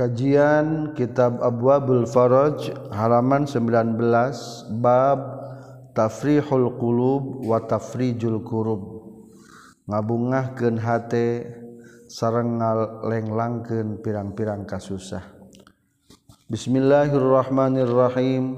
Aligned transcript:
Kajian 0.00 0.96
Kitab 0.96 1.44
Abwabul 1.44 2.08
Faraj 2.08 2.72
halaman 2.88 3.44
19 3.44 4.00
bab 4.80 5.20
Tafrihul 5.92 6.72
Qulub 6.80 7.44
wa 7.44 7.60
Tafrijul 7.60 8.40
Kurub 8.40 8.80
ngabungahkeun 9.84 10.80
hate 10.80 11.52
sareng 12.08 12.64
ngalenglangkeun 12.64 14.00
pirang-pirang 14.00 14.64
kasusah. 14.64 15.20
Bismillahirrahmanirrahim. 16.48 18.56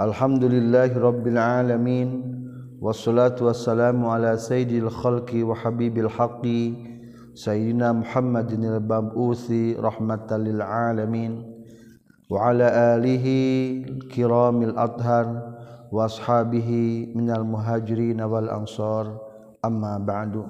Alhamdulillahirabbil 0.00 1.36
alamin. 1.36 2.32
Wassalatu 2.80 3.52
wassalamu 3.52 4.08
ala 4.08 4.40
sayyidil 4.40 4.88
khalqi 4.88 5.44
wa 5.44 5.52
habibil 5.52 6.08
haqqi 6.08 6.91
Sayyidina 7.32 7.96
Muhammadinil 7.96 8.84
Babuthi 8.84 9.72
rahmatan 9.80 10.44
lil 10.44 10.60
alamin. 10.60 11.40
Wa 12.28 12.52
ala 12.52 12.96
alihi 12.96 13.84
kiramil 14.12 14.76
athar 14.76 15.32
wa 15.88 16.04
ashabihi 16.04 17.16
minal 17.16 17.48
muhajirin 17.48 18.20
wal 18.20 18.52
ansar. 18.52 19.16
Amma 19.64 19.96
ba'du. 19.96 20.44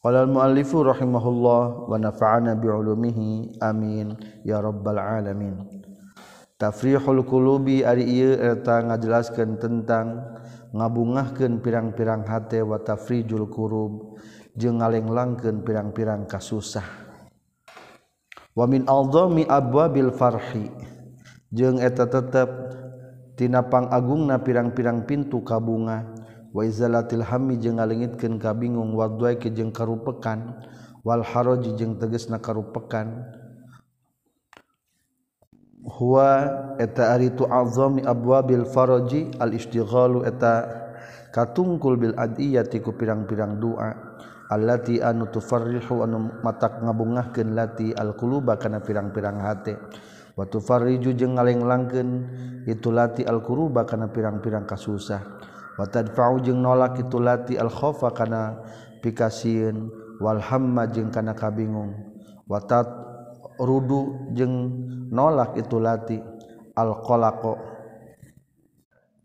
Qala 0.00 0.24
al 0.24 0.32
muallifu 0.32 0.80
rahimahullah 0.80 1.86
wa 1.86 1.94
nafa'ana 2.00 2.56
bi 2.56 2.72
ulumihi 2.72 3.60
amin 3.60 4.16
ya 4.48 4.64
rabbal 4.64 4.96
alamin. 4.96 5.60
Tafrihul 6.56 7.20
qulubi 7.28 7.84
ari 7.84 8.08
ieu 8.08 8.32
eta 8.32 8.80
ngajelaskeun 8.80 9.60
tentang 9.60 10.24
ngabungahkeun 10.72 11.60
pirang-pirang 11.60 12.24
hate 12.24 12.64
wa 12.64 12.80
tafrijul 12.80 13.50
qurub. 13.52 14.11
jeung 14.52 14.80
ngalenglangkeun 14.80 15.64
pirang-pirang 15.64 16.28
kasusah. 16.28 16.84
Wa 18.52 18.68
min 18.68 18.84
adzami 18.84 19.48
abwabil 19.48 20.12
farhi. 20.12 20.68
Jeung 21.52 21.80
eta 21.80 22.08
tetep 22.08 22.48
tina 23.36 23.64
pangagungna 23.64 24.40
pirang-pirang 24.44 25.08
pintu 25.08 25.40
kabunga. 25.40 26.04
Wa 26.52 26.68
izalatil 26.68 27.24
hammi 27.24 27.56
jeung 27.56 27.80
ngalengitkeun 27.80 28.36
kabingung. 28.36 28.92
Wadwaiki 28.92 29.48
jeung 29.52 29.72
karupekan. 29.72 30.60
Wal 31.00 31.24
haraji 31.24 31.72
jeung 31.74 31.96
tegasna 31.96 32.36
karupekan. 32.36 33.40
Huwa 35.82 36.46
eta 36.78 37.10
ari 37.10 37.34
tu 37.34 37.42
azami 37.48 38.06
abwabil 38.06 38.68
faraji 38.70 39.34
al 39.42 39.50
istighalu 39.50 40.22
eta 40.22 40.68
katungkul 41.34 41.98
bil 41.98 42.14
adiyati 42.14 42.78
ku 42.78 42.94
pirang-pirang 42.94 43.58
doa 43.58 44.11
allati 44.52 45.00
anu 45.00 45.32
tufarrihu 45.32 46.04
anu 46.04 46.44
matak 46.44 46.84
ngabungahkeun 46.84 47.56
lati 47.56 47.96
alquluba 47.96 48.60
kana 48.60 48.84
pirang-pirang 48.84 49.40
hate. 49.40 49.80
Wa 50.36 50.48
tufarriju 50.48 51.12
jeung 51.16 51.36
ngalenglangkeun 51.36 52.10
itu 52.68 52.88
lati 52.92 53.24
alquruba 53.24 53.88
kana 53.88 54.12
pirang-pirang 54.12 54.68
kasusah. 54.68 55.20
Wa 55.76 55.88
tadfa'u 55.88 56.44
jeung 56.44 56.60
nolak 56.60 57.00
itu 57.00 57.16
lati 57.16 57.56
alkhofa 57.56 58.12
kana 58.12 58.60
pikasieun 59.00 59.88
wal 60.20 60.40
hamma 60.40 60.88
jeung 60.88 61.08
kana 61.08 61.32
kabingung. 61.32 61.96
Wa 62.44 62.60
rudu 63.60 64.32
jeung 64.36 64.52
nolak 65.12 65.56
itu 65.56 65.76
lati 65.80 66.16
alqalaqo 66.76 67.56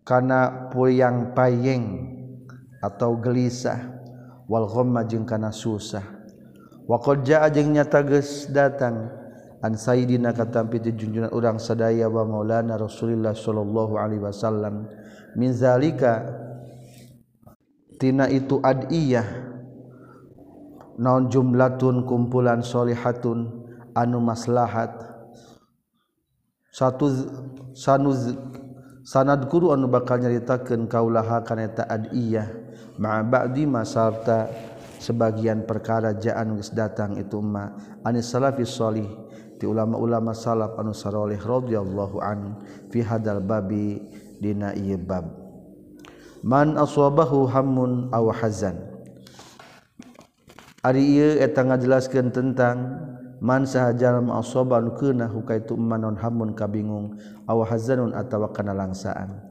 kana 0.08 0.72
puyang 0.72 1.36
payeng 1.36 2.16
atau 2.80 3.20
gelisah. 3.20 3.97
Walhoma 4.48 5.04
jeung 5.04 5.28
kana 5.28 5.52
susah. 5.52 6.04
Waqa 6.88 7.20
jeung 7.52 7.76
nyata 7.76 8.00
geus 8.08 8.48
datang. 8.48 9.12
Ansaidina 9.58 10.32
katampi 10.32 10.78
ti 10.80 10.94
urang 11.34 11.58
sadaya 11.58 12.06
wa 12.08 12.24
maulana 12.24 12.78
Rasulullah 12.80 13.36
sallallahu 13.36 14.00
alaihi 14.00 14.24
wasallam. 14.24 14.88
Min 15.36 15.52
zalika 15.52 16.24
tina 18.00 18.32
itu 18.32 18.64
adiyah. 18.64 19.28
Naun 20.98 21.28
jumlatun 21.28 22.08
kumpulan 22.08 22.64
solihatun 22.64 23.52
anu 23.98 24.18
maslahat. 24.24 24.94
Satu 26.72 27.10
sanuz 27.74 28.38
sanad 29.04 29.50
guru 29.50 29.74
anu 29.74 29.90
bakal 29.90 30.22
nyaritakeun 30.22 30.86
kaulaha 30.86 31.42
kana 31.42 31.66
eta 31.66 31.84
adiyah. 31.90 32.67
ma 32.98 33.22
ba'di 33.22 33.66
masarta 33.70 34.50
sebagian 34.98 35.64
perkara 35.66 36.18
jaan 36.18 36.58
geus 36.58 36.74
datang 36.74 37.18
itu 37.18 37.42
ma 37.42 37.74
anis 38.06 38.30
salafis 38.30 38.74
salih. 38.74 39.08
Ti 39.58 39.66
ulama-ulama 39.66 40.38
salaf 40.38 40.78
anu 40.78 40.94
saroleh 40.94 41.42
radhiyallahu 41.42 42.22
an 42.22 42.62
fi 42.94 43.02
hadal 43.02 43.42
babi 43.42 43.98
dina 44.38 44.78
ieu 44.78 45.02
bab. 45.02 45.34
Man 46.46 46.78
aswabahu 46.78 47.50
hammun 47.50 48.14
aw 48.14 48.30
hazan. 48.30 48.78
Ari 50.86 51.02
ieu 51.02 51.42
eta 51.42 51.66
ngajelaskeun 51.66 52.30
tentang 52.30 52.78
man 53.42 53.66
sahajalam 53.66 54.30
asoban 54.34 54.94
kena 54.98 55.26
hukaitu 55.30 55.78
manon 55.78 56.18
hamun 56.18 56.54
kabingung 56.54 57.18
aw 57.46 57.62
hazanun 57.66 58.14
atawa 58.14 58.50
kana 58.50 58.74
langsaan 58.74 59.42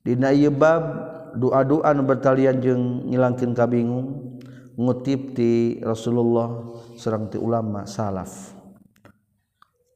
dina 0.00 0.32
ieu 0.32 0.52
bab 0.52 0.82
doa-doa 1.36 1.90
bertalian 2.02 2.60
jeung 2.60 2.84
ngilangkeun 3.08 3.52
kabingung 3.56 4.08
ngutip 4.76 5.36
ti 5.36 5.78
Rasulullah 5.84 6.72
sareng 6.96 7.28
ti 7.28 7.36
ulama 7.36 7.84
salaf. 7.84 8.56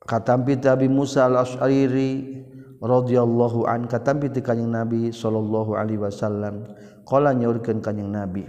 Katampi 0.06 0.54
Abi 0.62 0.86
Musa 0.86 1.26
al-Asy'ari 1.26 2.44
radhiyallahu 2.78 3.66
an 3.66 3.90
katampi 3.90 4.30
ti 4.30 4.38
kanjing 4.38 4.70
Nabi 4.70 5.10
sallallahu 5.10 5.74
alaihi 5.74 5.98
wasallam 5.98 6.62
qala 7.02 7.34
nyaurkeun 7.34 7.82
kanjing 7.82 8.14
Nabi 8.14 8.46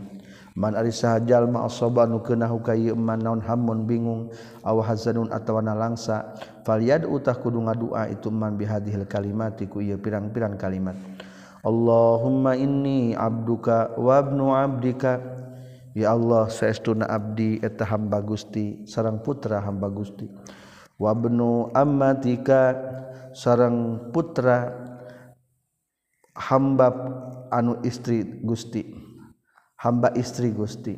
Man 0.57 0.73
ari 0.73 0.89
sahajal 0.89 1.45
ma 1.45 1.69
asaba 1.69 2.09
nu 2.09 2.17
keuna 2.25 2.49
ka 2.49 2.73
man 2.97 3.21
naon 3.21 3.45
hamun 3.45 3.85
bingung 3.85 4.33
aw 4.65 4.81
hazanun 4.81 5.29
atawa 5.29 5.61
langsa 5.61 6.33
falyad 6.65 7.05
utah 7.05 7.37
kudu 7.37 7.61
ngadua 7.61 8.09
itu 8.09 8.33
man 8.33 8.57
bihadhil 8.57 9.05
kalimati 9.05 9.69
ku 9.69 9.85
ieu 9.85 10.01
pirang-pirang 10.01 10.57
kalimat. 10.57 10.97
Allahumma 11.65 12.53
inni 12.57 13.17
abduka 13.17 13.93
wabnu 13.97 14.53
abdika. 14.53 15.21
Ya 15.97 16.13
Allah 16.13 16.45
saestuna 16.45 17.09
abdi 17.09 17.57
eta 17.57 17.81
hamba 17.89 18.21
Gusti 18.21 18.85
sarang 18.85 19.21
putra 19.25 19.57
hamba 19.61 19.89
Gusti. 19.89 20.29
Wabnu 21.01 21.73
ammatika 21.73 22.77
sarang 23.33 24.09
putra 24.13 24.73
hamba 26.37 26.93
anu 27.49 27.81
istri 27.81 28.21
Gusti 28.45 29.07
hamba 29.81 30.13
istri 30.17 30.51
Gusti. 30.51 30.97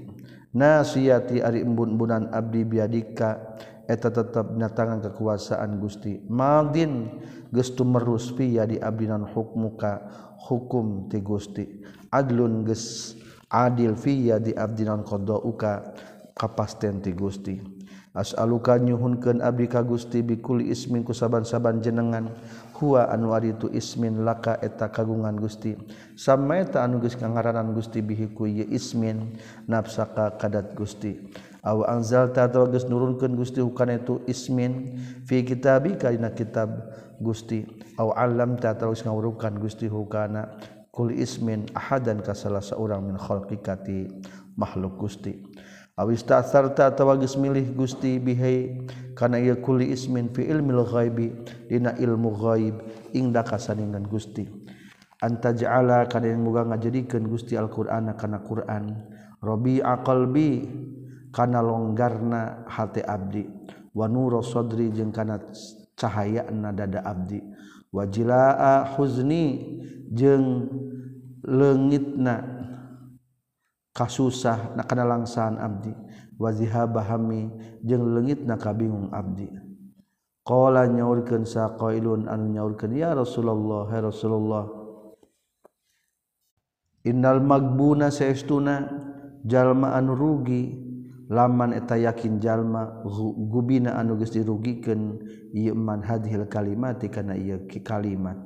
Nasiyati 0.49 1.45
ari 1.45 1.61
embun-embunan 1.61 2.33
abdi 2.33 2.65
biadika 2.65 3.37
eta 3.85 4.09
tetap 4.09 4.49
natangan 4.57 4.97
kekuasaan 5.05 5.77
Gusti. 5.77 6.25
Madin 6.25 7.21
geus 7.53 7.69
tumerus 7.77 8.33
piya 8.33 8.65
di 8.65 8.81
abdinan 8.81 9.29
hukmuka. 9.29 10.27
hukum 10.47 11.11
ti 11.11 11.19
Gusti. 11.19 11.65
Adlun 12.09 12.63
ges 12.63 13.15
adil 13.51 13.97
fiya 13.97 14.39
di 14.39 14.55
abdinan 14.55 15.03
qadauka 15.03 15.91
kapasten 16.37 17.03
ti 17.03 17.11
Gusti. 17.11 17.79
Asaluka 18.09 18.73
nyuhunkeun 18.81 19.37
abdi 19.37 19.69
ka 19.69 19.85
Gusti 19.85 20.25
bikuli 20.25 20.73
ismin 20.73 21.05
ku 21.05 21.13
saban-saban 21.13 21.77
jenengan. 21.77 22.33
Huwa 22.79 23.11
anu 23.11 23.35
ari 23.35 23.53
tu 23.59 23.69
ismin 23.69 24.25
laka 24.25 24.57
eta 24.63 24.89
kagungan 24.89 25.37
Gusti. 25.37 25.77
Sama 26.17 26.63
eta 26.63 26.81
anu 26.81 27.03
geus 27.03 27.19
ngaranan 27.19 27.75
Gusti 27.75 28.01
bihi 28.01 28.33
ku 28.33 28.49
ye 28.49 28.65
ismin 28.65 29.37
nafsaka 29.69 30.39
kadat 30.41 30.73
Gusti. 30.73 31.21
Aw 31.61 31.85
anzalta 31.85 32.49
atawa 32.49 32.71
geus 32.71 32.89
nurunkeun 32.89 33.35
Gusti 33.37 33.61
hukana 33.61 34.01
itu 34.01 34.23
ismin. 34.25 34.97
Fi 35.29 35.45
kitabika 35.45 36.09
dina 36.09 36.33
kitab 36.33 36.71
Gusti 37.19 37.67
aw 37.99 38.15
alam 38.15 38.55
ta 38.57 38.73
terus 38.73 39.03
ngawurukan 39.03 39.59
Gusti 39.59 39.91
hukana 39.91 40.55
kul 40.89 41.13
ismin 41.13 41.67
ahadan 41.75 42.23
ka 42.23 42.33
salah 42.33 42.63
seorang 42.63 43.05
min 43.05 43.15
khalqikati 43.19 44.23
makhluk 44.59 44.99
Gusti. 44.99 45.39
Awis 45.99 46.23
atawa 46.23 47.19
geus 47.19 47.35
milih 47.35 47.75
Gusti 47.75 48.23
bihi 48.23 48.87
kana 49.19 49.35
ieu 49.35 49.59
kuli 49.59 49.91
ismin 49.91 50.31
fi 50.31 50.47
ilmil 50.47 50.87
ghaibi 50.87 51.35
dina 51.67 51.91
ilmu 51.99 52.31
ghaib 52.39 52.75
ingda 53.11 53.43
kasaningan 53.43 54.07
Gusti. 54.07 54.47
Anta 55.19 55.51
ja'ala 55.51 56.07
kana 56.07 56.31
yang 56.31 56.47
muga 56.47 56.63
ngajadikeun 56.63 57.27
Gusti 57.27 57.59
Al-Qur'an 57.59 58.15
kana 58.15 58.39
Qur'an 58.39 58.95
rabi 59.43 59.83
aqalbi 59.83 60.63
kana 61.35 61.59
longgarna 61.59 62.63
hati 62.71 63.03
abdi. 63.03 63.43
Wa 63.91 64.07
nuru 64.07 64.39
sadri 64.39 64.95
jeung 64.95 65.11
kana 65.11 65.35
cahaya 65.99 66.47
na 66.47 66.71
dada 66.71 67.03
abdi. 67.03 67.43
Wajilaa 67.91 68.95
huzni 68.95 69.75
jeung 70.07 70.71
leungitna 71.43 72.47
kasusah 73.91 74.79
na 74.79 74.87
kana 74.87 75.03
langsaan 75.03 75.59
abdi 75.59 75.91
wazihaba 76.39 77.03
hami 77.03 77.51
jeung 77.83 78.15
leungitna 78.15 78.55
kabingung 78.55 79.11
abdi. 79.11 79.51
Qala 80.47 80.89
nyaurkeun 80.89 81.45
saqailun 81.45 82.25
anu 82.25 82.49
nyaurkeun 82.49 82.97
ya 82.97 83.13
Rasulullah 83.13 83.85
ya 83.91 84.01
Rasulullah 84.01 84.65
innal 87.05 87.37
magbuna 87.37 88.09
saestuna 88.09 88.89
jalma 89.45 89.93
anu 89.93 90.17
rugi 90.17 90.88
laman 91.29 91.77
eta 91.77 91.93
yakin 91.93 92.41
jalma 92.41 93.05
gubina 93.53 94.01
anuges 94.01 94.33
ieu 94.33 95.73
man 95.77 96.01
hadhil 96.01 96.49
kalimat 96.49 96.97
karena 97.05 97.37
ia 97.37 97.61
kalimat. 97.85 98.37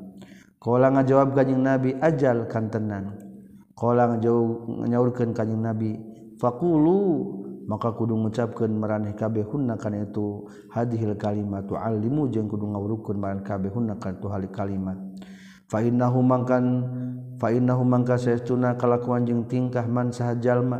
Kalau 0.59 0.87
ngajawab 0.95 1.35
kanyang 1.35 1.59
nabi 1.63 1.89
ajal 1.99 2.47
kantenan 2.47 3.19
kalau 3.75 4.15
ngajauh 4.15 4.47
nyaurkeun 4.87 5.35
kanyang 5.35 5.59
nabi 5.59 5.99
fakulu 6.39 6.99
maka 7.67 7.95
kudu 7.95 8.15
mengucapkan 8.15 8.71
meraneh 8.71 9.15
kabeh 9.15 9.43
hunna 9.47 9.79
kana 9.79 10.03
itu 10.03 10.47
hadhil 10.71 11.15
kalimat 11.15 11.63
alimu 11.67 12.27
jeung 12.31 12.51
kudu 12.51 12.67
ngawurkeun 12.67 13.19
maran 13.19 13.39
kabeh 13.43 13.71
hunna 13.71 13.95
kana 13.99 14.19
itu 14.19 14.27
hal 14.27 14.43
kalimat. 14.51 14.99
Fa 15.71 15.79
innahu 15.79 16.19
mangkan 16.19 16.63
fa 17.39 17.51
innahu 17.51 17.87
mangka 17.87 18.19
saestuna 18.19 18.75
kalakuan 18.75 19.23
jeung 19.23 19.47
tingkah 19.47 19.87
man 19.87 20.11
saha 20.11 20.35
jalma. 20.39 20.79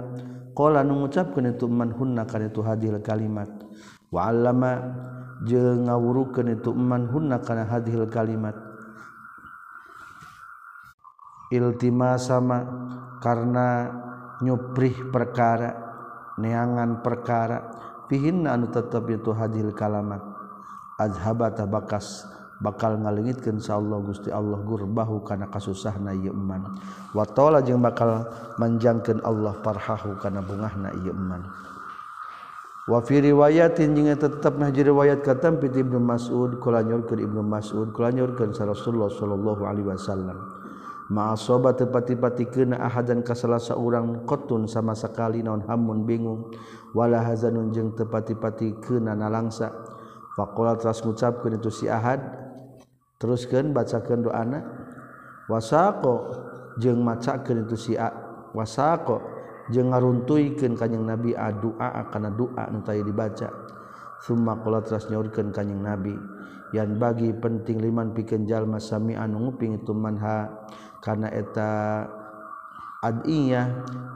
Qala 0.53 0.85
nu 0.85 1.01
ngucapkeun 1.01 1.57
itu 1.57 1.65
man 1.65 1.89
hunna 1.89 2.29
kana 2.29 2.53
itu 2.53 2.61
hadhil 2.61 3.01
kalimat. 3.01 3.50
Wa 4.13 4.29
allama 4.29 4.77
jeung 5.50 5.89
ngawurukeun 5.89 6.53
itu 6.53 6.69
man 6.77 7.09
hunna 7.09 7.41
kana 7.41 7.65
hadhil 7.65 8.05
kalimat. 8.05 8.53
Iltima 11.50 12.21
sama 12.21 12.65
karena 13.17 13.89
nyuprih 14.45 15.09
perkara 15.09 15.73
neangan 16.38 17.01
perkara 17.01 17.57
pihinna 18.09 18.53
anu 18.53 18.69
tetep 18.69 19.09
itu 19.09 19.33
hadhil 19.33 19.73
kalamat. 19.73 20.21
Azhabata 21.01 21.65
bakas. 21.65 22.29
bakal 22.63 22.95
ngalengitkeun 22.95 23.60
Allah 23.68 24.00
Gusti 24.00 24.31
Allah 24.31 24.56
gurbahu 24.63 25.19
kana 25.27 25.51
kasusahna 25.51 26.15
ieu 26.15 26.31
iman 26.31 26.80
wa 27.12 27.27
taala 27.27 27.60
jeung 27.60 27.83
bakal 27.83 28.24
manjangkeun 28.56 29.19
Allah 29.19 29.60
parhahu 29.60 30.15
kana 30.24 30.39
bungahna 30.39 30.95
ieu 31.04 31.12
iman 31.12 31.44
wa 32.88 33.00
fi 33.04 33.19
riwayatin 33.19 33.92
jeung 34.00 34.15
tetep 34.15 34.56
nah 34.56 34.71
riwayat 34.71 35.19
katam 35.27 35.60
piti 35.60 35.83
Ibnu 35.83 36.00
Mas'ud 36.00 36.63
kula 36.63 36.88
nyurkeun 36.88 37.19
Ibnu 37.19 37.44
Mas'ud 37.44 37.92
kula 37.92 38.15
nyurkeun 38.15 38.56
sa 38.56 38.63
Rasulullah 38.63 39.12
sallallahu 39.12 39.68
alaihi 39.68 39.92
wasallam. 39.92 40.39
Ma 41.12 41.36
tepati-pati 41.36 42.48
kena 42.48 42.80
ahadan 42.80 43.21
dan 43.21 43.27
kasalasa 43.27 43.75
orang 43.75 44.24
kotun 44.24 44.71
sama 44.71 44.95
sekali 44.95 45.44
naon 45.44 45.62
hamun 45.68 46.07
bingung 46.07 46.56
wala 46.95 47.19
hazanun 47.21 47.75
jeung 47.75 47.92
tepati-pati 47.92 48.80
kena 48.80 49.12
nalangsa. 49.12 49.69
Faqala 50.33 50.74
teras 50.80 51.04
ngucapkan 51.06 51.60
itu 51.60 51.69
si 51.69 51.86
ahad 51.86 52.18
teruskan 53.24 53.72
bacakan 53.72 54.20
doa 54.20 54.44
anak 54.44 54.64
wasako 55.48 56.28
jeng 56.75 57.00
macakan 57.00 57.64
itu 57.64 57.80
si 57.80 57.94
wasako 58.52 59.24
jeng 59.72 59.96
ngaruntuikan 59.96 60.75
kanyang 60.75 61.08
nabi 61.08 61.31
doa 61.64 61.90
karena 62.12 62.30
doa 62.36 62.64
entah 62.68 63.00
dibaca. 63.00 63.48
Summa 64.24 64.56
kula 64.60 64.84
teras 64.84 65.08
nyaurkeun 65.12 65.52
kanjing 65.52 65.84
nabi. 65.84 66.16
Yang 66.72 66.90
bagi 66.96 67.30
penting 67.36 67.84
liman 67.84 68.16
pikeun 68.16 68.48
jalma 68.48 68.80
sami 68.80 69.20
anu 69.20 69.52
nguping 69.52 69.84
itu 69.84 69.92
manha. 69.92 70.48
Karena 71.04 71.28
eta 71.28 72.08
adiyah 73.04 73.68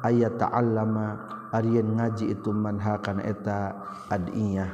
ayat 0.08 0.40
ta'allama 0.40 1.08
arian 1.52 2.00
ngaji 2.00 2.40
itu 2.40 2.50
manha 2.56 2.96
karena 3.04 3.24
eta 3.28 3.76
adiyah. 4.08 4.72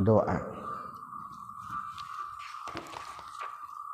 Doa. 0.00 0.53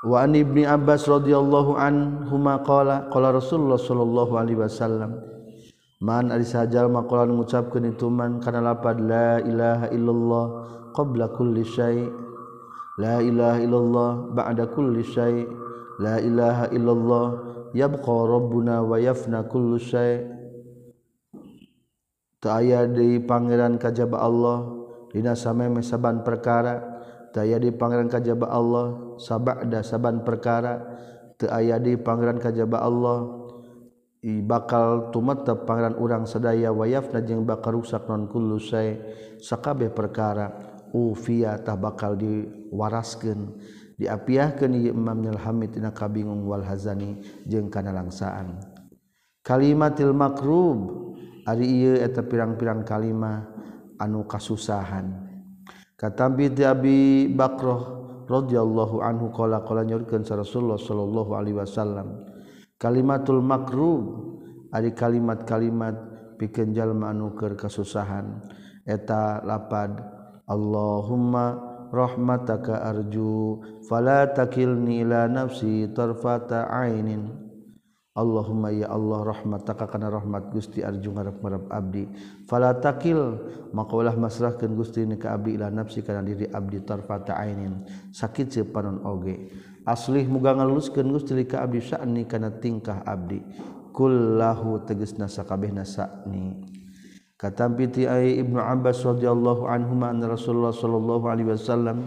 wa 0.00 0.24
an 0.24 0.32
ibni 0.32 0.64
abbas 0.64 1.04
radhiyallahu 1.04 1.76
anhuma 1.76 2.64
qala 2.64 3.12
qala 3.12 3.36
rasulullah 3.36 3.76
sallallahu 3.76 4.32
alaihi 4.32 4.56
wasallam 4.56 5.20
man 6.00 6.32
ari 6.32 6.48
sajal 6.48 6.88
maqala 6.88 7.28
ngucapkeun 7.28 7.92
itu 7.92 8.08
man 8.08 8.40
kana 8.40 8.64
lapad 8.64 8.96
la 8.96 9.44
ilaha 9.44 9.92
illallah 9.92 10.44
qabla 10.96 11.28
kulli 11.36 11.68
syai 11.68 12.08
la 12.96 13.20
ilaha 13.20 13.60
illallah 13.60 14.10
ba'da 14.32 14.72
kulli 14.72 15.04
syai 15.04 15.44
la 16.00 16.16
ilaha 16.16 16.72
illallah 16.72 17.26
yabqa 17.76 18.14
rabbuna 18.24 18.80
wa 18.82 18.96
yafna 18.96 19.44
kullu 19.46 19.76
syai. 19.76 20.24
Ta'aya 22.40 22.88
di 22.88 23.20
pangeran 23.20 23.76
kajaba 23.76 24.24
Allah 24.24 24.64
Dina 25.12 25.36
samai 25.36 25.68
mesaban 25.68 26.24
perkara 26.24 26.80
Ta'aya 27.36 27.60
di 27.60 27.68
pangeran 27.68 28.08
kajaba 28.08 28.48
Allah 28.48 29.09
sabada 29.20 29.84
saban 29.84 30.24
perkara 30.24 30.80
teu 31.36 31.52
aya 31.52 31.76
di 31.76 32.00
pangeran 32.00 32.40
kajaba 32.40 32.80
Allah 32.80 33.36
I 34.20 34.44
bakal 34.44 35.08
tumetep 35.12 35.64
pangeran 35.64 35.96
urang 35.96 36.24
sadaya 36.28 36.72
wayafna 36.72 37.24
jeung 37.24 37.44
bakal 37.44 37.80
rusak 37.80 38.04
non 38.04 38.28
kullu 38.28 38.60
sai 38.60 39.00
sakabeh 39.40 39.92
perkara 39.92 40.52
ufia 40.92 41.56
tah 41.60 41.76
bakal 41.76 42.16
diwaraskeun 42.16 43.56
diapiahkeun 43.96 44.72
ieu 44.76 44.92
Imam 44.92 45.24
Hamid 45.36 45.76
dina 45.76 45.92
kabingung 45.92 46.44
wal 46.44 46.64
hazani 46.64 47.20
jeung 47.48 47.72
kana 47.72 47.96
langsaan 47.96 48.60
kalimatil 49.40 50.12
makrub 50.12 51.12
ari 51.48 51.64
ieu 51.64 51.96
eta 51.96 52.20
pirang-pirang 52.20 52.84
kalimah 52.84 53.48
anu 54.00 54.24
kasusahan. 54.24 55.28
Katambi 56.00 56.48
ti 56.48 56.64
Abi 56.64 57.28
Bakrah 57.28 57.99
radhiyallahu 58.30 59.02
anhu 59.02 59.34
qala 59.34 59.66
qala 59.66 59.82
nyorkeun 59.82 60.22
Rasulullah 60.22 60.78
sallallahu 60.78 61.34
alaihi 61.34 61.58
wasallam 61.58 62.30
kalimatul 62.78 63.42
makrub 63.42 64.04
ari 64.70 64.94
kalimat-kalimat 64.94 65.98
pikeun 66.38 66.70
jalma 66.70 67.10
anu 67.10 67.34
keur 67.34 67.58
kasusahan 67.58 68.38
eta 68.86 69.42
lapad 69.42 69.98
Allahumma 70.50 71.58
rahmataka 71.90 72.86
arju 72.86 73.62
fala 73.86 74.30
takilni 74.30 75.02
ila 75.02 75.26
nafsi 75.30 75.90
tarfata 75.90 76.70
ainin. 76.70 77.49
Allahumma 78.10 78.74
ya 78.74 78.90
Allah 78.90 79.22
rahmataka 79.22 79.86
kana 79.86 80.10
rahmat 80.10 80.50
Gusti 80.50 80.82
arju 80.82 81.14
ngarep 81.14 81.38
ngarep 81.38 81.64
abdi. 81.70 82.10
Fala 82.50 82.74
takil 82.74 83.38
maka 83.70 83.92
ulah 83.94 84.18
masrahkeun 84.18 84.74
Gusti 84.74 85.06
ni 85.06 85.14
ka 85.14 85.38
abdi 85.38 85.54
ila 85.54 85.70
nafsi 85.70 86.02
kana 86.02 86.26
diri 86.26 86.50
abdi 86.50 86.82
tarfata 86.82 87.38
ainin 87.38 87.86
sakit 88.10 88.50
sepanon 88.50 89.06
oge. 89.06 89.54
Aslih 89.86 90.26
muga 90.26 90.58
ngaluluskeun 90.58 91.06
Gusti 91.06 91.38
li 91.38 91.46
ka 91.46 91.62
abdi 91.62 91.78
sa'ni 91.78 92.26
kana 92.26 92.50
tingkah 92.58 93.06
abdi. 93.06 93.38
Kullahu 93.94 94.82
tegasna 94.86 95.30
sakabehna 95.30 95.86
sa'ni 95.86 96.78
katampi 97.40 97.88
ti 97.88 98.02
ai 98.04 98.36
Ibnu 98.36 98.60
Abbas 98.60 99.00
radhiyallahu 99.00 99.64
anhuma 99.64 100.12
anna 100.12 100.28
Rasulullah 100.28 100.76
sallallahu 100.76 101.24
alaihi 101.24 101.48
wasallam 101.48 102.04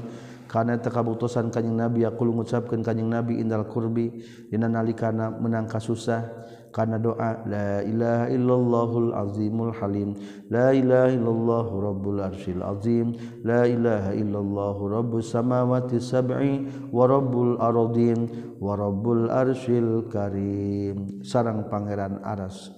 karena 0.53 0.77
tekabutusan 0.77 1.49
kanyeng 1.49 1.81
nabi 1.81 2.05
aku 2.05 2.29
mengucapkan 2.29 2.85
kanyeng 2.85 3.09
nabi 3.09 3.41
indal 3.41 3.65
kurbi 3.65 4.21
dina 4.53 4.69
nalikana 4.69 5.33
menangka 5.33 5.81
susah 5.81 6.29
karena 6.69 7.01
doa 7.01 7.41
la 7.49 7.81
ilaha 7.81 8.29
illallahul 8.29 9.17
azimul 9.17 9.73
halim 9.73 10.13
la 10.53 10.69
ilaha 10.73 11.09
illallahu 11.09 11.73
rabbul 11.81 12.21
arsyil 12.21 12.61
azim 12.61 13.17
la 13.41 13.65
ilaha 13.65 14.13
illallahu 14.13 14.89
rabbus 14.93 15.33
samawati 15.33 15.97
sab'i 15.97 16.69
wa 16.89 17.09
rabbul 17.09 17.57
ardin 17.57 18.53
wa 18.61 18.77
rabbul 18.77 19.29
arsyil 19.33 20.05
karim. 20.09 21.21
Sarang 21.25 21.69
pangeran 21.69 22.21
aras 22.21 22.73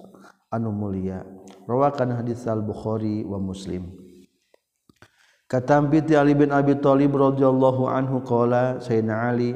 anu 0.52 0.72
mulia. 0.72 1.24
Rawakan 1.68 2.20
hadis 2.20 2.44
al-bukhari 2.48 3.26
wa 3.26 3.36
muslim. 3.36 4.05
Katampi 5.46 6.02
ti 6.02 6.18
Ali 6.18 6.34
bin 6.34 6.50
Abi 6.50 6.74
Thalib 6.82 7.14
radhiyallahu 7.14 7.86
anhu 7.86 8.18
qala 8.26 8.82
Sayyidina 8.82 9.30
Ali 9.30 9.54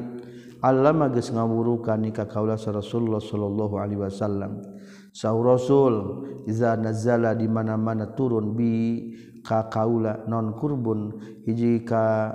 Allama 0.61 1.09
geus 1.09 1.33
ngawurukan 1.33 2.05
ka 2.13 2.29
kaula 2.29 2.53
Rasulullah 2.53 3.17
sallallahu 3.17 3.81
alaihi 3.81 3.97
wasallam. 3.97 4.61
Saur 5.09 5.41
Rasul 5.41 6.21
iza 6.45 6.77
nazala 6.77 7.33
di 7.33 7.49
mana-mana 7.49 8.13
turun 8.13 8.53
bi 8.53 9.09
ka 9.41 9.67
kaula 9.73 10.21
non 10.29 10.53
kurbun 10.53 11.17
hiji 11.49 11.81
ka 11.81 12.29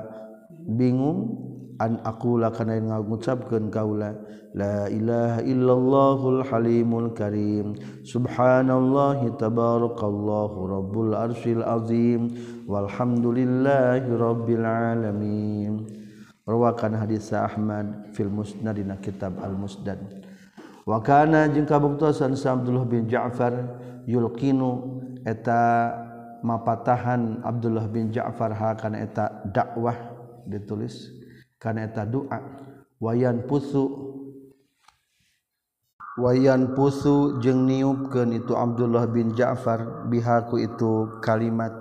bingung. 0.69 1.47
An 1.77 2.01
aqula 2.09 2.49
kana 2.57 2.81
ngucapkeun 2.81 3.69
kaula 3.69 4.17
la 4.57 4.89
ilaha 4.89 5.45
illallahul 5.45 6.41
halimul 6.41 7.13
karim. 7.13 7.77
Subhanallahi 8.01 9.37
tabarakallahu 9.37 10.57
rabbul 10.73 11.13
arsyil 11.13 11.61
azim. 11.61 12.33
Walhamdulillahi 12.65 14.09
rabbil 14.09 14.65
alamin. 14.65 15.85
Rawakan 16.47 16.95
hadis 16.97 17.29
Ahmad 17.35 18.15
fil 18.15 18.31
musnad 18.31 18.79
dina 18.79 18.95
kitab 19.03 19.35
al 19.43 19.59
musnad 19.59 19.99
wa 20.87 21.03
kana 21.03 21.51
jeung 21.51 21.67
kabuktosan 21.67 22.39
sa 22.39 22.55
Abdullah 22.55 22.87
bin 22.87 23.11
Ja'far 23.11 23.51
yulqinu 24.07 25.03
eta 25.27 25.91
mapatahan 26.47 27.43
Abdullah 27.43 27.91
bin 27.91 28.15
Ja'far 28.15 28.55
ha 28.55 28.79
kana 28.79 29.03
eta 29.03 29.43
dakwah. 29.51 30.16
ditulis. 30.49 31.13
Karena 31.59 31.91
eta 31.91 32.07
doa 32.07 32.39
wayan 33.03 33.45
pusu. 33.45 34.07
Wayan 36.17 36.73
pusu 36.73 37.45
jeung 37.45 37.69
niupkeun 37.69 38.33
itu 38.41 38.57
Abdullah 38.57 39.05
bin 39.05 39.37
Ja'far 39.37 40.09
bihaku 40.09 40.65
itu 40.65 41.21
kalimat 41.21 41.77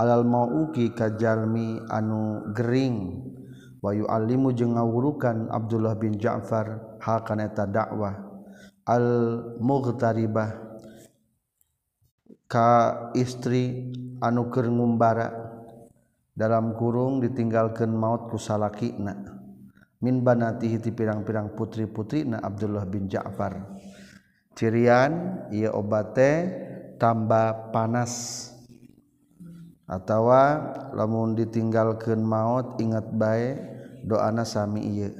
alal 0.00 0.24
mauki 0.24 0.96
kajalmi 0.96 1.84
anu 1.92 2.48
gering. 2.56 3.20
Wayu 3.84 4.08
alimu 4.08 4.56
jeung 4.56 4.80
ngawurukan 4.80 5.52
Abdullah 5.52 6.00
bin 6.00 6.16
Ja'far 6.16 6.96
ha 7.04 7.20
kana 7.20 7.52
eta 7.52 7.68
dakwah. 7.68 8.16
Al 8.88 9.04
mughtaribah 9.60 10.80
ka 12.48 13.12
istri 13.12 13.92
anu 14.24 14.48
keur 14.48 14.72
ngumbara. 14.72 15.43
dalam 16.34 16.74
kurung 16.74 17.22
ditinggalkan 17.22 17.94
maut 17.94 18.26
kusalakina 18.28 19.34
min 20.04 20.20
banatihi 20.20 20.82
ti 20.82 20.92
pirang-pirang 20.92 21.56
putri-putri 21.56 22.28
na 22.28 22.44
Abdullah 22.44 22.84
bin 22.84 23.08
Ja'far. 23.08 23.56
Cirian 24.52 25.46
ia 25.48 25.72
obate 25.72 26.52
tambah 27.00 27.72
panas. 27.72 28.52
Atau 29.84 30.32
lamun 30.96 31.36
ditinggalkan 31.36 32.20
maut 32.20 32.76
ingat 32.80 33.08
baik 33.12 33.56
doana 34.04 34.44
sami 34.44 34.80
iya 34.80 35.12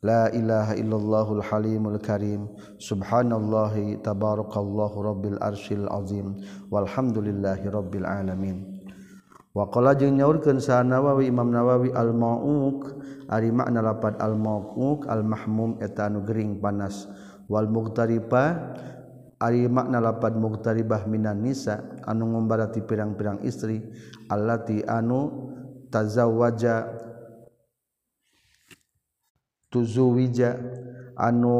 La 0.00 0.32
ilaha 0.32 0.80
illallahul 0.80 1.44
halimul 1.44 2.00
karim. 2.00 2.48
Subhanallahi 2.80 4.00
tabarakallahu 4.00 4.96
rabbil 4.96 5.36
arshil 5.44 5.84
azim. 5.92 6.40
Walhamdulillahi 6.72 7.68
rabbil 7.68 8.08
alamin. 8.08 8.64
Wakola 9.50 9.98
jeung 9.98 10.14
nyaurkeun 10.14 10.62
saha 10.62 10.86
Nawawi 10.86 11.26
Imam 11.26 11.50
Nawawi 11.50 11.90
al-Mauq 11.90 12.86
ari 13.26 13.50
makna 13.50 13.82
lapat 13.82 14.22
al-Mauq 14.22 15.10
al-mahmum 15.10 15.82
eta 15.82 16.06
anu 16.06 16.22
gering 16.22 16.62
panas 16.62 17.10
wal 17.50 17.66
muqtariba 17.66 18.78
ari 19.42 19.66
makna 19.66 19.98
lapat 19.98 20.38
muqtaribah 20.38 21.02
minan 21.10 21.42
nisa 21.42 21.82
anu 22.06 22.30
ngumbarati 22.30 22.86
pirang-pirang 22.86 23.42
istri 23.42 23.82
allati 24.30 24.86
anu 24.86 25.50
tazawwaja 25.90 26.86
tuzuwija 29.66 30.62
anu 31.18 31.58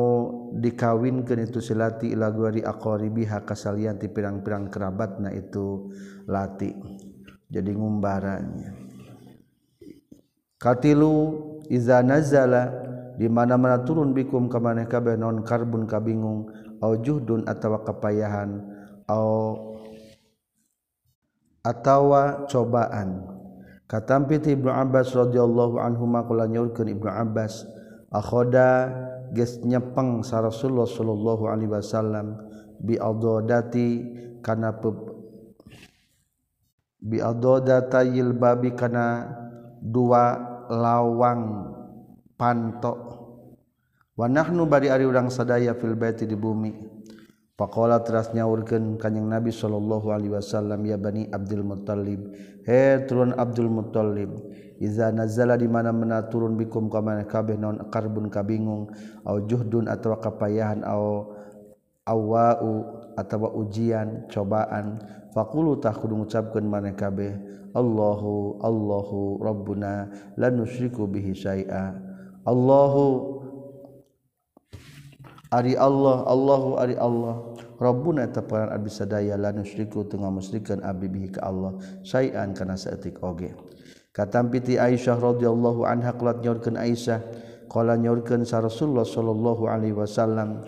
dikawinkeun 0.63 1.43
itu 1.43 1.59
silati 1.59 2.15
ila 2.15 2.31
guari 2.31 2.63
aqaribiha 2.63 3.43
kasalian 3.43 3.99
ti 3.99 4.07
pirang-pirang 4.07 4.71
kerabatna 4.71 5.35
itu 5.35 5.91
lati. 6.31 6.71
Jadi 7.51 7.71
ngumbaranya. 7.75 8.71
Katilu 10.57 11.15
iza 11.67 12.01
nazala 12.01 12.71
di 13.19 13.27
mana-mana 13.27 13.83
turun 13.83 14.15
bikum 14.15 14.47
ka 14.47 14.63
maneh 14.63 14.87
kabeh 14.87 15.19
non 15.19 15.43
karbun 15.43 15.85
kabingung 15.85 16.49
au 16.81 16.93
juhdun 16.97 17.45
atawa 17.45 17.83
kepayahan 17.85 18.65
au 19.11 19.77
atawa 21.67 22.47
cobaan. 22.49 23.27
Katampi 23.91 24.39
Ibnu 24.39 24.71
Abbas 24.71 25.11
radhiyallahu 25.11 25.83
anhu 25.83 26.07
maqala 26.07 26.47
nyaurkeun 26.47 26.95
Ibnu 26.95 27.11
Abbas 27.11 27.67
akhoda 28.15 28.87
ges 29.35 29.59
nyepeng 29.67 30.23
sa 30.23 30.39
Rasulullah 30.47 30.87
sallallahu 30.87 31.51
alaihi 31.51 31.75
wasallam 31.75 32.39
bi 32.79 32.95
adodati 32.95 34.07
kana 34.47 34.79
biadodatail 37.01 38.37
babi 38.37 38.77
kana 38.77 39.29
dua 39.81 40.37
lawang 40.69 41.73
pantok 42.37 43.11
Wanahnu 44.21 44.69
bari 44.69 44.93
ari 44.93 45.09
urang 45.09 45.33
sadaya 45.33 45.73
fil 45.73 45.97
baiti 45.97 46.29
di 46.29 46.37
bumi. 46.37 46.77
Pakola 47.57 48.05
teras 48.05 48.37
nyaurkeun 48.37 49.01
kanjing 49.01 49.25
Nabi 49.25 49.49
sallallahu 49.49 50.13
alaihi 50.13 50.37
wasallam 50.37 50.81
ya 50.85 51.01
bani 51.01 51.25
Abdul 51.33 51.65
Muttalib 51.65 52.33
he 52.69 53.01
turun 53.05 53.37
Abdul 53.37 53.69
Muttalib 53.69 54.33
iza 54.81 55.13
nazala 55.13 55.61
di 55.61 55.69
mana 55.69 55.93
mana 55.93 56.25
turun 56.29 56.57
bikum 56.57 56.89
ka 56.89 57.05
mana 57.05 57.29
kabeh 57.29 57.61
naon 57.61 57.93
karbun 57.93 58.33
kabingung 58.33 58.89
au 59.29 59.45
juhdun 59.45 59.93
atawa 59.93 60.21
kapayahan 60.25 60.81
au 60.89 61.37
awau 62.09 63.00
atau 63.15 63.51
ujian 63.63 64.29
cobaan. 64.31 65.01
Fakulu 65.31 65.79
tak 65.79 66.03
kudu 66.03 66.19
mengucapkan 66.19 66.67
mana 66.67 66.91
kabeh 66.91 67.39
Allahu 67.71 68.59
Allahu 68.59 69.39
Rabbuna 69.39 70.11
la 70.35 70.49
nusyriku 70.51 71.07
bihi 71.07 71.35
syai'a. 71.35 71.95
Allahu 72.43 73.39
Ari 75.51 75.75
Allah 75.75 76.27
Allahu 76.27 76.79
Ari 76.79 76.95
Allah. 76.99 77.55
Rabbuna 77.81 78.29
teparan 78.29 78.71
abdi 78.75 78.91
sadaya 78.93 79.35
la 79.41 79.51
nusyriku 79.55 80.05
tengah 80.05 80.29
musyrikeun 80.29 80.85
abdi 80.85 81.09
bihi 81.09 81.29
ka 81.33 81.47
Allah 81.47 81.79
syai'an 82.03 82.53
kana 82.53 82.75
saeutik 82.77 83.23
oge. 83.23 83.55
Katampiti 84.11 84.77
Aisyah 84.77 85.17
radhiyallahu 85.17 85.87
anha 85.87 86.11
qalat 86.19 86.43
nyaurkeun 86.43 86.75
Aisyah 86.75 87.23
qala 87.71 87.95
nyaurkeun 87.95 88.43
sa 88.43 88.59
Rasulullah 88.59 89.07
sallallahu 89.07 89.71
alaihi 89.71 89.95
wasallam 89.95 90.67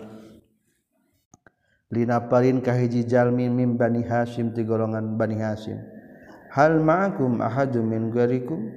linaparin 1.93 2.65
kahiji 2.65 3.05
jalmi 3.05 3.45
mim 3.47 3.77
bani 3.77 4.01
Hasyim 4.01 4.49
ti 4.51 4.65
golongan 4.65 5.13
bani 5.13 5.37
Hasyim 5.37 5.93
hal 6.53 6.77
ma'akum 6.77 7.41
ahadun 7.41 7.83
min 7.89 8.13
garikum? 8.13 8.69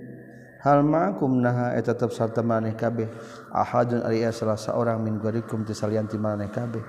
Hal 0.64 0.82
ma'akum 0.82 1.44
naha 1.44 1.76
eta 1.76 1.92
tetep 1.92 2.10
sarta 2.10 2.40
maneh 2.40 2.72
kabeh? 2.74 3.06
Ahadun 3.52 4.02
ari 4.02 4.24
salah 4.32 4.58
saorang 4.58 5.04
min 5.04 5.20
garikum 5.20 5.62
ti 5.62 5.76
salian 5.76 6.08
ti 6.08 6.16
maneh 6.16 6.48
kabeh? 6.48 6.82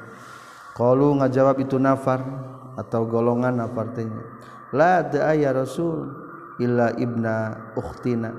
Qalu 0.73 1.21
ngajawab 1.21 1.57
itu 1.61 1.75
nafar 1.77 2.23
atau 2.79 3.05
golongan 3.05 3.59
nafar 3.59 3.93
teh. 3.93 4.07
La 4.73 5.03
da'a 5.03 5.35
ya 5.35 5.51
rasul 5.51 6.07
illa 6.63 6.95
ibna 6.95 7.69
ukhtina. 7.75 8.31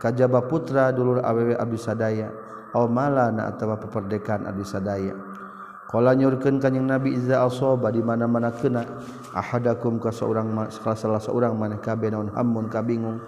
Kajaba 0.00 0.48
putra 0.48 0.88
dulur 0.96 1.20
awewe 1.20 1.54
abdi 1.54 1.76
sadaya. 1.76 2.32
Aw 2.72 2.86
malana 2.88 3.52
atawa 3.52 3.76
peperdekaan 3.76 4.48
abdi 4.48 4.64
sadaya. 4.64 5.12
Kala 5.90 6.14
nyurkeun 6.14 6.62
kanjing 6.62 6.86
Nabi 6.86 7.18
iza 7.18 7.42
asaba 7.42 7.90
di 7.90 7.98
mana-mana 7.98 8.54
kena 8.54 8.86
ahadakum 9.34 9.98
ka 9.98 10.14
seorang 10.14 10.70
salah 10.70 10.94
salah 10.94 11.18
seorang 11.18 11.58
maneh 11.58 11.82
kabeh 11.82 12.14
naon 12.14 12.30
kabingung 12.70 13.18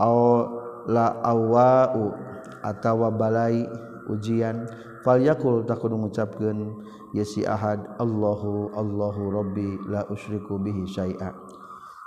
au 0.00 0.48
la 0.88 1.20
awau 1.20 2.16
atawa 2.64 3.12
balai 3.12 3.68
ujian 4.08 4.64
falyakul 5.04 5.68
takun 5.68 6.00
ngucapkeun 6.00 6.80
ya 7.12 7.28
si 7.28 7.44
ahad 7.44 7.84
Allahu 8.00 8.72
Allahu 8.72 9.28
rabbi 9.28 9.76
la 9.84 10.08
usyriku 10.08 10.56
bihi 10.56 10.88
syai'a 10.88 11.36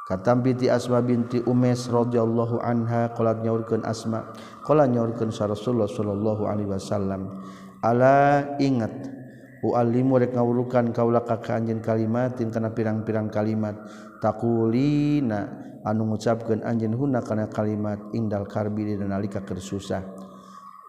Katam 0.10 0.41
binti 0.41 0.65
Asma 0.65 1.00
binti 1.00 1.46
Umes 1.46 1.86
radhiyallahu 1.88 2.58
anha 2.65 3.13
qalat 3.13 3.46
nyaurkeun 3.46 3.86
Asma 3.86 4.34
qala 4.65 4.89
nyaurkeun 4.89 5.29
Rasulullah 5.29 5.86
sallallahu 5.86 6.50
alaihi 6.50 6.74
wasallam 6.74 7.38
ala 7.86 8.50
ingat 8.58 9.20
Ualimu 9.62 10.18
rek 10.18 10.34
ngawurukan 10.34 10.89
kaula 10.89 11.22
ka 11.22 11.38
anjeun 11.53 11.86
kalimat 11.86 12.34
kalimatin 12.34 12.50
kana 12.50 12.74
pirang-pirang 12.74 13.30
kalimat. 13.30 13.77
Taqulina 14.18 15.53
anu 15.86 16.10
ngucapkeun 16.10 16.65
anjeun 16.65 16.98
huna 16.98 17.22
kana 17.22 17.46
kalimat 17.46 18.01
indal 18.18 18.50
karbi 18.50 18.89
dina 18.89 19.06
nalika 19.06 19.46
keur 19.46 19.62
susah. 19.62 20.01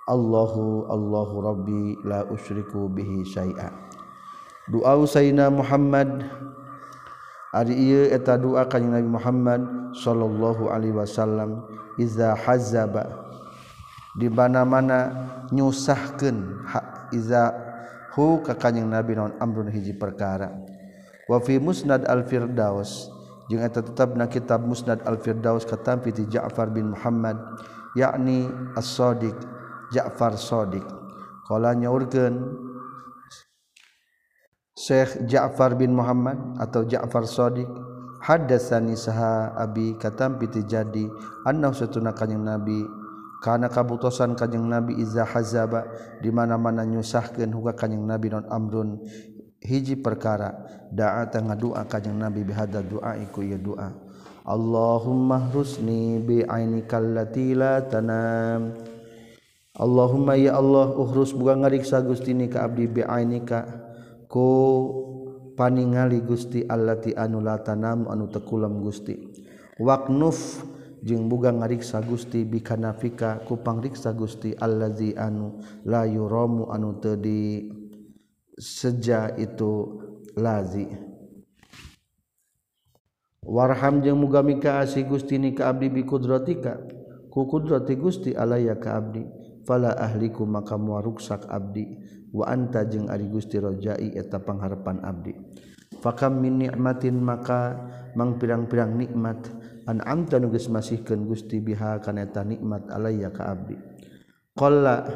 Allahu 0.09 0.89
Allahu 0.89 1.35
Rabbi 1.45 2.01
la 2.09 2.25
usyriku 2.33 2.89
bihi 2.89 3.29
syai'a. 3.29 3.69
Doa 4.73 4.97
Sayyidina 5.05 5.53
Muhammad. 5.53 6.25
Ari 7.53 7.77
ieu 7.77 8.09
eta 8.09 8.41
doa 8.41 8.65
ka 8.65 8.81
Nabi 8.81 9.05
Muhammad 9.05 9.93
sallallahu 10.01 10.73
alaihi 10.73 10.97
wasallam 10.97 11.69
iza 12.01 12.33
hazaba. 12.33 13.29
Di 14.17 14.33
mana-mana 14.33 15.29
nyusahkeun 15.53 16.65
iza 17.13 17.53
hu 18.15 18.45
ka 18.45 18.55
kanjing 18.57 18.89
nabi 18.89 19.17
naon 19.17 19.33
amrun 19.41 19.73
hiji 19.73 19.97
perkara. 19.97 20.53
Wa 21.31 21.39
fi 21.41 21.57
musnad 21.57 22.05
al 22.05 22.29
firdaus 22.29 23.09
jeung 23.49 23.63
eta 23.65 23.81
tetepna 23.81 24.29
kitab 24.29 24.65
musnad 24.65 25.01
al 25.09 25.17
firdaus 25.17 25.65
katampi 25.65 26.13
ti 26.13 26.29
Ja'far 26.29 26.69
bin 26.69 26.93
Muhammad 26.93 27.39
yakni 27.97 28.49
as-Sadiq 28.77 29.37
Ja'far 29.93 30.37
Sadiq. 30.37 30.85
Qala 31.49 31.75
nyaurkeun 31.77 32.35
Syekh 34.73 35.29
Ja'far 35.29 35.77
bin 35.77 35.93
Muhammad 35.93 36.39
atau 36.57 36.85
Ja'far 36.89 37.29
Sadiq 37.29 37.69
haddatsani 38.23 38.95
saha 38.95 39.51
abi 39.59 39.99
katampi 39.99 40.47
ti 40.47 40.63
jadi 40.63 41.11
annahu 41.45 41.75
satuna 41.75 42.15
kanjing 42.15 42.41
nabi 42.41 42.87
Karena 43.43 43.67
kabutosan 43.67 44.39
kanyang 44.39 44.71
nabi 44.71 45.03
iza 45.03 45.27
hazaba 45.27 45.91
dimana-mana 46.23 46.87
nyusahkan 46.87 47.51
huga 47.51 47.75
kanyang 47.75 48.07
nabi 48.07 48.31
non 48.31 48.47
amrun. 48.47 49.03
Hiji 49.59 49.99
perkara 49.99 50.63
da'a 50.95 51.27
tengah 51.27 51.59
doa 51.59 51.83
kanyang 51.91 52.31
nabi 52.31 52.47
bihada 52.47 52.83
doa 52.83 53.19
iku 53.19 53.47
iya 53.47 53.59
doa 53.59 53.95
Allahumma 54.43 55.39
hrusni 55.55 56.19
bi'ainikal 56.19 57.15
lati 57.15 57.55
la 57.55 57.79
tanam. 57.87 58.75
Allahumma 59.79 60.35
ya 60.35 60.59
Allah 60.59 60.99
uhrus 60.99 61.31
buka 61.31 61.55
ngariksa 61.55 62.03
gusti 62.03 62.35
ni 62.35 62.51
ka 62.51 62.67
abdi 62.67 62.91
bi'ainika 62.91 63.63
ku 64.27 64.51
paningali 65.55 66.27
gusti 66.27 66.67
allati 66.67 67.15
anu 67.15 67.39
la 67.39 67.63
tanam 67.63 68.11
anu 68.11 68.27
tekulam 68.35 68.83
gusti. 68.83 69.15
Waqnuf 69.79 70.67
jeung 71.03 71.27
buga 71.27 71.51
ngariksa 71.51 71.99
Gusti 72.07 72.47
bikanafika 72.47 73.43
kupangriksa 73.43 74.15
Gusti 74.15 74.55
allazi 74.55 75.19
anu 75.19 75.59
la 75.83 76.07
yuramu 76.07 76.71
anu 76.71 77.03
teu 77.03 77.19
di 77.19 77.67
seja 78.55 79.35
itu 79.35 79.99
lazi. 80.39 80.87
Warham 83.43 84.07
jeung 84.07 84.23
muga 84.23 84.47
mika 84.47 84.79
asih 84.87 85.03
Gusti 85.03 85.35
ni 85.43 85.51
ka 85.51 85.75
abdi 85.75 85.91
bikudratika 85.91 86.79
ku 87.27 87.51
kudrati 87.51 87.99
Gusti 87.99 88.31
alaya 88.39 88.79
ka 88.79 89.03
abdi. 89.03 89.27
Fala 89.63 89.95
ahliku 89.95 90.43
maka 90.43 90.75
muaruksak 90.75 91.47
abdi 91.47 91.87
wa 92.31 92.47
anta 92.47 92.87
jeung 92.87 93.11
ari 93.11 93.27
Gusti 93.27 93.59
rajai 93.59 94.15
eta 94.15 94.39
pangharepan 94.39 95.03
abdi. 95.03 95.35
Fakam 96.03 96.43
min 96.43 96.63
nikmatin 96.63 97.19
maka 97.23 97.79
mang 98.19 98.39
pirang-pirang 98.39 98.99
nikmat 98.99 99.39
amta 99.87 100.39
nuges 100.39 100.71
masihkan 100.71 101.27
Gusti 101.27 101.59
biha 101.59 101.99
kaneta 101.99 102.47
nikmat 102.47 102.91
alaya 102.91 103.31
ka 103.35 103.51
abdi. 103.55 103.75
Qalla 104.53 105.07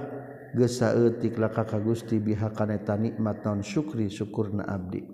gesa 0.56 0.96
eutik 0.96 1.36
laka 1.36 1.68
ka 1.68 1.78
Gusti 1.78 2.18
biha 2.18 2.50
kaneta 2.50 2.96
nikmat 2.96 3.44
naun 3.44 3.62
syukri 3.62 4.08
syukurna 4.08 4.64
abdi. 4.64 5.04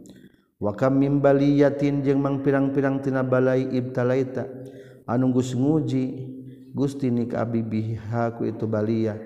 Wa 0.62 0.72
kam 0.78 1.02
mim 1.02 1.18
baliyatin 1.18 2.06
jeung 2.06 2.22
mang 2.22 2.40
pirang-pirang 2.40 3.02
tina 3.02 3.26
balai 3.26 3.66
ibtalaita. 3.66 4.46
Anu 5.10 5.34
geus 5.34 5.52
nguji 5.58 6.30
Gusti 6.72 7.10
nik 7.12 7.34
abdi 7.34 7.60
biha 7.60 8.32
ku 8.38 8.48
itu 8.48 8.64
baliyah 8.64 9.18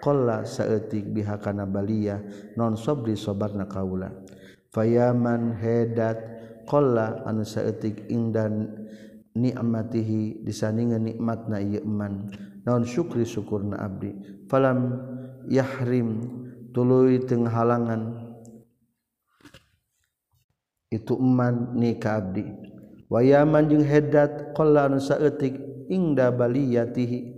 qalla 0.00 0.46
saeutik 0.46 1.12
biha 1.12 1.36
kana 1.36 1.68
baliyah 1.68 2.22
non 2.56 2.78
sabri 2.78 3.18
sabarna 3.18 3.68
kaula. 3.68 4.08
Fayaman 4.72 5.58
hedat 5.58 6.16
qalla 6.64 7.26
anu 7.28 7.44
saeutik 7.44 8.08
indan 8.08 8.86
nikmatihi 9.34 10.46
disandingan 10.46 11.10
nikmat 11.10 11.50
na 11.50 11.58
iman 11.58 12.30
naon 12.62 12.86
syukri 12.86 13.26
syukurna 13.26 13.82
abdi. 13.82 14.14
Falam 14.46 14.98
yahrim 15.50 16.30
tuluy 16.70 17.20
teng 17.26 17.44
halangan. 17.50 18.22
Itu 20.88 21.18
eman 21.18 21.74
ni 21.74 21.98
ka 21.98 22.22
abdi 22.22 22.46
wayaman 23.10 23.66
jeung 23.66 23.82
hedat 23.82 24.54
qalla 24.54 24.86
anu 24.86 25.02
saeutik 25.02 25.58
ingda 25.90 26.30
baliyatihi. 26.30 27.34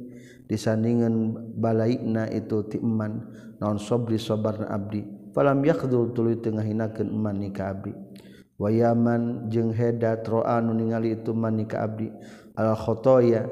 Disandingan 0.47 1.35
balaikna 1.59 2.31
itu 2.31 2.63
ti 2.71 2.79
eman. 2.79 3.35
Naon 3.59 3.83
sabri 3.83 4.15
sabarna 4.15 4.71
abdi. 4.71 5.03
Falam 5.35 5.59
yakhdul 5.67 6.15
tuluy 6.15 6.39
teu 6.39 6.55
ngahinakeun 6.55 7.11
eman 7.11 7.43
ni 7.43 7.51
ka 7.51 7.75
abdi 7.75 8.06
wayaman 8.57 9.53
jeung 9.53 9.73
heda 9.73 10.21
troanu 10.25 10.73
ningali 10.73 11.17
itu 11.17 11.33
manika 11.37 11.85
abdi 11.85 12.09
al-khotoya 12.57 13.45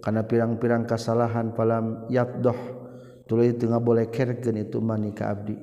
kana 0.00 0.24
pirang-pirang 0.26 0.88
kasalahan 0.88 1.52
falam 1.54 2.08
yabdoh 2.10 2.56
tuluy 3.30 3.54
teu 3.54 3.70
ngabolekerkeun 3.70 4.58
itu 4.58 4.82
manika 4.82 5.30
abdi. 5.30 5.54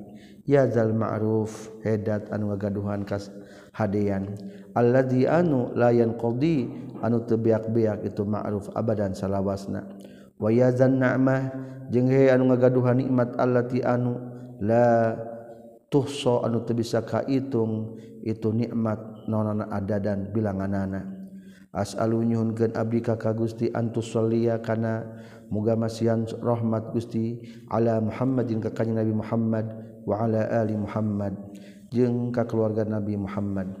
Ya 0.48 0.64
zal 0.64 0.96
ma'ruf 0.96 1.68
hedat 1.84 2.32
anu 2.32 2.48
ngagaduhan 2.48 3.04
kas 3.04 3.28
hadean. 3.76 4.32
Alladzi 4.72 5.28
anu 5.28 5.76
layan 5.76 6.16
qadi 6.16 6.64
anu 7.04 7.28
teu 7.28 7.36
beak-beak 7.36 8.08
itu 8.08 8.24
ma'ruf 8.24 8.72
abadan 8.72 9.12
salawasna. 9.12 9.84
Wa 10.40 10.48
ya 10.48 10.72
zan 10.72 11.04
na'mah 11.04 11.52
jeung 11.92 12.08
he 12.08 12.32
anu 12.32 12.48
ngagaduhan 12.48 12.96
nikmat 13.04 13.36
allati 13.36 13.84
anu 13.84 14.16
la 14.64 15.12
tuhso 15.88 16.44
anu 16.44 16.64
teu 16.64 16.76
bisa 16.76 17.04
kaitung 17.04 17.96
itu 18.24 18.52
nikmat 18.52 19.24
nonana 19.28 19.68
adadan 19.72 20.32
bilanganana. 20.32 21.16
As'alu 21.68 22.24
nyuhunkeun 22.24 22.72
abdi 22.72 23.04
ka 23.04 23.20
ka 23.20 23.36
Gusti 23.36 23.68
antusallia 23.72 24.60
kana. 24.64 25.04
Muga 25.48 25.80
masihan 25.80 26.28
rahmat 26.44 26.92
Gusti 26.92 27.40
ala 27.72 28.04
Muhammadin 28.04 28.60
ka 28.60 28.68
kanjeng 28.68 29.00
Nabi 29.00 29.16
Muhammad 29.16 29.66
wa 30.04 30.20
ala 30.20 30.44
ali 30.44 30.76
Muhammad. 30.76 31.32
Jeung 31.88 32.28
ka 32.36 32.44
keluarga 32.44 32.84
Nabi 32.84 33.16
Muhammad. 33.16 33.72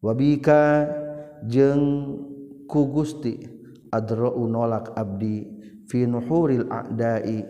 Wabika 0.00 0.88
jeung 1.44 2.16
ku 2.64 2.88
Gusti 2.88 3.44
adra'u 3.92 4.48
nolak 4.48 4.96
abdi 4.96 5.44
fi 5.84 6.08
nuhuril 6.08 6.72
a'dai. 6.72 7.44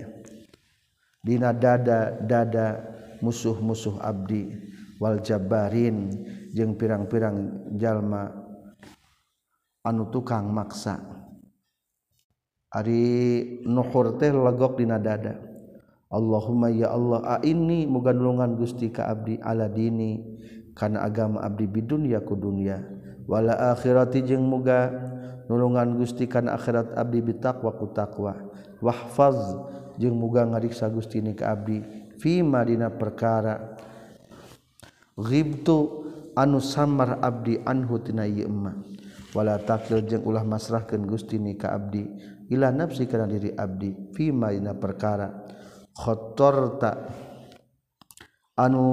Dina 1.23 1.55
dada 1.55 2.19
dada 2.19 2.83
musuh-musuh 3.22 4.02
abdi 4.02 4.50
Jabarin 5.02 6.14
jeung 6.54 6.78
pirang-pirang 6.78 7.66
jalma 7.74 8.30
anu 9.82 10.06
tukang 10.14 10.46
maksa. 10.46 11.02
Ari 12.70 13.62
nuhur 13.66 14.14
teh 14.22 14.30
legok 14.30 14.78
dina 14.78 15.02
dada. 15.02 15.42
Allahumma 16.06 16.70
ya 16.70 16.94
Allah 16.94 17.20
a 17.24 17.37
ini 17.42 17.88
muganulungan 17.88 18.54
Gusti 18.54 18.94
ka 18.94 19.11
abdi 19.11 19.42
aladini 19.42 20.22
kana 20.76 21.02
agama 21.02 21.42
abdi 21.42 21.66
bidun 21.66 22.04
ya 22.06 22.20
ku 22.20 22.37
dunia 22.37 22.85
wala 23.24 23.72
akhirati 23.72 24.20
jeung 24.22 24.44
muga 24.44 24.92
nulungan 25.48 25.98
Gusti 25.98 26.28
kana 26.28 26.54
akhirat 26.54 26.94
abdi 26.94 27.18
bitaqwa 27.26 27.74
ku 27.74 27.90
taqwa. 27.90 28.38
Wahfaz 28.78 29.35
jeung 29.98 30.14
muga 30.14 30.46
ngariksa 30.46 30.87
Gusti 30.94 31.18
ni 31.24 31.35
ka 31.35 31.58
abdi 31.58 32.02
fi 32.22 32.46
madina 32.46 32.87
perkara. 32.94 33.74
Ghibtu 35.18 36.06
anu 36.38 36.62
samar 36.62 37.18
abdi 37.18 37.58
anhu 37.66 37.98
tina 37.98 38.22
ieu 38.30 38.46
emma. 38.46 38.78
Wala 39.35 39.58
takil 39.58 40.06
jeung 40.06 40.22
ulah 40.22 40.46
masrahkeun 40.46 41.02
Gusti 41.02 41.42
ni 41.42 41.58
ka 41.58 41.74
abdi. 41.74 42.06
Ila 42.54 42.70
nafsi 42.70 43.11
kana 43.11 43.26
diri 43.26 43.50
abdi 43.58 44.14
fi 44.14 44.30
madina 44.30 44.78
perkara. 44.78 45.35
Khatarta 45.98 47.11
anu 48.54 48.87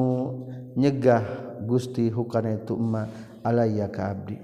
nyegah 0.73 1.21
Gusti 1.69 2.09
hukana 2.09 2.57
itu 2.57 2.73
emma 2.73 3.05
alayya 3.45 3.91
ka 3.93 4.09
abdi. 4.09 4.39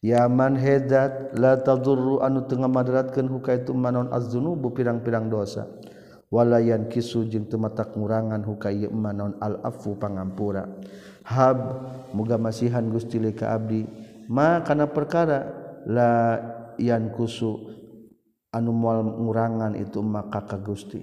Yaman 0.00 0.56
hedat 0.56 1.36
la 1.36 1.60
tadurru 1.60 2.24
anu 2.24 2.48
tengah 2.48 2.72
madaratkeun 2.72 3.28
huka 3.28 3.52
itu 3.52 3.76
manon 3.76 4.08
az-dzunubu 4.08 4.72
pirang-pirang 4.72 5.28
dosa. 5.28 5.68
walayan 6.30 6.86
kisu 6.86 7.26
jeung 7.26 7.50
temata 7.50 7.84
ngurangan 7.90 8.40
hukayman 8.46 9.14
non 9.18 9.34
al-afu 9.42 9.98
pangampura. 9.98 10.64
Hab 11.26 11.58
muga 12.16 12.38
masihan 12.40 12.86
Gusti 12.88 13.18
li 13.18 13.34
ka 13.34 13.52
abdi. 13.52 13.84
Ma 14.30 14.62
kana 14.62 14.88
perkara 14.88 15.46
la 15.90 16.38
yan 16.78 17.10
kusu 17.12 17.58
anu 18.54 18.70
moal 18.70 19.04
ngurangan 19.04 19.74
itu 19.76 20.00
maka 20.00 20.46
ka 20.46 20.56
Gusti. 20.62 21.02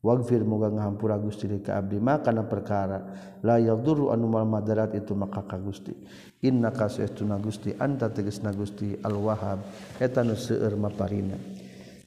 Wagfir 0.00 0.48
muga 0.48 0.72
ngahampura 0.72 1.20
Gusti 1.20 1.44
li 1.50 1.60
ka 1.60 1.76
abdi. 1.76 2.00
Ma 2.00 2.22
kana 2.24 2.46
perkara 2.46 2.98
la 3.44 3.60
yadurru 3.60 4.14
anu 4.14 4.30
moal 4.30 4.48
madarat 4.48 4.94
itu 4.96 5.12
maka 5.18 5.44
ka 5.44 5.58
Gusti. 5.60 5.92
Innaka 6.40 6.88
sa'tuna 6.88 7.36
Gusti 7.36 7.74
anta 7.76 8.08
tegasna 8.08 8.54
Gusti 8.54 8.96
al-wahhab. 8.96 9.60
Eta 10.00 10.24
nu 10.24 10.38
seueur 10.38 10.72
maparina 10.78 11.36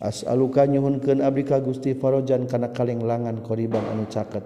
asaluka 0.03 0.67
nyuhunkeun 0.67 1.23
abdi 1.23 1.47
ka 1.47 1.63
Gusti 1.63 1.95
farojan 1.95 2.43
kana 2.51 2.75
kalenglangan 2.75 3.39
qoriban 3.39 3.87
anu 3.87 4.03
caket. 4.11 4.43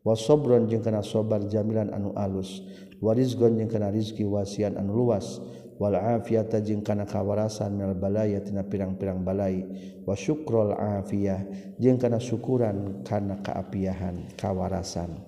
Wa 0.00 0.16
sabron 0.16 0.64
jeung 0.68 0.80
kana 0.80 1.04
sabar 1.04 1.44
jamilan 1.44 1.92
anu 1.92 2.16
alus. 2.16 2.64
Wa 3.04 3.12
rizqon 3.12 3.60
jeung 3.60 3.68
kana 3.68 3.92
rizki 3.92 4.24
wasian 4.24 4.80
anu 4.80 4.96
luas. 4.96 5.44
Wal 5.76 5.98
afiyata 5.98 6.62
jeung 6.64 6.86
kana 6.86 7.04
kawarasan 7.04 7.74
minal 7.74 7.98
balaya 7.98 8.40
tina 8.40 8.64
pirang-pirang 8.64 9.20
balai. 9.20 9.64
Wa 10.08 10.16
syukrul 10.16 10.72
afiyah 10.72 11.44
jeung 11.76 12.00
kana 12.00 12.16
syukuran 12.16 13.04
kana 13.04 13.44
kaapiahan 13.44 14.32
kawarasan. 14.40 15.20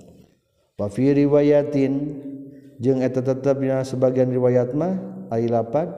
Wa 0.77 0.89
fi 0.93 1.13
riwayatin 1.13 1.93
jeung 2.81 3.01
eta 3.01 3.25
tetep 3.25 3.61
dina 3.61 3.81
sebagian 3.81 4.29
riwayat 4.29 4.77
mah 4.77 4.97
ari 5.33 5.49
lapat 5.49 5.89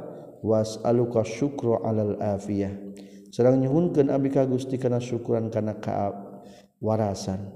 was'aluka 0.40 1.26
syukru 1.26 1.82
alal 1.82 2.14
afiyah. 2.22 2.88
sarang 3.30 3.60
nyuhunkeun 3.60 4.08
abdi 4.08 4.28
ka 4.32 4.46
Gusti 4.48 4.76
kana 4.80 5.00
syukuran 5.00 5.52
kana 5.52 5.76
kaab 5.80 6.44
warasan 6.80 7.52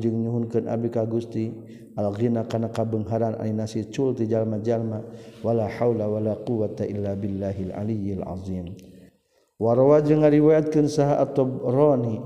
jeung 0.00 0.16
nyuhunkeun 0.24 0.66
abdi 0.66 0.88
ka 0.88 1.04
Gusti 1.04 1.52
alghina 1.94 2.48
kana 2.48 2.72
kabengharan 2.72 3.36
ani 3.38 3.52
nasi 3.52 3.86
cul 3.92 4.16
ti 4.16 4.26
jalma-jalma 4.26 5.04
wala 5.44 5.68
haula 5.68 6.08
wala 6.08 6.34
quwata 6.42 6.82
illa 6.88 7.14
billahil 7.14 7.70
aliyyil 7.70 8.24
azim. 8.26 8.74
Warwa 9.60 10.02
jeung 10.02 10.26
ngariwayatkeun 10.26 10.90
saha 10.90 11.22
at-Tabrani 11.22 12.18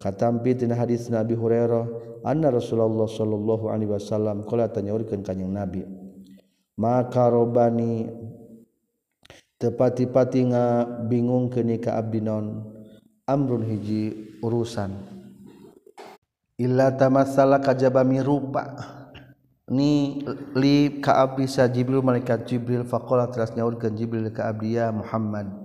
katampi 0.00 0.56
tina 0.56 0.78
hadis 0.78 1.12
Nabi 1.12 1.36
Hurairah 1.36 1.84
anna 2.24 2.48
Rasulullah 2.48 3.04
sallallahu 3.04 3.68
alaihi 3.68 3.92
wasallam 3.92 4.48
qala 4.48 4.72
tanyaurkeun 4.72 5.20
kanjing 5.20 5.52
Nabi 5.52 5.84
maka 6.80 7.28
robani 7.28 8.08
tepati-pati 9.60 10.54
nga 10.54 10.86
bingung 11.06 11.50
ke 11.50 11.62
nikah 11.62 11.98
Abdinon 11.98 12.74
Amrun 13.24 13.64
hiji 13.64 14.36
urusan. 14.44 14.92
Illa 16.60 16.92
ta 16.92 17.08
masalah 17.08 17.64
kajbami 17.64 18.20
rupa. 18.20 18.76
Ni 19.72 20.20
li 20.52 21.00
ka 21.00 21.24
bisa 21.32 21.64
jibril 21.72 22.04
malaikat 22.04 22.44
jibril 22.44 22.84
faqala 22.84 23.32
teras 23.32 23.56
nyaurkeun 23.56 23.96
jibril 23.96 24.28
ka 24.28 24.52
abdiya 24.52 24.92
Muhammad 24.92 25.64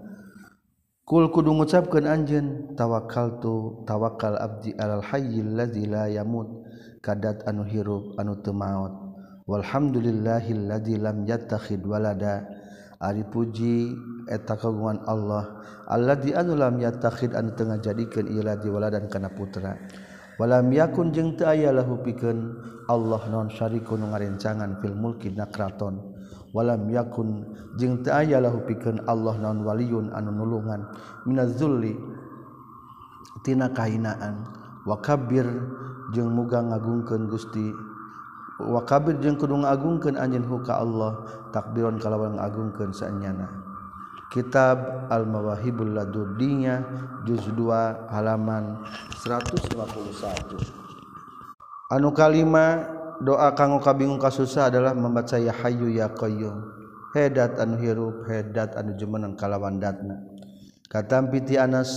kul 1.10 1.34
kudu 1.34 1.58
ngucapkeun 1.58 2.06
anjeun 2.06 2.47
tawakkaltu 2.78 3.82
tawakkal 3.89 4.38
abdi 4.38 4.78
alal 4.78 5.02
hayyil 5.02 5.58
ladzi 5.58 5.89
la 5.89 6.06
yamut 6.06 6.45
kadat 7.02 7.41
anu 7.49 7.65
hirup 7.65 8.13
anu 8.21 8.38
teu 8.45 8.54
maot 8.54 8.93
walhamdulillahil 9.49 10.69
ladzi 10.69 11.02
lam 11.02 11.25
yattakhid 11.25 11.82
walada 11.82 12.45
Ari 13.00 13.24
puji 13.24 13.96
eta 14.28 14.60
kagungan 14.60 15.08
Allah. 15.08 15.64
Allah 15.88 16.20
anu 16.36 16.54
lam 16.60 16.84
yattakhid 16.84 17.32
anu 17.32 17.56
tengah 17.56 17.80
jadikan 17.80 18.28
ialah 18.28 18.60
diwaladan 18.60 19.08
kana 19.08 19.32
putra. 19.32 19.80
Walam 20.36 20.68
yakun 20.72 21.16
jeung 21.16 21.40
teu 21.40 21.48
aya 21.48 21.72
lahu 21.72 22.00
pikeun 22.04 22.60
Allah 22.92 23.24
non 23.32 23.48
syarikun 23.48 24.08
ngarencangan 24.08 24.80
fil 24.80 24.96
mulki 24.96 25.36
na 25.36 25.48
kraton 25.52 26.00
walam 26.56 26.88
yakun 26.88 27.44
jeung 27.76 28.04
teu 28.04 28.16
aya 28.16 28.40
lahu 28.40 28.64
pikeun 28.64 29.04
Allah 29.08 29.36
non 29.40 29.64
waliyun 29.64 30.12
anu 30.12 30.36
nulungan. 30.36 30.84
Minazulli 31.24 31.96
tina 33.48 33.72
kahinaan. 33.72 34.44
Wa 34.84 35.00
kabir 35.00 35.48
jeung 36.12 36.36
muga 36.36 36.64
ngagungkeun 36.64 37.32
Gusti 37.32 37.72
wakabir 38.60 39.15
jeung 39.24 39.39
kudung 39.39 39.63
agungkeun 39.63 40.19
anjeun 40.19 40.43
huka 40.43 40.76
Allah 40.76 41.24
takbiron 41.56 41.95
kalawan 41.95 42.36
agungkeun 42.36 42.91
saenyana 42.91 43.48
kitab 44.30 45.08
al-mawahibul 45.10 45.95
ladurdinya 45.95 46.84
juz 47.24 47.41
2 47.56 48.12
halaman 48.12 48.84
151 49.24 49.80
anu 51.89 52.12
kalima 52.13 53.00
doa 53.19 53.52
kanggo 53.52 53.84
kabingung 53.84 54.19
kasusah 54.19 54.72
adalah 54.72 54.95
membaca 54.95 55.36
ya 55.36 55.52
hayyu 55.52 55.91
ya 55.91 56.08
qayyum. 56.15 56.80
Hedat 57.10 57.58
anu 57.58 57.82
hirup 57.82 58.30
hedat 58.30 58.78
anu 58.78 58.93
jumeneng 58.95 59.34
kalawan 59.34 59.82
datna. 59.82 60.22
Katam 60.88 61.34
piti 61.34 61.58
Anas 61.58 61.89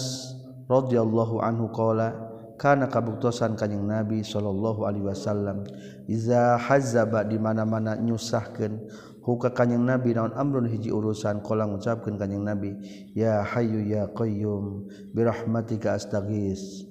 radhiyallahu 0.69 1.45
anhu 1.45 1.69
qala 1.69 2.32
kana 2.63 2.87
kabuktosan 2.87 3.59
kanjing 3.59 3.83
Nabi 3.83 4.23
sallallahu 4.23 4.87
Alaihi 4.87 5.11
Wasallam 5.11 5.67
iza 6.07 6.55
hazaba 6.55 7.27
di 7.27 7.35
mana 7.35 7.67
mana 7.67 7.99
nyusahkeun 7.99 8.87
huka 9.19 9.51
kanyang 9.51 9.83
Nabi 9.83 10.15
naon 10.15 10.31
amrun 10.39 10.71
hiji 10.71 10.95
urusan 10.95 11.43
kolang 11.43 11.75
ngucapkeun 11.75 12.15
kanyang 12.15 12.47
Nabi 12.47 12.79
ya 13.19 13.43
hayyu 13.43 13.83
ya 13.83 14.07
Qayyum 14.15 14.87
birahmatika 15.11 15.99
astaghis. 15.99 16.87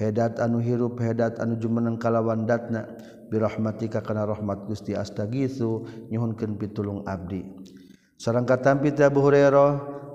Hedat 0.00 0.40
anu 0.40 0.64
hirup 0.64 0.96
hedat 0.96 1.36
anu 1.44 1.60
jumeneng 1.60 2.00
kalawan 2.00 2.48
datna 2.48 2.88
birahmatika 3.28 4.00
kana 4.00 4.24
rahmat 4.24 4.64
Gusti 4.64 4.96
astaghisu 4.96 5.84
nyuhunkeun 6.08 6.56
pitulung 6.56 7.04
abdi. 7.04 7.44
Sareng 8.16 8.48
katampi 8.48 8.96
Abu 9.04 9.20
Hurairah 9.20 9.70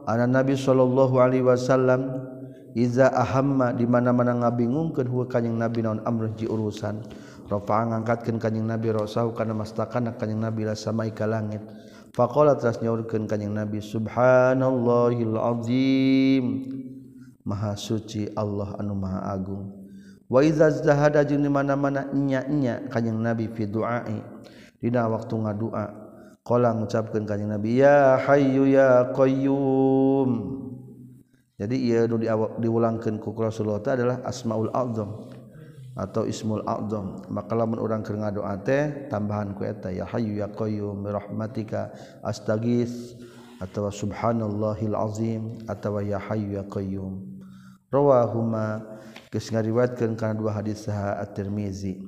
ana 0.09 0.25
Nabi 0.25 0.57
sallallahu 0.57 1.21
alaihi 1.21 1.45
wasallam 1.45 2.33
iza 2.75 3.07
ahamma 3.07 3.71
di 3.71 3.87
mana-mana 3.87 4.35
ngabingungkeun 4.43 5.07
huwa 5.07 5.25
kanjing 5.31 5.55
nabi 5.55 5.79
naon 5.81 6.03
amrun 6.03 6.35
ji 6.35 6.43
urusan. 6.45 6.99
Rafa'a 7.45 7.93
ngangkatkeun 7.93 8.41
kanjing 8.41 8.67
nabi 8.67 8.91
rasahu 8.91 9.31
kana 9.31 9.55
mastakana 9.55 10.11
kanjing 10.19 10.43
nabi 10.43 10.67
la 10.67 10.75
samai 10.75 11.15
ka 11.15 11.23
langit. 11.23 11.63
Faqala 12.11 12.59
tras 12.59 12.83
nyaurkeun 12.83 13.31
kanjing 13.31 13.53
nabi 13.55 13.79
subhanallahil 13.79 15.35
azim 15.39 16.45
maha 17.45 17.77
suci 17.79 18.27
Allah 18.35 18.75
anu 18.81 18.97
maha 18.97 19.35
agung. 19.35 19.71
Wa 20.25 20.41
iza 20.41 20.73
zahada 20.73 21.21
jeung 21.21 21.45
di 21.45 21.51
mana-mana 21.53 22.09
nya-nya 22.11 22.89
kanjing 22.89 23.21
nabi 23.21 23.45
fi 23.51 23.69
duai 23.69 24.19
dina 24.81 25.05
waktu 25.05 25.37
ngadua 25.37 25.85
qala 26.41 26.73
ngucapkeun 26.73 27.29
kanjing 27.29 27.51
nabi 27.51 27.77
ya 27.83 28.17
hayyu 28.25 28.67
ya 28.67 29.13
qayyum. 29.13 30.54
jadi 31.55 31.75
ia 31.75 31.99
nu 32.03 32.19
diulangkan 32.59 33.15
ku 33.23 33.31
Rasulullah 33.31 33.79
adalah 33.79 34.19
asmaul 34.27 34.67
azam 34.75 35.31
atau 35.95 36.27
ismul 36.27 36.59
azam. 36.67 37.23
Maka 37.31 37.55
lamun 37.55 37.79
urang 37.79 38.03
keur 38.03 38.19
ngadoa 38.19 38.59
teh 38.59 39.07
tambahan 39.07 39.55
ku 39.55 39.63
eta 39.63 39.87
ya 39.87 40.03
hayyu 40.03 40.43
ya 40.43 40.51
qayyum 40.51 41.07
bi 41.07 41.15
rahmatika 41.15 41.95
astagis 42.19 43.15
atau 43.63 43.87
subhanallahil 43.87 44.99
azim 44.99 45.55
atau 45.71 46.03
ya 46.03 46.19
hayyu 46.19 46.59
ya 46.59 46.63
qayyum. 46.67 47.23
Rawahuma 47.87 48.83
geus 49.31 49.47
ngariwayatkeun 49.47 50.19
kana 50.19 50.35
dua 50.35 50.59
hadis 50.59 50.83
saha 50.83 51.23
at-Tirmizi. 51.23 52.03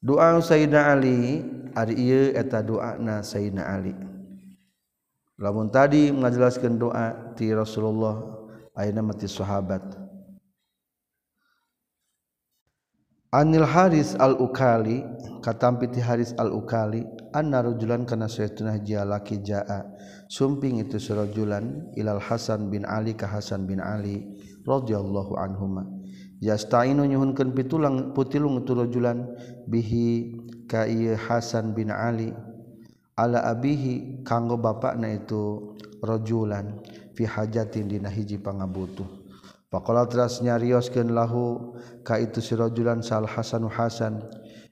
Doa 0.00 0.40
Sayyidina 0.40 0.96
Ali 0.96 1.44
ari 1.76 2.00
ieu 2.00 2.32
eta 2.32 2.64
doana 2.64 3.20
Sayyidina 3.20 3.68
Ali. 3.68 3.92
Lamun 5.36 5.68
tadi 5.68 6.08
menjelaskan 6.08 6.80
doa 6.80 7.36
ti 7.36 7.52
Rasulullah 7.52 8.43
ayeuna 8.74 9.02
mati 9.02 9.30
sahabat. 9.30 9.82
Anil 13.34 13.66
Haris 13.66 14.14
al-Ukali 14.14 15.02
katampi 15.42 15.90
ti 15.90 15.98
Haris 15.98 16.38
al-Ukali 16.38 17.02
anna 17.34 17.66
rajulan 17.66 18.06
kana 18.06 18.30
saytuna 18.30 18.78
jalaki 18.78 19.42
jaa. 19.42 19.90
Sumping 20.30 20.78
itu 20.78 21.02
surajulan 21.02 21.90
ilal 21.98 22.22
Hasan 22.22 22.70
bin 22.70 22.86
Ali 22.86 23.18
ka 23.18 23.26
Hasan 23.26 23.66
bin 23.66 23.82
Ali 23.82 24.22
radhiyallahu 24.62 25.34
anhuma. 25.34 25.82
Yastainu 26.38 27.02
nyuhunkeun 27.10 27.58
pitulang 27.58 28.14
putilung 28.14 28.62
itu 28.62 28.70
rajulan 28.70 29.26
bihi 29.66 30.38
ka 30.70 30.86
ieu 30.86 31.18
Hasan 31.18 31.74
bin 31.74 31.90
Ali. 31.90 32.30
Ala 33.18 33.50
abihi 33.50 34.22
kanggo 34.22 34.58
bapakna 34.62 35.10
itu 35.10 35.74
rajulan. 36.02 36.78
fi 37.14 37.24
hajatin 37.24 37.88
dina 37.88 38.10
hiji 38.10 38.36
pangabutuh. 38.38 39.06
Faqala 39.70 40.06
teras 40.06 40.38
nyarioskeun 40.42 41.10
lahu 41.10 41.74
ka 42.06 42.18
itu 42.20 42.38
sirajulan 42.38 43.02
sal 43.02 43.26
hasanu 43.26 43.66
hasan 43.66 44.22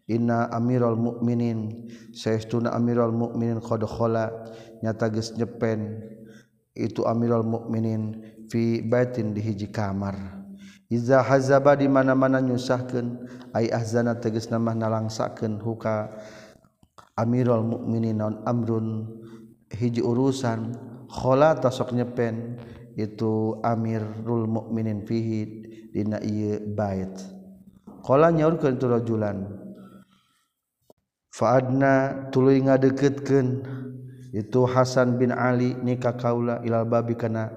inna 0.07 0.47
amiral 0.55 0.95
mukminin 0.95 1.91
saestuna 2.15 2.71
amiral 2.75 3.11
mukminin 3.11 3.59
qad 3.59 3.83
khala 3.83 4.31
nyata 4.83 5.11
geus 5.11 5.35
nyepen 5.35 6.03
itu 6.75 7.03
amiral 7.03 7.43
mukminin 7.43 8.23
fi 8.47 8.83
baitin 8.83 9.35
di 9.35 9.43
hiji 9.43 9.71
kamar. 9.71 10.43
Iza 10.93 11.25
hazaba 11.25 11.73
di 11.73 11.89
mana-mana 11.89 12.45
nyusahkeun 12.45 13.25
ay 13.57 13.73
ahzana 13.73 14.21
tegas 14.21 14.53
nama 14.53 14.77
nalangsakeun 14.77 15.57
huka 15.57 16.13
Amirul 17.13 17.65
Mukminin 17.69 18.25
non 18.25 18.41
amrun 18.49 19.05
hiji 19.69 20.01
urusan 20.01 20.73
khola 21.13 21.61
tasok 21.61 21.93
nyepen 21.93 22.57
itu 22.97 23.61
amirul 23.61 24.49
mukminin 24.49 25.05
fihi 25.05 25.41
dina 25.93 26.17
ieu 26.25 26.73
bait. 26.73 27.13
Qala 28.01 28.33
nyaurkeun 28.33 28.81
tu 28.81 28.89
rajulan. 28.89 29.45
Faadna 31.33 32.29
tuluy 32.33 32.61
ngadeuketkeun 32.61 33.65
itu 34.33 34.61
Hasan 34.65 35.21
bin 35.21 35.33
Ali 35.33 35.77
nikah 35.77 36.17
kaula 36.17 36.65
ilal 36.65 36.89
babi 36.89 37.17
kana 37.17 37.53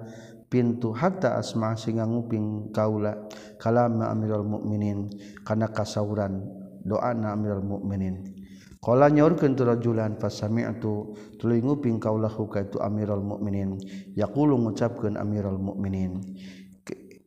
pintu 0.51 0.95
hatta 0.95 1.39
asma 1.39 1.75
sehingga 1.75 2.07
nguping 2.07 2.71
kaula 2.71 3.27
kalama 3.59 4.11
amirul 4.11 4.47
mukminin 4.47 5.11
kana 5.43 5.71
kasauran 5.71 6.43
doana 6.83 7.35
amirul 7.35 7.63
mukminin. 7.63 8.34
Qala 8.85 9.09
nyaurkeun 9.09 9.57
tu 9.57 9.65
rajulan 9.65 10.13
fasami'tu 10.21 11.17
tuluy 11.41 11.57
nguping 11.57 11.97
kaulah 11.97 12.29
ka 12.29 12.61
itu 12.61 12.77
Amirul 12.77 13.25
Mukminin. 13.25 13.81
Yaqulu 14.13 14.61
ngucapkeun 14.61 15.17
Amirul 15.17 15.57
Mukminin 15.57 16.21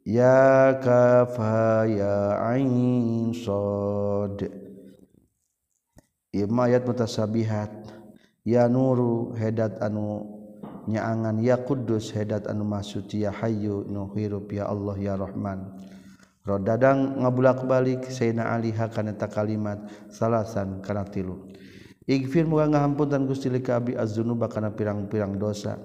ya 0.08 0.72
kafa 0.80 1.84
ya 1.84 2.40
ain 2.48 3.36
sad. 3.36 4.48
Ima 6.32 6.64
ayat 6.72 6.88
mutasabihat 6.88 7.72
ya 8.48 8.64
nuru 8.72 9.36
hedat 9.36 9.76
anu 9.84 10.24
nyaangan 10.88 11.36
ya 11.44 11.60
kudus 11.60 12.16
hedat 12.16 12.48
anu 12.48 12.64
masuci 12.64 13.28
ya 13.28 13.32
hayyu 13.32 13.84
nu 13.84 14.08
hirup 14.16 14.48
ya 14.48 14.64
Allah 14.64 14.96
ya 14.96 15.14
Rahman. 15.20 15.76
Rod 16.48 16.64
dadang 16.64 17.20
ngabulak-balik 17.20 18.08
Sayyidina 18.08 18.48
Ali 18.48 18.72
hakana 18.72 19.12
eta 19.12 19.28
kalimat 19.28 19.84
salasan 20.08 20.80
kana 20.80 21.04
tilu. 21.04 21.44
Igfir 22.08 22.48
muga 22.48 22.64
ngahampuntan 22.64 23.28
Gusti 23.28 23.52
li 23.52 23.60
abi 23.68 23.92
az-dzunuba 23.92 24.48
kana 24.48 24.72
pirang-pirang 24.72 25.36
dosa. 25.36 25.76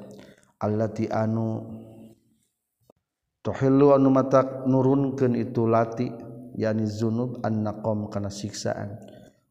Allati 0.63 1.11
anu 1.11 1.67
tuhillu 3.43 3.91
anu 3.91 4.07
matak 4.07 4.63
nurunkeun 4.63 5.35
itu 5.35 5.67
lati 5.67 6.07
yani 6.55 6.87
zunub 6.87 7.43
annaqam 7.43 8.07
kana 8.07 8.31
siksaan. 8.31 9.03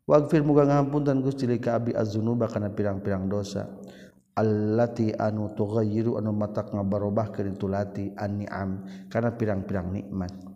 Wagfir 0.09 0.41
muga 0.41 0.65
ngahampuntan 0.65 1.21
Gusti 1.21 1.45
li 1.45 1.61
abi 1.61 1.93
az-dzunuba 1.93 2.49
kana 2.49 2.73
pirang-pirang 2.73 3.29
dosa. 3.29 3.69
Allati 4.33 5.13
anu 5.13 5.53
tughayyiru 5.53 6.17
anu 6.17 6.33
matak 6.33 6.73
ngabarobahkeun 6.73 7.53
itu 7.53 7.69
lati 7.69 8.17
an-ni'am 8.17 8.81
kana 9.13 9.37
pirang-pirang 9.37 9.93
nikmat 9.93 10.52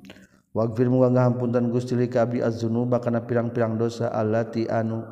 waghfir 0.56 0.88
muga 0.88 1.12
ngahampunten 1.12 1.68
Gusti 1.68 1.92
li 1.92 2.08
ka 2.08 2.24
abi 2.24 2.40
az-dzunuba 2.40 2.96
kana 2.96 3.20
pirang-pirang 3.20 3.76
dosa 3.76 4.08
allati 4.08 4.64
anu 4.64 5.04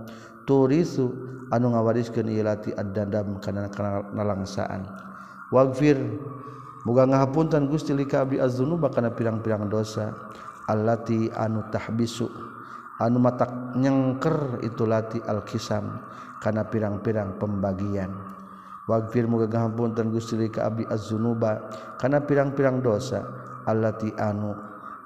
turisu 0.49 1.13
anu 1.53 1.77
ngawariskeun 1.77 2.33
ieu 2.33 2.41
lati 2.41 2.73
ad-dandam 2.73 3.37
kana 3.45 3.69
nalangsaan 4.17 4.89
waghfir 5.53 6.01
muga 6.89 7.05
ngahampunten 7.05 7.69
Gusti 7.69 7.93
li 7.93 8.09
ka 8.09 8.25
abi 8.25 8.41
az-dzunuba 8.41 8.89
kana 8.89 9.13
pirang-pirang 9.13 9.69
dosa 9.69 10.17
allati 10.65 11.29
anu 11.29 11.61
tahbisu 11.69 12.25
anu 13.05 13.21
matak 13.21 13.77
nyengker 13.77 14.65
itu 14.65 14.89
lati 14.89 15.21
al-kisam 15.21 16.01
kana 16.41 16.65
pirang-pirang 16.69 17.41
pembagian. 17.41 18.13
Wafir 18.85 19.25
mugahampun 19.25 19.97
dan 19.97 20.13
gustili 20.13 20.53
ke 20.53 20.61
Abi 20.61 20.85
azzunuba 20.85 21.73
karena 21.97 22.21
pirang-pirang 22.21 22.85
dosa 22.85 23.25
Allahati 23.65 24.13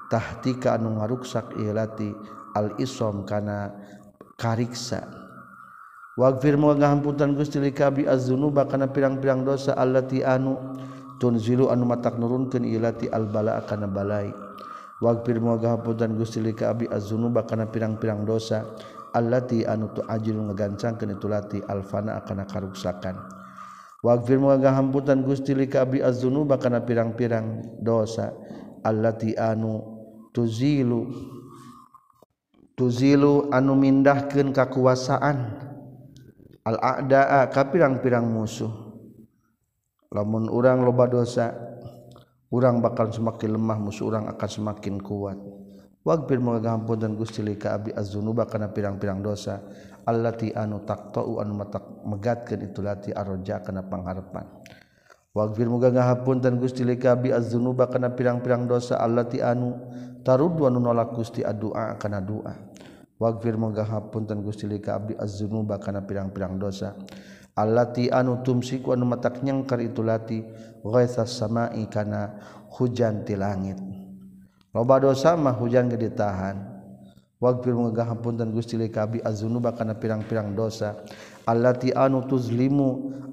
tahtika 0.09 0.75
anu 0.75 0.97
ngaruksak 0.97 1.55
ilati 1.61 2.11
al 2.57 2.75
isom 2.81 3.23
kana 3.23 3.71
kariksa. 4.35 5.05
Waghfir 6.19 6.59
moga 6.59 6.83
ngahampunten 6.83 7.37
Gusti 7.37 7.63
li 7.63 7.71
kabi 7.71 8.03
az-dzunuba 8.03 8.67
kana 8.67 8.91
pirang-pirang 8.91 9.47
dosa 9.47 9.71
allati 9.79 10.19
anu 10.19 10.59
tunzilu 11.21 11.71
anu 11.71 11.87
matak 11.87 12.19
nurunkeun 12.19 12.67
ilati 12.67 13.07
al 13.07 13.31
bala 13.31 13.63
kana 13.63 13.87
balai. 13.87 14.27
Waghfir 14.99 15.39
moga 15.39 15.71
ngahampunten 15.79 16.19
Gusti 16.19 16.43
li 16.43 16.51
kabi 16.51 16.91
az-dzunuba 16.91 17.47
kana 17.47 17.71
pirang-pirang 17.71 18.27
dosa 18.27 18.67
allati 19.15 19.63
anu 19.63 19.89
tu 19.95 20.03
ajil 20.05 20.37
ngagancangkeun 20.37 21.15
itulati 21.15 21.63
al 21.65 21.81
fana 21.87 22.19
kana 22.27 22.43
karuksakan. 22.43 23.39
Wafir 23.99 24.39
muagahamputan 24.39 25.27
Gusti 25.27 25.51
likabi 25.51 25.99
az-dzunuba 25.99 26.55
kana 26.55 26.79
pirang-pirang 26.79 27.83
dosa 27.83 28.31
allati 28.87 29.35
anu 29.35 29.98
tuzilu. 30.39 31.11
Tuzilu 32.79 33.51
anu 33.51 33.75
mindahkeun 33.75 34.55
kakuasaan. 34.55 35.37
Al 36.63 36.79
a'daa 36.79 37.51
ka 37.51 37.67
pirang-pirang 37.67 38.23
musuh. 38.23 38.71
Lamun 40.15 40.47
urang 40.47 40.81
loba 40.87 41.11
dosa 41.11 41.51
urang 42.49 42.81
bakal 42.81 43.11
semakin 43.11 43.59
lemah 43.59 43.77
musuh 43.77 44.07
urang 44.07 44.31
akan 44.31 44.49
semakin 44.49 44.95
kuat. 45.03 45.37
Wagbir 46.07 46.39
moga 46.39 46.79
dan 46.95 47.19
Gusti 47.19 47.43
li 47.43 47.59
ka 47.59 47.75
abdi 47.75 47.91
az-zunuba 47.91 48.47
kana 48.47 48.71
pirang-pirang 48.71 49.19
dosa. 49.19 49.59
Allati 50.07 50.55
anu 50.55 50.81
taqta'u 50.87 51.43
anu 51.43 51.53
matak 51.59 51.83
megatkeun 52.07 52.65
itu 52.65 52.79
lati 52.81 53.11
arja 53.13 53.61
kana 53.61 53.85
pangharepan 53.85 54.58
Wagfir 55.29 55.69
muga 55.69 55.93
ngahapun 55.93 56.41
dan 56.41 56.57
Gusti 56.57 56.81
likabi 56.81 57.29
az-zunuba 57.29 57.85
kana 57.85 58.17
pirang-pirang 58.17 58.65
dosa 58.65 58.97
allati 58.97 59.37
anu 59.45 59.77
tarudwa 60.25 60.73
nu 60.73 60.81
nolak 60.81 61.13
Gusti 61.13 61.45
addu'a 61.45 62.01
kana 62.01 62.17
doa. 62.17 62.49
Wagfir 63.21 63.53
muga 63.53 63.85
ngahapun 63.85 64.25
dan 64.25 64.41
Gusti 64.41 64.65
likabi 64.65 65.13
az-zunuba 65.21 65.77
kana 65.77 66.01
pirang-pirang 66.01 66.57
dosa 66.57 66.97
allati 67.53 68.09
anu 68.09 68.41
tumsiku 68.41 68.97
anu 68.97 69.05
matak 69.05 69.45
nyengker 69.45 69.77
itu 69.85 70.01
lati 70.01 70.41
ghaitsas 70.81 71.29
samai 71.29 71.85
kana 71.93 72.33
hujan 72.73 73.21
ti 73.21 73.37
langit. 73.37 73.77
Loba 74.73 74.97
dosa 74.97 75.37
mah 75.37 75.53
hujan 75.53 75.93
gede 75.93 76.09
tahan. 76.09 76.57
Wagfir 77.37 77.77
muga 77.77 78.17
dan 78.33 78.49
Gusti 78.49 78.81
likabi 78.81 79.21
az-zunuba 79.21 79.77
kana 79.77 79.93
pirang-pirang 79.93 80.57
dosa 80.57 80.97
allati 81.49 81.89
anu 81.89 82.29
tuzlimu 82.29 82.89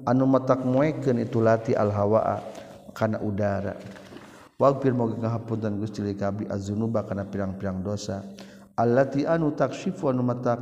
anu 0.09 0.25
matak 0.25 0.65
muekeun 0.65 1.21
itu 1.21 1.37
lati 1.37 1.77
alhawaa 1.77 2.41
kana 2.97 3.21
udara. 3.21 3.77
Waghfir 4.57 4.89
moga 4.97 5.21
ngahapunten 5.21 5.77
Gusti 5.77 6.01
li 6.01 6.17
kabi 6.17 6.49
azunuba 6.49 7.05
kana 7.05 7.29
pirang-pirang 7.29 7.85
dosa. 7.85 8.25
Allati 8.73 9.21
anu 9.29 9.53
taksyifu 9.53 10.09
anu 10.09 10.25
matak 10.25 10.57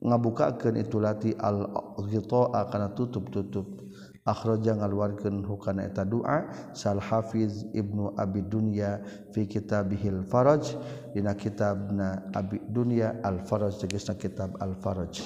ngabukakeun 0.00 0.80
itu 0.80 0.96
lati 0.96 1.36
al 1.36 1.68
ghitaa 2.00 2.64
kana 2.72 2.96
tutup-tutup. 2.96 3.92
Akhraja 4.24 4.76
ngaluarkeun 4.76 5.44
hukana 5.48 5.88
eta 5.88 6.04
doa 6.04 6.48
sal 6.76 7.00
hafiz 7.00 7.64
ibnu 7.72 8.12
abi 8.20 8.44
dunya 8.44 9.00
fi 9.32 9.48
kitabihil 9.48 10.24
faraj 10.28 10.76
dina 11.16 11.32
kitabna 11.32 12.28
abi 12.36 12.60
dunya 12.68 13.16
al 13.24 13.40
faraj 13.44 13.80
tegasna 13.80 14.16
kitab 14.16 14.56
al 14.60 14.76
faraj. 14.76 15.24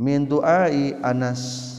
min 0.00 0.28
duai 0.28 0.96
Anas. 1.00 1.72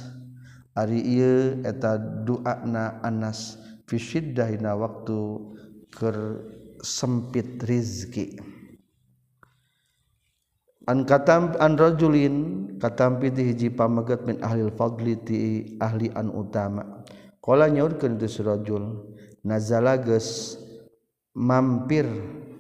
Ari 0.77 1.01
ieu 1.01 1.65
eta 1.65 1.97
duana 1.97 3.01
Anas 3.01 3.57
fi 3.89 3.97
syiddah 3.97 4.53
dina 4.53 4.77
waktu 4.77 5.17
keur 5.89 6.17
sempit 6.85 7.57
rizki. 7.65 8.37
An 10.85 11.03
katam 11.03 11.57
an 11.57 11.75
rajulin 11.75 12.35
katampi 12.77 13.33
di 13.33 13.51
hiji 13.51 13.73
pamegat 13.73 14.23
min 14.29 14.37
ahli 14.45 14.69
fadli 14.69 15.13
ti 15.25 15.37
ahli 15.81 16.13
an 16.13 16.29
utama. 16.29 17.03
Qala 17.41 17.73
nyaurkeun 17.73 18.21
itu 18.21 18.45
rajul 18.45 19.01
nazala 19.41 19.97
geus 19.97 20.61
mampir 21.33 22.05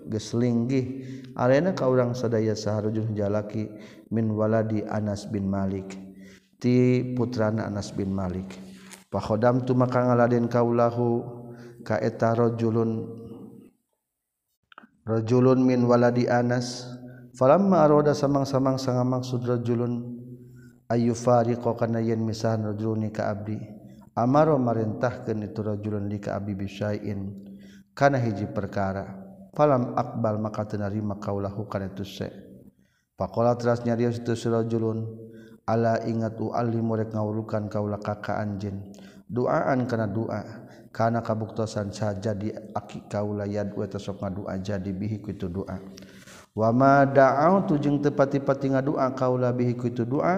geus 0.09 0.33
linggih. 0.33 1.05
Alena 1.37 1.77
ka 1.77 1.85
urang 1.85 2.17
sadaya 2.17 2.57
saharujun 2.57 3.13
jalaki 3.13 3.69
min 4.11 4.31
waladi 4.31 4.83
Anas 4.87 5.27
bin 5.27 5.47
Malik. 5.47 5.95
Ti 6.57 7.03
putrana 7.13 7.67
Anas 7.67 7.93
bin 7.93 8.11
Malik. 8.11 8.49
Fa 9.07 9.21
khodam 9.21 9.63
tu 9.63 9.77
maka 9.77 10.03
ngaladen 10.03 10.49
kaulahu 10.51 11.23
ka 11.85 12.01
eta 12.01 12.35
rajulun 12.35 13.05
rajulun 15.05 15.59
min 15.63 15.85
waladi 15.85 16.27
Anas. 16.27 16.87
Falamma 17.37 17.85
aroda 17.85 18.17
samang-samang 18.17 18.81
sanga 18.81 19.05
maksud 19.05 19.45
rajulun 19.45 20.17
ayu 20.89 21.13
fariqo 21.13 21.77
kana 21.77 22.01
yen 22.01 22.25
misahan 22.25 22.73
rajulun 22.73 23.13
ka 23.13 23.29
abdi. 23.29 23.61
Amaro 24.17 24.57
marintahkeun 24.57 25.45
itu 25.45 25.61
rajulun 25.61 26.09
li 26.09 26.17
ka 26.17 26.33
abdi 26.41 26.57
bisain 26.57 27.37
kana 27.93 28.17
hiji 28.17 28.49
perkara. 28.49 29.05
Falam 29.53 29.93
akbal 29.93 30.41
maka 30.41 30.65
teu 30.65 30.81
narima 30.81 31.21
kaulahu 31.21 31.69
kana 31.69 31.93
itu 31.93 32.01
se 32.01 32.46
Pakola 33.17 33.57
terasnya 33.57 33.97
dia 33.97 34.13
situ 34.13 34.37
surajulun 34.37 35.01
ala 35.65 36.05
ingat 36.05 36.37
u'alli 36.37 36.77
murek 36.77 37.11
ngawulukan 37.17 37.65
kaula 37.65 37.97
kaka 37.97 38.37
anjin 38.37 38.93
doaan 39.25 39.89
kana 39.89 40.05
doa 40.05 40.69
kana 40.93 41.25
kabuktosan 41.25 41.89
saja 41.89 42.37
di 42.37 42.53
aki 42.53 43.09
kaula 43.09 43.49
yad 43.49 43.73
wa 43.73 43.89
tasok 43.89 44.21
ngadua 44.21 44.61
jadi 44.61 44.93
bihi 44.93 45.19
ku 45.19 45.33
itu 45.33 45.49
doa 45.49 45.81
wa 46.53 46.69
ma 46.71 47.09
da'autu 47.09 47.81
jeung 47.81 47.99
teu 47.99 48.13
pati-pati 48.13 48.77
ngadua 48.77 49.11
kaula 49.17 49.49
bihi 49.49 49.73
ku 49.73 49.89
itu 49.89 50.05
doa 50.05 50.37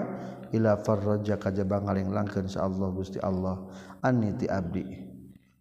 ila 0.50 0.80
farraja 0.82 1.38
kajaba 1.38 1.82
ngalenglangkeun 1.86 2.50
sa 2.50 2.66
Allah 2.66 2.88
Gusti 2.90 3.18
Allah. 3.22 3.70
Anni 4.02 4.34
ti 4.34 4.46
abdi. 4.50 4.82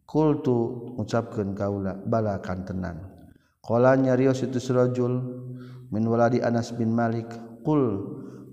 Qultu 0.10 0.89
ngucapkeun 0.97 1.53
kaula 1.53 1.93
bala 1.93 2.41
kantenan. 2.41 2.97
Qala 3.62 3.93
nyarios 3.93 4.41
itu 4.41 4.58
surajul 4.58 5.13
min 5.89 6.04
waladi 6.06 6.41
Anas 6.41 6.73
bin 6.73 6.93
Malik 6.93 7.30
qul 7.65 8.06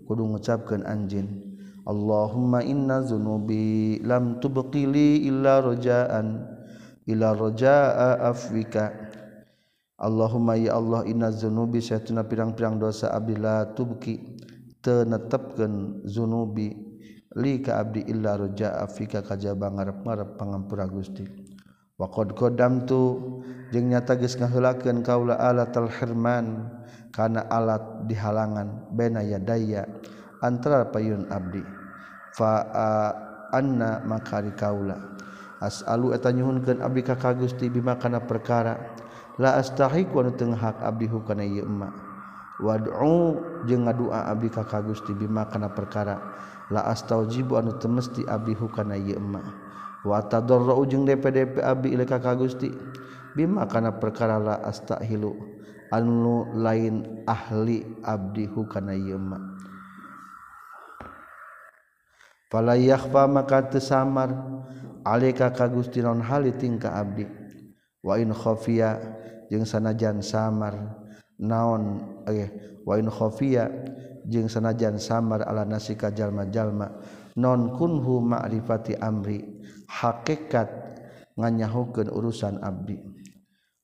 kudu 0.08 0.24
ngucapkeun 0.24 0.84
anjeun 0.84 1.46
Allahumma 1.86 2.66
inna 2.66 2.98
zunubi 3.06 4.02
lam 4.02 4.42
tubqili 4.42 5.22
illa 5.22 5.62
rajaan 5.62 6.42
ila 7.06 7.30
rajaa 7.30 8.18
afwika. 8.26 8.90
Allahumma 9.96 10.58
ya 10.58 10.74
Allah 10.74 11.06
inna 11.06 11.30
zunubi 11.30 11.78
saytuna 11.78 12.26
pirang-pirang 12.26 12.82
dosa 12.82 13.14
abdi 13.14 13.38
la 13.38 13.70
tubqi 13.70 14.18
tenetepkeun 14.82 16.04
zunubi 16.04 16.74
li 17.38 17.62
ka 17.62 17.78
abdi 17.80 18.02
illa 18.10 18.34
rajaa 18.34 18.82
afwika 18.82 19.22
kajaba 19.22 19.70
ngarep-ngarep 19.70 20.34
pangampura 20.36 20.90
Gusti. 20.90 21.45
waqad 21.96 22.36
qadamtu 22.36 23.18
jeung 23.72 23.88
nyata 23.88 24.20
geus 24.20 24.36
ngaheulakeun 24.36 25.00
kaula 25.00 25.36
alatal 25.40 25.88
hirman 25.88 26.68
kana 27.12 27.48
alat 27.48 28.04
dihalangan 28.04 28.92
bena 28.92 29.24
yadaya 29.24 29.88
antara 30.44 30.88
payun 30.92 31.24
abdi. 31.32 31.64
Fa 32.36 32.68
anna 33.48 34.04
makari 34.04 34.52
kaula 34.52 35.16
as'alu 35.64 36.12
eta 36.12 36.28
nyuhunkeun 36.28 36.84
abdi 36.84 37.00
ka 37.00 37.16
ka 37.16 37.32
Gusti 37.32 37.72
bima 37.72 37.96
kana 37.96 38.20
perkara. 38.20 38.76
La 39.36 39.56
astahiq 39.60 40.12
wa 40.16 40.28
teu 40.32 40.52
hak 40.52 40.80
abdi 40.80 41.08
hukana 41.08 41.44
ieu 41.44 41.64
emma. 41.64 41.92
Wad'u 42.56 43.36
jeung 43.68 43.84
ngadua 43.84 44.32
abdi 44.32 44.48
ka 44.48 44.64
ka 44.64 44.80
Gusti 44.80 45.12
bima 45.12 45.44
kana 45.48 45.72
perkara. 45.72 46.16
La 46.72 46.88
astaujibu 46.88 47.56
anu 47.56 47.76
teu 47.76 47.88
mesti 47.92 48.24
abdi 48.24 48.56
hukana 48.56 48.96
ieu 48.96 49.16
emma. 49.16 49.65
watadorro 50.06 50.78
ujung 50.78 51.02
DPDP 51.02 51.58
Abi 51.58 51.92
ilka 51.92 52.22
ka 52.22 52.38
Gusti 52.38 52.70
bima 53.34 53.66
kana 53.66 53.98
perkara 53.98 54.38
la 54.38 54.56
astahilu 54.62 55.34
anu 55.90 56.46
lain 56.54 57.26
ahli 57.26 57.82
abdihu 58.06 58.64
kana 58.70 58.94
ieu 58.94 59.18
mah. 59.18 59.42
Fala 62.46 62.78
yakhfa 62.78 63.26
maka 63.26 63.66
tesamar 63.66 64.30
alika 65.02 65.50
ka 65.50 65.66
Gusti 65.66 65.98
non 65.98 66.22
hali 66.22 66.54
tingka 66.54 66.94
abdi. 66.94 67.26
Wa 68.06 68.22
in 68.22 68.30
khafiya 68.30 69.02
jeung 69.50 69.66
sanajan 69.66 70.22
samar 70.22 70.78
naon 71.42 72.06
eh 72.30 72.78
wa 72.86 72.94
in 72.94 73.10
khafiya 73.10 73.66
jeung 74.26 74.46
sanajan 74.46 74.98
samar 74.98 75.42
ala 75.42 75.66
nasika 75.66 76.14
jalma-jalma 76.14 77.02
non 77.36 77.76
kunhu 77.76 78.24
ma'rifati 78.24 78.96
amri. 78.98 79.44
Hakikat 79.86 80.68
nganyahukeun 81.36 82.10
urusan 82.10 82.58
abdi. 82.64 82.98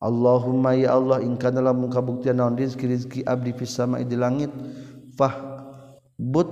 Allahumma 0.03 0.75
ya 0.75 0.99
Allah 0.99 1.23
in 1.23 1.39
kana 1.39 1.63
lamun 1.63 1.87
kabuktian 1.87 2.43
naon 2.43 2.59
rizki 2.59 2.91
rizki 2.91 3.21
abdi 3.23 3.55
fis 3.55 3.79
sama'i 3.79 4.03
di 4.03 4.19
langit. 4.19 4.51
Fah 5.15 5.37
but 6.19 6.51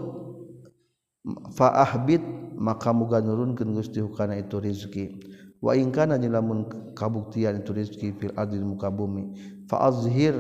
faahbit 1.57 2.23
maka 2.61 2.93
muga 2.93 3.19
nurunkeun 3.25 3.73
Gusti 3.75 3.99
hukana 4.05 4.37
itu 4.37 4.61
rizki. 4.61 5.19
Wa 5.61 5.75
in 5.75 5.91
kana 5.91 6.21
lamun 6.21 6.93
kabuktian 6.95 7.65
itu 7.65 7.73
rizki 7.73 8.13
fil 8.21 8.37
ardi 8.37 8.61
muka 8.61 8.93
bumi. 8.93 9.35
Fa 9.67 9.89
azhir 9.89 10.37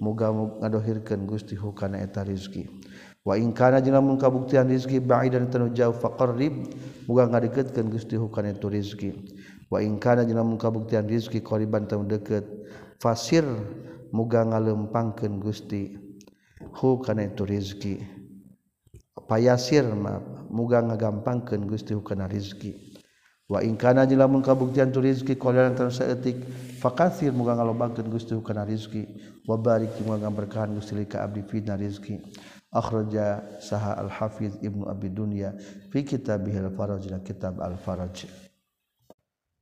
muga 0.00 0.32
ngadohirkeun 0.32 1.28
Gusti 1.28 1.54
hukana 1.54 2.00
eta 2.00 2.24
rizki. 2.24 2.79
wa 3.24 3.36
ingkana 3.36 3.84
jeung 3.84 3.94
lamun 3.94 4.16
kabuktian 4.16 4.68
rizki 4.68 4.96
ba'idan 5.00 5.50
tanu 5.52 5.68
jauh 5.76 5.92
faqarrib 5.92 6.72
muga 7.04 7.28
ngadeketkeun 7.28 7.92
Gusti 7.92 8.16
hukana 8.16 8.56
itu 8.56 8.68
rizki. 8.72 9.10
Wa 9.70 9.84
ingkana 9.84 10.24
jeung 10.24 10.40
lamun 10.40 10.56
kabuktian 10.56 11.04
rizki 11.04 11.44
qariban 11.44 11.84
tanu 11.84 12.08
deukeut 12.08 12.48
fasir 13.02 13.44
muga 14.12 14.44
ngalempangkeun 14.44 15.36
Gusti 15.36 16.00
hukana 16.80 17.28
itu 17.28 17.44
rizki. 17.44 17.94
Payasir 19.28 19.84
ma 19.84 20.18
muga 20.48 20.80
ngagampangkeun 20.80 21.68
Gusti 21.68 21.92
hukana 21.94 22.24
rizki. 22.24 22.72
Wa 23.50 23.60
ingkana 23.60 24.06
jeung 24.08 24.18
lamun 24.22 24.40
kabuktian 24.40 24.96
tu 24.96 25.04
rizki 25.04 25.36
qariban 25.36 25.76
tanu 25.76 25.92
saeutik 25.92 26.40
fakasir 26.80 27.36
muga 27.36 27.52
ngalobakeun 27.52 28.08
Gusti 28.08 28.32
hukana 28.32 28.64
rizki. 28.64 29.06
Wa 29.44 29.60
barik 29.60 29.92
muga 30.06 30.24
ngaberkahan 30.24 30.72
Gusti 30.72 30.94
lika 30.94 31.20
abdi 31.20 31.42
fina 31.44 31.76
rizki. 31.76 32.16
akhraja 32.70 33.58
saha 33.58 33.98
al 33.98 34.10
hafiz 34.10 34.54
ibnu 34.62 34.86
abi 34.86 35.10
dunya 35.10 35.54
fi 35.90 36.06
kitabihil 36.06 36.70
faraj 36.74 37.06
la 37.10 37.18
kitab 37.20 37.58
al 37.58 37.76
faraj 37.78 38.26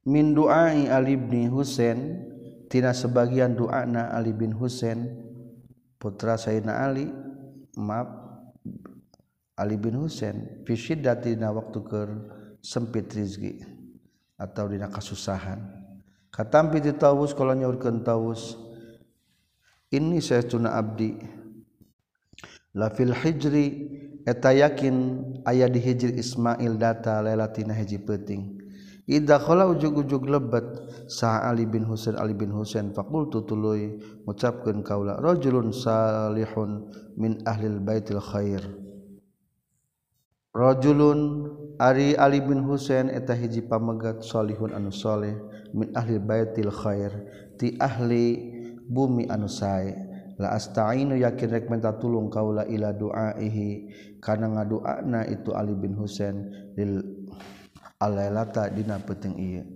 min 0.04 0.36
du'ai 0.36 0.92
ali 0.92 1.16
bin 1.16 1.48
husain 1.48 2.28
tina 2.68 2.92
sebagian 2.92 3.56
doana 3.56 4.12
ali 4.12 4.32
bin 4.36 4.52
husain 4.52 5.08
putra 5.96 6.36
sayyidina 6.36 6.84
ali 6.84 7.08
maaf 7.80 8.08
ali 9.56 9.76
bin 9.80 9.96
husain 9.96 10.64
fi 10.68 10.76
syiddati 10.76 11.32
dina 11.32 11.48
waktu 11.52 11.78
keur 11.84 12.10
sempit 12.60 13.08
rizki 13.16 13.64
atau 14.36 14.68
dina 14.68 14.92
kasusahan 14.92 15.78
katampi 16.38 16.78
di 16.78 16.94
tawus 16.94 17.34
kalau 17.34 17.50
nyaurkeun 17.56 18.06
tawus. 18.06 18.54
Ini 19.88 20.20
saya 20.20 20.44
tuna 20.44 20.76
abdi. 20.76 21.16
lafil 22.78 23.10
hijri 23.10 23.66
eta 24.22 24.54
yakin 24.54 25.26
aya 25.42 25.66
di 25.66 25.82
hijri 25.82 26.14
Ismail 26.14 26.78
data 26.78 27.18
lailatina 27.18 27.74
hiji 27.74 27.98
penting. 27.98 28.62
Ida 29.08 29.40
khala 29.40 29.66
ujug-ujug 29.72 30.28
lebat 30.28 30.68
sah 31.08 31.48
Ali 31.48 31.64
bin 31.64 31.88
Husain 31.88 32.14
Ali 32.20 32.36
bin 32.36 32.52
Husain 32.52 32.92
faqultu 32.92 33.40
tuluy 33.48 33.96
ngucapkeun 34.28 34.84
kaula 34.84 35.16
rajulun 35.16 35.72
salihun 35.72 36.92
min 37.16 37.40
ahlil 37.48 37.80
baitil 37.80 38.20
khair. 38.20 38.60
Rajulun 40.52 41.20
Ari 41.78 42.18
Ali 42.18 42.42
bin 42.42 42.66
Husain 42.66 43.06
eta 43.06 43.32
hiji 43.32 43.62
pamegat 43.62 44.26
salihun 44.26 44.74
anu 44.74 44.90
saleh 44.90 45.38
min 45.70 45.94
ahli 45.94 46.18
baitil 46.18 46.74
khair 46.74 47.14
ti 47.54 47.78
ahli 47.78 48.34
bumi 48.90 49.30
anu 49.30 49.46
sae. 49.46 50.07
la 50.38 50.54
astainu 50.54 51.18
yakin 51.18 51.48
rek 51.50 51.66
minta 51.66 51.98
tulung 51.98 52.30
kaula 52.30 52.62
ila 52.70 52.94
duaihi. 52.94 53.90
Kana 54.22 54.50
ngadoana 54.50 55.26
itu 55.26 55.50
Ali 55.54 55.74
bin 55.74 55.98
Husain 55.98 56.50
lil 56.78 57.02
alailata 57.98 58.70
dina 58.70 59.02
penting 59.02 59.34
ieu. 59.38 59.66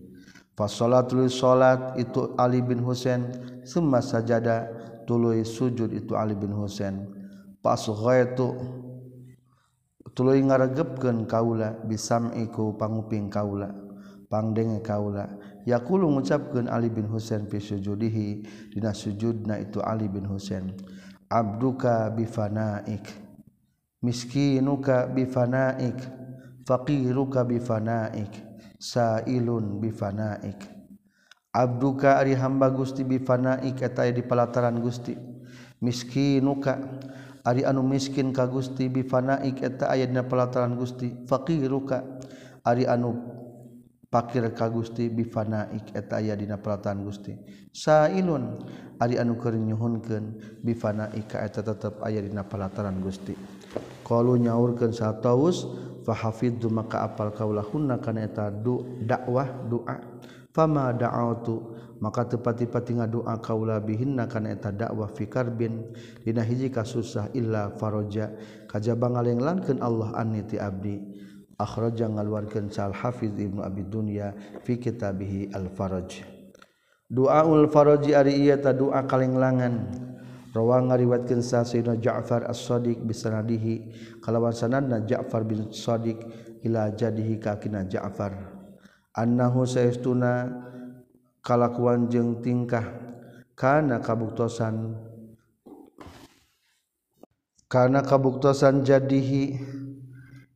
Fa 0.55 0.70
salatul 0.70 1.27
salat 1.27 1.98
itu 1.98 2.35
Ali 2.38 2.62
bin 2.62 2.83
Husain 2.87 3.27
summa 3.66 3.98
sajada 3.98 4.70
tuluy 5.07 5.42
sujud 5.42 5.90
itu 5.90 6.14
Ali 6.14 6.38
bin 6.38 6.55
Husain. 6.55 7.11
Pas 7.59 7.79
ghaitu 7.79 8.55
tuluy 10.14 10.42
ngaregepkeun 10.42 11.27
kaula 11.27 11.79
bisam'iku 11.87 12.79
panguping 12.79 13.27
kaula 13.31 13.75
pangdenge 14.31 14.79
kaula. 14.83 15.41
yakulu 15.66 16.09
ngucapkeun 16.11 16.68
Ali 16.68 16.90
bin 16.90 17.07
Husain 17.09 17.46
fi 17.46 17.59
sujudihi 17.59 18.44
dina 18.75 18.94
sujudna 18.94 19.59
itu 19.59 19.79
Ali 19.83 20.09
bin 20.09 20.27
Husain. 20.27 20.75
Abduka 21.33 22.12
bifanaik 22.12 23.09
miskinuka 24.05 25.09
bifanaik 25.09 25.96
faqiruka 26.68 27.46
bifanaik 27.48 28.33
sailun 28.77 29.81
bifanaik 29.81 30.83
abduka 31.53 32.16
ari 32.16 32.33
hamba 32.33 32.72
Gusti 32.72 33.05
bifanaik 33.05 33.85
eta 33.85 34.09
di 34.09 34.25
palataran 34.25 34.81
Gusti. 34.81 35.14
Miskinuka. 35.85 36.81
Ari 37.42 37.66
anu 37.66 37.83
miskin 37.83 38.31
ka 38.31 38.46
Gusti 38.46 38.87
bifanaik 38.88 39.61
eta 39.61 39.92
aya 39.92 40.09
dina 40.09 40.25
palataran 40.25 40.75
Gusti. 40.75 41.12
Faqiruka. 41.29 42.03
Ari 42.64 42.88
anu 42.88 43.18
pakir 44.12 44.44
ka 44.53 44.68
Gusti 44.68 45.09
bifana 45.09 45.72
eta 45.72 46.20
aya 46.20 46.37
dina 46.37 46.61
peratan 46.61 47.01
Gusti. 47.01 47.33
Sailun 47.72 48.61
ari 49.01 49.16
anu 49.16 49.40
keur 49.40 49.57
nyuhunkeun 49.57 50.61
bifanaika 50.61 51.40
eta 51.40 51.64
tetep 51.64 52.05
aya 52.05 52.20
dina 52.20 52.44
pelataran 52.44 53.01
Gusti. 53.01 53.33
Qalu 54.05 54.37
nyaurkeun 54.44 54.92
sa 54.92 55.16
taus 55.16 55.64
fa 56.05 56.12
hafidhu 56.12 56.68
maka 56.68 57.09
apal 57.09 57.33
kaulahunna 57.33 58.05
kana 58.05 58.29
eta 58.29 58.53
du 58.53 59.01
dakwah 59.01 59.48
doa 59.72 59.96
fama 60.53 60.92
da'autu 60.92 61.72
maka 62.05 62.29
tepati-pati 62.29 63.01
ngadoa 63.01 63.40
kaula 63.40 63.81
bihinna 63.81 64.29
kana 64.29 64.53
eta 64.53 64.68
dakwah 64.68 65.09
fikar 65.09 65.48
bin 65.48 65.96
dina 66.20 66.44
hiji 66.44 66.68
kasusah 66.68 67.33
illa 67.33 67.72
faraja 67.81 68.29
kajaba 68.68 69.09
ngalenglangkeun 69.16 69.81
Allah 69.81 70.12
anni 70.20 70.44
ti 70.44 70.61
abdi. 70.61 71.01
akhraja 71.62 72.11
ngaluarkeun 72.11 72.68
Sal 72.75 72.90
Hafiz 72.90 73.31
Ibnu 73.31 73.62
Abi 73.62 73.87
Dunya 73.87 74.35
fi 74.66 74.83
kitabihi 74.83 75.55
Al 75.55 75.70
Faraj. 75.70 76.27
Duaul 77.07 77.70
faraji 77.70 78.18
ari 78.18 78.42
ieu 78.42 78.59
ta 78.59 78.75
doa 78.75 79.07
kalenglangan. 79.07 80.11
Rawa 80.53 80.85
ngariwatkeun 80.85 81.40
sa 81.40 81.64
Sayyidina 81.64 81.96
Ja'far 81.96 82.44
As-Shadiq 82.44 83.01
bisanadihi 83.09 83.88
kalawan 84.20 84.53
sanadna 84.53 85.01
Ja'far 85.01 85.48
bin 85.48 85.72
Shadiq 85.72 86.20
ila 86.61 86.92
jadihi 86.92 87.40
kakina 87.40 87.88
Ja'far. 87.88 88.37
Annahu 89.16 89.64
saestuna 89.64 90.53
kalakuan 91.40 92.09
jeung 92.12 92.44
tingkah 92.44 92.85
kana 93.57 94.01
kabuktosan 94.01 94.96
kana 97.68 98.01
kabuktosan 98.05 98.85
jadihi 98.85 99.57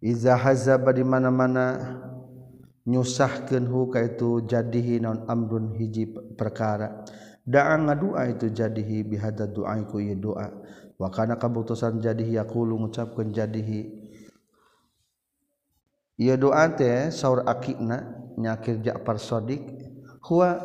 iza 0.07 0.39
hazaba 0.39 0.95
di 0.95 1.03
mana-mana 1.03 1.99
nyusahkeun 2.87 3.67
hu 3.67 3.91
kaitu 3.91 4.47
jadihi 4.47 5.03
non 5.03 5.27
amrun 5.27 5.75
hiji 5.75 6.07
perkara. 6.39 7.03
Da'a 7.47 7.79
ngadua 7.79 8.31
itu 8.31 8.51
jadihi 8.51 9.03
bihadza 9.03 9.51
du'a 9.51 9.75
ku 9.91 9.99
ieu 9.99 10.15
doa. 10.15 10.47
Wa 10.95 11.11
kana 11.11 11.35
kabutusan 11.35 11.99
jadihi 11.99 12.39
yaqulu 12.39 12.79
ngucapkeun 12.79 13.35
jadihi. 13.35 13.91
Ieu 16.23 16.37
doa 16.39 16.71
teh 16.73 17.11
saur 17.11 17.43
akina 17.45 18.07
nyakir 18.39 18.81
Ja'far 18.81 19.21
Shadiq 19.21 19.63
huwa 20.25 20.57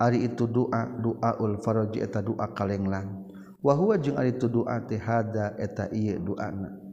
ari 0.00 0.24
itu 0.24 0.48
doa 0.48 0.88
doaul 0.96 1.60
faraji 1.60 2.00
eta 2.00 2.22
doa 2.24 2.50
kalenglan. 2.54 3.26
Wa 3.58 3.74
huwa 3.74 3.98
jeung 3.98 4.16
ari 4.16 4.38
itu 4.38 4.46
doa 4.48 4.80
teh 4.86 4.96
hada 4.96 5.58
eta 5.58 5.90
ieu 5.90 6.22
doana. 6.22 6.87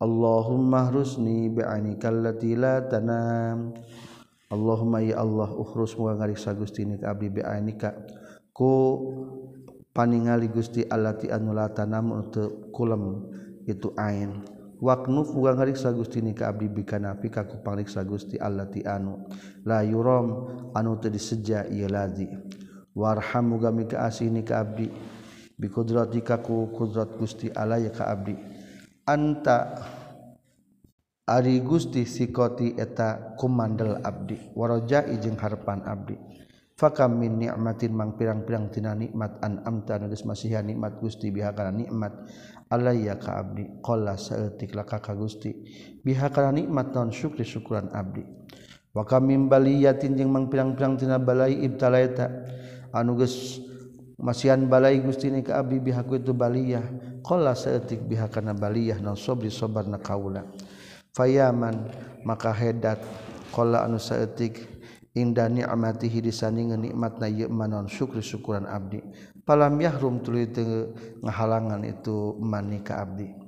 Allahumma 0.00 0.88
rusni 0.88 1.52
bi'anikallati 1.52 2.56
la 2.56 2.80
tanam. 2.88 3.76
Allahumma 4.48 5.04
ya 5.04 5.20
Allah 5.20 5.52
uhrus 5.52 5.92
muga 6.00 6.16
ngariksa 6.16 6.56
Gusti 6.56 6.88
nik 6.88 7.04
abdi 7.04 7.28
bi'anika. 7.28 7.92
Ku 8.48 8.72
paningali 9.92 10.48
Gusti 10.48 10.88
allati 10.88 11.28
anu 11.28 11.52
la 11.52 11.68
tanam 11.68 12.16
teu 12.32 12.72
kulem 12.72 13.28
itu 13.68 13.92
ain. 14.00 14.40
Waknuf 14.80 15.36
muga 15.36 15.52
ngariksa 15.52 15.92
Gusti 15.92 16.24
nik 16.24 16.40
abdi 16.40 16.72
bikanafi 16.72 17.28
ka 17.28 17.44
ku 17.44 17.60
pangriksa 17.60 18.00
Gusti 18.00 18.40
allati 18.40 18.80
anu 18.80 19.28
la 19.68 19.84
yuram 19.84 20.48
anu 20.72 20.96
teu 20.96 21.12
diseja 21.12 21.68
ieu 21.68 21.92
lazi 21.92 22.24
warham 22.96 23.52
muga 23.52 23.68
mika 23.68 24.00
asih 24.08 24.32
nik 24.32 24.48
abdi 24.48 24.88
bikudratika 25.60 26.40
ku 26.40 26.72
kudrat 26.72 27.20
Gusti 27.20 27.52
Allah 27.52 27.84
ya 27.84 27.92
ka 27.92 28.08
abdi. 28.08 28.49
anta 29.10 29.58
Ari 31.30 31.62
Gusti 31.62 32.02
sikoti 32.02 32.74
eta 32.74 33.38
kumandel 33.38 34.02
abdi. 34.02 34.50
Waroja 34.50 35.06
jeung 35.06 35.38
harapan 35.38 35.78
abdi. 35.86 36.18
Fakam 36.74 37.22
min 37.22 37.38
ni'matin 37.38 37.94
mang 37.94 38.18
pirang-pirang 38.18 38.66
tina 38.74 38.98
nikmat 38.98 39.38
an 39.38 39.62
amta 39.62 39.94
nulis 40.02 40.26
masihan 40.26 40.66
nikmat 40.66 40.98
Gusti 40.98 41.30
biha 41.30 41.54
kana 41.54 41.70
nikmat. 41.70 42.26
Alayya 42.66 43.14
ka 43.14 43.46
abdi. 43.46 43.78
Qala 43.78 44.18
saeutik 44.18 44.74
laka 44.74 44.98
ka 44.98 45.14
Gusti. 45.14 45.54
Biha 46.02 46.34
kana 46.34 46.50
nikmat 46.50 46.90
non 46.98 47.14
syukri 47.14 47.46
syukuran 47.46 47.94
abdi. 47.94 48.26
Wa 48.90 49.06
kam 49.06 49.30
min 49.30 49.46
baliyatin 49.46 50.18
jeung 50.18 50.34
mang 50.34 50.50
pirang-pirang 50.50 50.98
tina 50.98 51.22
balai 51.22 51.62
ibtalaita. 51.62 52.26
Anu 52.90 53.14
geus 53.22 53.62
Masihan 54.20 54.60
balai 54.68 55.00
Gusti 55.00 55.32
ni 55.32 55.40
ka 55.40 55.64
abdi 55.64 55.80
bihaku 55.80 56.20
itu 56.20 56.36
baliyah. 56.36 56.84
Qala 57.24 57.56
saeutik 57.56 58.04
biha 58.04 58.28
kana 58.28 58.52
baliyah 58.52 59.00
non 59.00 59.16
sobri 59.16 59.48
sobar 59.48 59.88
na 59.88 59.96
kaula. 59.96 60.44
Fayaman 61.16 61.88
maka 62.28 62.52
hedat 62.52 63.00
qala 63.48 63.88
anu 63.88 63.96
saeutik 63.96 64.60
inda 65.16 65.48
ni'matihi 65.48 66.20
disandingan 66.20 66.84
nikmatna 66.84 67.32
ieu 67.32 67.48
manon 67.48 67.88
syukri 67.88 68.20
syukuran 68.20 68.68
abdi. 68.68 69.00
Palam 69.40 69.80
yahrum 69.80 70.20
tuluy 70.20 70.52
teu 70.52 70.92
ngahalangan 71.24 71.80
itu 71.88 72.36
mani 72.38 72.84
ka 72.84 73.00
abdi. 73.00 73.39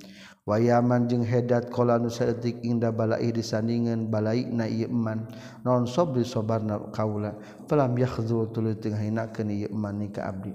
wayaman 0.43 1.07
jeung 1.07 1.23
hedat 1.23 1.71
kola 1.71 2.03
nusaetik 2.03 2.67
inda 2.67 2.91
balai 2.91 3.31
disandingan 3.31 4.11
balai 4.11 4.51
na 4.51 4.67
ieu 4.67 4.91
iman 4.91 5.27
non 5.63 5.87
sabri 5.87 6.27
sabarna 6.27 6.91
kaula? 6.91 7.39
Falam 7.71 7.95
yakhzul 7.95 8.51
tuluy 8.51 8.75
teu 8.79 8.95
hinakeun 8.95 9.49
ieu 9.51 9.71
iman 9.71 9.95
ni 10.03 10.09
ka 10.11 10.27
abdi. 10.27 10.51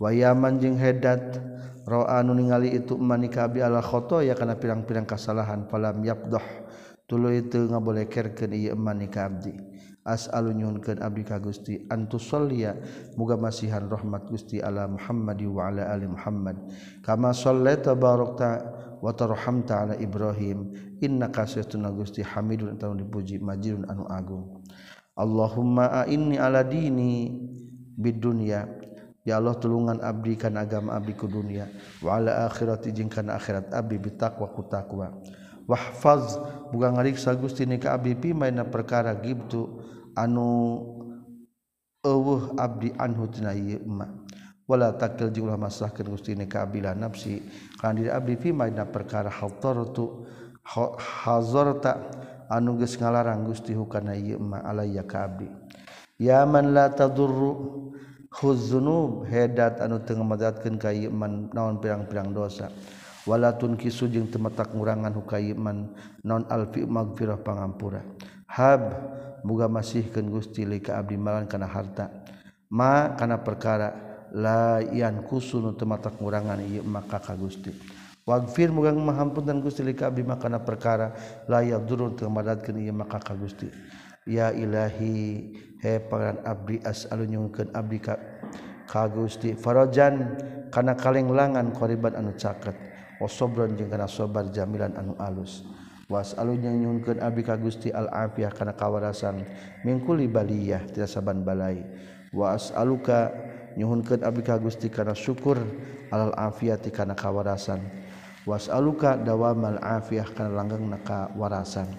Wayaman 0.00 0.56
jeung 0.56 0.80
hedat 0.80 1.36
roa 1.84 2.24
anu 2.24 2.32
ningali 2.32 2.72
itu 2.72 2.96
iman 2.96 3.20
ni 3.20 3.28
ka 3.28 3.44
abdi 3.44 3.60
ala 3.60 3.84
khotoya 3.84 4.32
kana 4.32 4.56
pirang-pirang 4.56 5.04
kasalahan. 5.04 5.68
Falam 5.68 6.00
yaqdah 6.00 6.44
tuluy 7.04 7.44
teu 7.52 7.68
ngabolekerkeun 7.68 8.56
ieu 8.56 8.72
iman 8.72 8.96
ni 8.96 9.08
ka 9.12 9.28
abdi. 9.28 9.52
As'alu 10.00 10.56
nyuhunkeun 10.56 11.04
abdi 11.04 11.28
ka 11.28 11.36
Gusti 11.36 11.84
antusallia 11.92 12.72
muga 13.20 13.36
masihan 13.36 13.84
rahmat 13.84 14.32
Gusti 14.32 14.56
ala 14.56 14.88
Muhammadi 14.88 15.44
wa 15.44 15.68
ala 15.68 15.92
ali 15.92 16.08
Muhammad. 16.08 16.56
Kama 17.04 17.36
shallaita 17.36 17.92
barakta 17.92 18.64
watarhamta 19.00 19.84
ala 19.84 19.94
Ibrahim 19.96 20.72
inna 21.00 21.32
kasaytuna 21.32 21.90
Gusti 21.92 22.20
Hamidun 22.20 22.76
anu 22.76 23.00
dipuji 23.00 23.40
majirun 23.40 23.88
anu 23.88 24.04
agung. 24.08 24.60
Allahumma 25.16 26.04
a'inni 26.04 26.36
ala 26.40 26.64
dini 26.64 27.34
bid 27.96 28.20
dunya. 28.20 28.68
Ya 29.20 29.36
Allah 29.36 29.52
tulungan 29.60 30.00
abdi 30.00 30.32
kana 30.32 30.64
agama 30.64 30.96
abdi 30.96 31.12
ku 31.12 31.28
dunya 31.28 31.68
wa 32.00 32.16
ala 32.16 32.48
akhirati 32.48 32.88
jeung 32.88 33.12
kana 33.12 33.36
akhirat 33.36 33.68
abdi 33.68 34.00
bitaqwa 34.00 34.48
ku 34.48 34.64
taqwa. 34.64 35.12
Wahfaz 35.68 36.40
buka 36.72 36.88
ngariksa 36.96 37.36
Gusti 37.36 37.68
ni 37.68 37.76
ka 37.76 38.00
abdi 38.00 38.16
pimaina 38.16 38.64
perkara 38.64 39.12
gibtu 39.12 39.84
anu 40.16 40.80
eueuh 42.00 42.56
abdi 42.56 42.96
anhu 42.96 43.28
tina 43.28 43.52
ieu 43.52 43.84
wala 44.70 44.94
takil 44.94 45.34
jeung 45.34 45.50
ulah 45.50 45.58
masrahkeun 45.58 46.14
Gusti 46.14 46.38
ni 46.38 46.46
kaabila 46.46 46.94
nafsi. 46.94 47.42
Kana 47.74 47.98
diri 47.98 48.10
abdi 48.14 48.38
fi 48.38 48.54
maina 48.54 48.86
perkara 48.86 49.26
hadartu 49.26 50.30
hazarta. 51.26 51.98
Anu 52.50 52.78
geus 52.78 52.94
ngalarang 52.98 53.46
Gusti 53.46 53.74
hukana 53.74 54.14
ieu 54.14 54.38
ma 54.38 54.62
alayya 54.62 55.02
ka 55.06 55.26
abdi. 55.26 55.50
Ya 56.18 56.46
man 56.46 56.74
la 56.74 56.90
tadurru 56.90 57.94
khuzunub 58.30 59.26
hedat 59.26 59.78
anu 59.82 60.02
teu 60.02 60.18
ngamadatkeun 60.18 60.78
ka 60.78 60.90
ieu 60.94 61.10
man 61.10 61.50
naon 61.54 61.78
pirang-pirang 61.78 62.30
dosa. 62.34 62.70
Wala 63.22 63.54
tunkisu 63.54 64.10
jeung 64.10 64.26
teu 64.26 64.42
matak 64.42 64.74
ngurangan 64.74 65.14
hukaieu 65.14 65.54
man 65.54 65.94
naon 66.26 66.42
alfi 66.50 66.82
magfirah 66.82 67.38
pangampura. 67.38 68.02
Hab 68.50 68.82
muga 69.46 69.70
masihkeun 69.70 70.26
Gusti 70.26 70.66
li 70.66 70.82
ka 70.82 70.98
abdi 70.98 71.14
malan 71.14 71.46
kana 71.46 71.70
harta. 71.70 72.10
Ma 72.66 73.14
kana 73.14 73.38
perkara 73.38 74.09
layan 74.34 75.26
kusun 75.26 75.74
temata 75.74 76.10
kurangan 76.10 76.62
ieu 76.62 76.82
maka 76.86 77.18
ka 77.18 77.34
Gusti. 77.34 77.74
Wagfir 78.26 78.70
mugang 78.70 79.00
mahampunten 79.00 79.58
Gusti 79.58 79.82
li 79.82 79.96
abdi 79.96 80.22
makana 80.22 80.62
perkara 80.62 81.14
la 81.50 81.66
yadurun 81.66 82.14
teu 82.14 82.30
madatkeun 82.30 82.78
ieu 82.78 82.94
maka 82.94 83.18
ka 83.18 83.34
Gusti. 83.34 83.66
Ya 84.28 84.54
ilahi 84.54 85.50
he 85.82 85.92
pangeran 86.06 86.38
abdi 86.46 86.78
as'alu 86.84 87.26
nyungkeun 87.26 87.74
abdi 87.74 87.98
ka 87.98 88.14
ka 88.86 89.10
Gusti. 89.10 89.58
Farajan 89.58 90.38
kana 90.70 90.94
kalenglangan 90.94 91.74
qoriban 91.74 92.14
anu 92.14 92.36
caket. 92.38 92.76
Wasobron 93.18 93.74
jeung 93.74 93.90
kana 93.90 94.06
sabar 94.06 94.46
jamilan 94.52 94.94
anu 94.94 95.18
alus. 95.18 95.66
Was 96.10 96.34
alunya 96.34 96.70
nyunkeun 96.70 97.18
abdi 97.18 97.42
ka 97.42 97.58
Gusti 97.58 97.90
al 97.90 98.06
afiyah 98.10 98.54
kana 98.54 98.74
kawarasan. 98.78 99.42
Mingkuli 99.82 100.30
baliyah 100.30 100.86
tidak 100.90 101.10
saban 101.10 101.42
balai. 101.42 101.82
Wa 102.30 102.54
as'aluka 102.54 103.49
nyuhunkeun 103.76 104.24
Abi 104.24 104.42
ka 104.42 104.58
Gusti 104.58 104.88
kana 104.88 105.14
syukur 105.14 105.58
alal 106.10 106.34
afiyati 106.34 106.90
kana 106.90 107.14
kawarasan. 107.14 107.82
Was 108.48 108.72
aluka 108.72 109.20
dawamal 109.20 109.76
afiyah 109.78 110.32
kana 110.32 110.50
langgeng 110.56 110.88
naka 110.88 111.28
warasan 111.36 111.92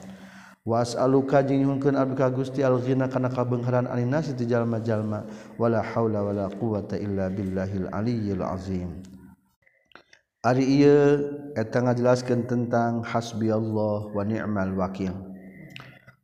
was 0.62 0.94
aluka 0.94 1.42
jeung 1.42 1.66
nyuhunkeun 1.66 1.98
abdi 1.98 2.14
ka 2.14 2.30
Gusti 2.30 2.62
al-ghina 2.62 3.10
kana 3.10 3.34
kabeungharan 3.34 3.90
anina 3.90 4.22
nasi 4.22 4.38
ti 4.38 4.46
jalma-jalma. 4.46 5.26
Wala 5.58 5.82
haula 5.82 6.22
wala 6.22 6.46
quwata 6.54 6.98
illa 7.02 7.30
billahil 7.34 7.90
aliyyil 7.90 8.46
azim. 8.46 9.02
Ari 10.42 10.66
ieu 10.82 11.54
eta 11.54 11.82
ngajelaskeun 11.86 12.50
tentang 12.50 13.06
hasbiyallah 13.06 14.10
wa 14.10 14.24
ni'mal 14.26 14.74
wakil. 14.74 15.14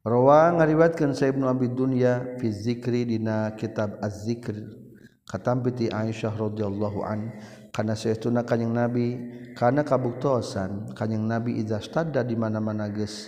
Rawa 0.08 0.56
ngariwatkeun 0.58 1.14
Sa 1.14 1.28
Ibnu 1.28 1.46
Abi 1.46 1.68
Dunya 1.70 2.38
fi 2.40 2.48
zikri 2.50 3.06
dina 3.06 3.54
kitab 3.54 4.00
Az-Zikr. 4.02 4.87
katampiti 5.28 5.92
Aisyah 5.92 6.34
radhiyallahu 6.34 7.00
an 7.04 7.36
kana 7.76 7.94
saytuna 7.94 8.48
kanjing 8.48 8.72
Nabi 8.72 9.20
kana 9.54 9.84
kabuktosan 9.84 10.96
kanjing 10.96 11.28
Nabi 11.28 11.60
idastada 11.60 12.24
di 12.24 12.40
mana-mana 12.40 12.88
geus 12.88 13.28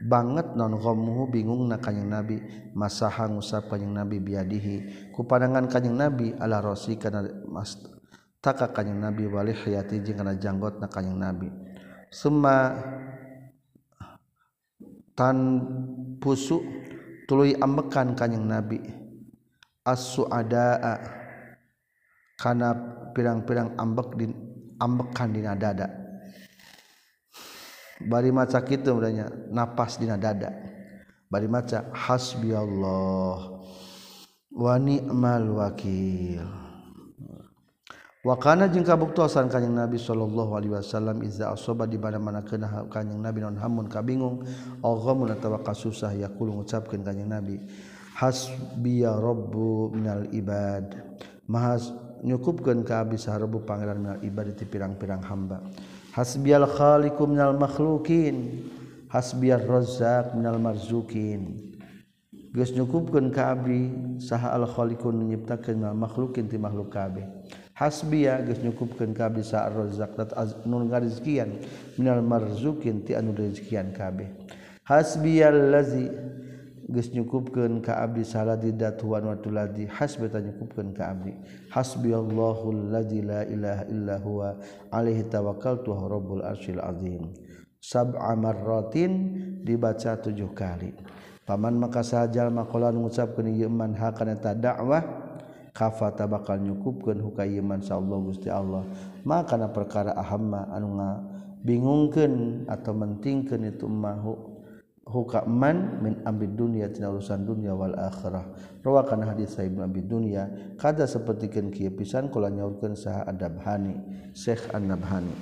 banget 0.00 0.56
non 0.56 0.78
ghammuhu 0.78 1.28
bingung 1.28 1.68
na 1.68 1.76
kanjing 1.76 2.08
Nabi 2.08 2.40
masaha 2.72 3.28
ngusap 3.28 3.68
kanjing 3.68 3.92
Nabi 3.92 4.22
biadihi 4.22 5.10
ku 5.12 5.26
pandangan 5.26 5.68
kanjing 5.68 5.98
Nabi 5.98 6.32
ala 6.38 6.62
rosi 6.64 6.96
kana 6.96 7.26
mas 7.50 7.76
taka 8.40 8.72
kanjing 8.72 8.96
Nabi 8.96 9.28
walih 9.28 9.52
hayati 9.52 10.00
jeung 10.00 10.24
kana 10.24 10.38
janggot 10.40 10.80
na 10.80 10.88
kanjing 10.88 11.20
Nabi. 11.20 11.52
Summa 12.10 12.74
tan 15.12 15.36
pusu 16.18 16.64
tuluy 17.28 17.52
ambekan 17.60 18.16
kanjing 18.16 18.48
Nabi 18.48 18.80
as-su'adaa 19.84 21.19
kana 22.40 22.72
pirang-pirang 23.12 23.76
ambek 23.76 24.16
di 24.16 24.32
ambekan 24.80 25.28
dina 25.28 25.52
dada 25.52 25.92
bari 28.00 28.32
maca 28.32 28.64
kitu 28.64 28.96
urangnya 28.96 29.28
napas 29.52 30.00
dina 30.00 30.16
dada 30.16 30.48
bari 31.28 31.44
maca 31.44 31.92
hasbiyallah 31.92 33.38
wa 34.50 34.74
ni'mal 34.82 35.46
wakil. 35.54 36.42
Wakana 38.20 38.68
jeung 38.68 38.84
kabuktosan 38.84 39.48
kanjing 39.48 39.72
Nabi 39.72 39.96
sallallahu 39.96 40.52
alaihi 40.52 40.76
wasallam 40.76 41.24
iza 41.24 41.48
asaba 41.48 41.88
di 41.88 41.96
mana-mana 41.96 42.44
keuna 42.44 42.84
kanjing 42.92 43.16
Nabi 43.16 43.40
non 43.40 43.56
hamun 43.56 43.88
kabingung 43.88 44.44
aghamun 44.84 45.32
atawa 45.32 45.64
kasusah 45.64 46.12
yaqulu 46.12 46.60
ngucapkeun 46.60 47.00
kanjing 47.00 47.32
Nabi. 47.32 47.56
Hasbi 48.20 49.08
ya 49.08 49.16
rabbu 49.16 49.96
minal 49.96 50.28
ibad. 50.36 51.16
Maha 51.48 51.80
nyukupkan 52.24 52.84
kehabis 52.84 53.26
harebu 53.28 53.64
pangeran 53.64 53.98
minal 54.00 54.18
ibadati 54.20 54.64
pirang-pirang 54.68 55.24
hamba. 55.24 55.64
Hasbiyal 56.12 56.66
khaliqu 56.66 57.22
minal 57.24 57.54
makhlukin 57.54 58.66
hasbiar 59.10 59.62
razzaq 59.66 60.38
minal 60.38 60.58
marzukin 60.58 61.70
geus 62.50 62.74
nyukupkeun 62.74 63.30
ka 63.30 63.54
abdi 63.54 63.90
saha 64.18 64.54
al 64.58 64.66
khaliqu 64.66 65.06
nyiptakeun 65.14 65.78
minal 65.78 65.94
makhlukin 65.94 66.50
ti 66.50 66.58
makhluk 66.58 66.90
kabeh. 66.90 67.26
Hasbiya 67.78 68.42
geus 68.42 68.58
nyukupkeun 68.60 69.14
ka 69.14 69.30
abdi 69.30 69.46
saha 69.46 69.70
razzaq 69.70 70.18
dat 70.18 70.30
nun 70.66 70.90
ngarizkian 70.90 71.62
minal 71.94 72.22
marzukin 72.26 73.06
ti 73.06 73.14
anu 73.14 73.34
rezekian 73.38 73.94
kabeh. 73.94 74.26
Hasbiyal 74.82 75.70
ladzi 75.70 76.10
geus 76.90 77.14
nyukupkeun 77.14 77.78
ka 77.78 78.02
abdi 78.02 78.26
saladidat 78.26 78.98
wa 79.06 79.22
watuladi 79.22 79.86
hasbi 79.86 80.26
tanyukupkeun 80.26 80.90
ka 80.90 81.14
abdi. 81.14 81.32
Hasbiyallahu 81.70 82.66
allazi 82.74 83.22
la 83.22 83.46
ilaha 83.46 83.84
illa 83.86 84.14
huwa 84.18 84.58
alaihi 84.90 85.30
tawakkaltu 85.30 85.94
rabbul 85.94 86.42
arsyil 86.42 86.82
azim. 86.82 87.30
Sab'a 87.80 88.34
marratin 88.34 89.12
dibaca 89.62 90.18
tujuh 90.18 90.50
kali. 90.52 90.92
Paman 91.46 91.78
maka 91.78 92.02
sajal 92.02 92.50
makolan 92.50 92.98
ngucapkeun 92.98 93.54
ieu 93.54 93.70
man 93.70 93.94
hakana 93.94 94.36
ta 94.36 94.52
dakwah? 94.52 95.30
Kafa 95.70 96.10
bakal 96.26 96.58
nyukupkeun 96.58 97.22
huka 97.22 97.46
ieu 97.46 97.62
man 97.62 97.80
sallallahu 97.80 98.34
gusti 98.34 98.50
Allah? 98.50 98.82
Maka 99.22 99.54
na 99.54 99.70
perkara 99.70 100.12
ahamma 100.18 100.66
anu 100.74 100.98
ngabingungkeun 100.98 102.66
atau 102.66 102.92
mentingkeun 102.92 103.70
itu 103.70 103.86
mahu 103.86 104.49
hukaman 105.10 105.98
min 105.98 106.22
ambid 106.22 106.54
dunia 106.54 106.86
tina 106.86 107.10
urusan 107.10 107.42
dunia 107.42 107.74
wal 107.74 107.98
akhirah. 107.98 108.46
Rawakan 108.80 109.26
hadis 109.26 109.58
sahib 109.58 109.82
ambid 109.82 110.06
dunia. 110.06 110.46
Kada 110.78 111.04
sapertikeun 111.04 111.74
kieu 111.74 111.90
pisan 111.90 112.30
kula 112.30 112.48
nyaurkeun 112.48 112.94
saha 112.94 113.26
adabhani 113.26 113.98
Syekh 114.30 114.70
An-Nabhani. 114.70 115.34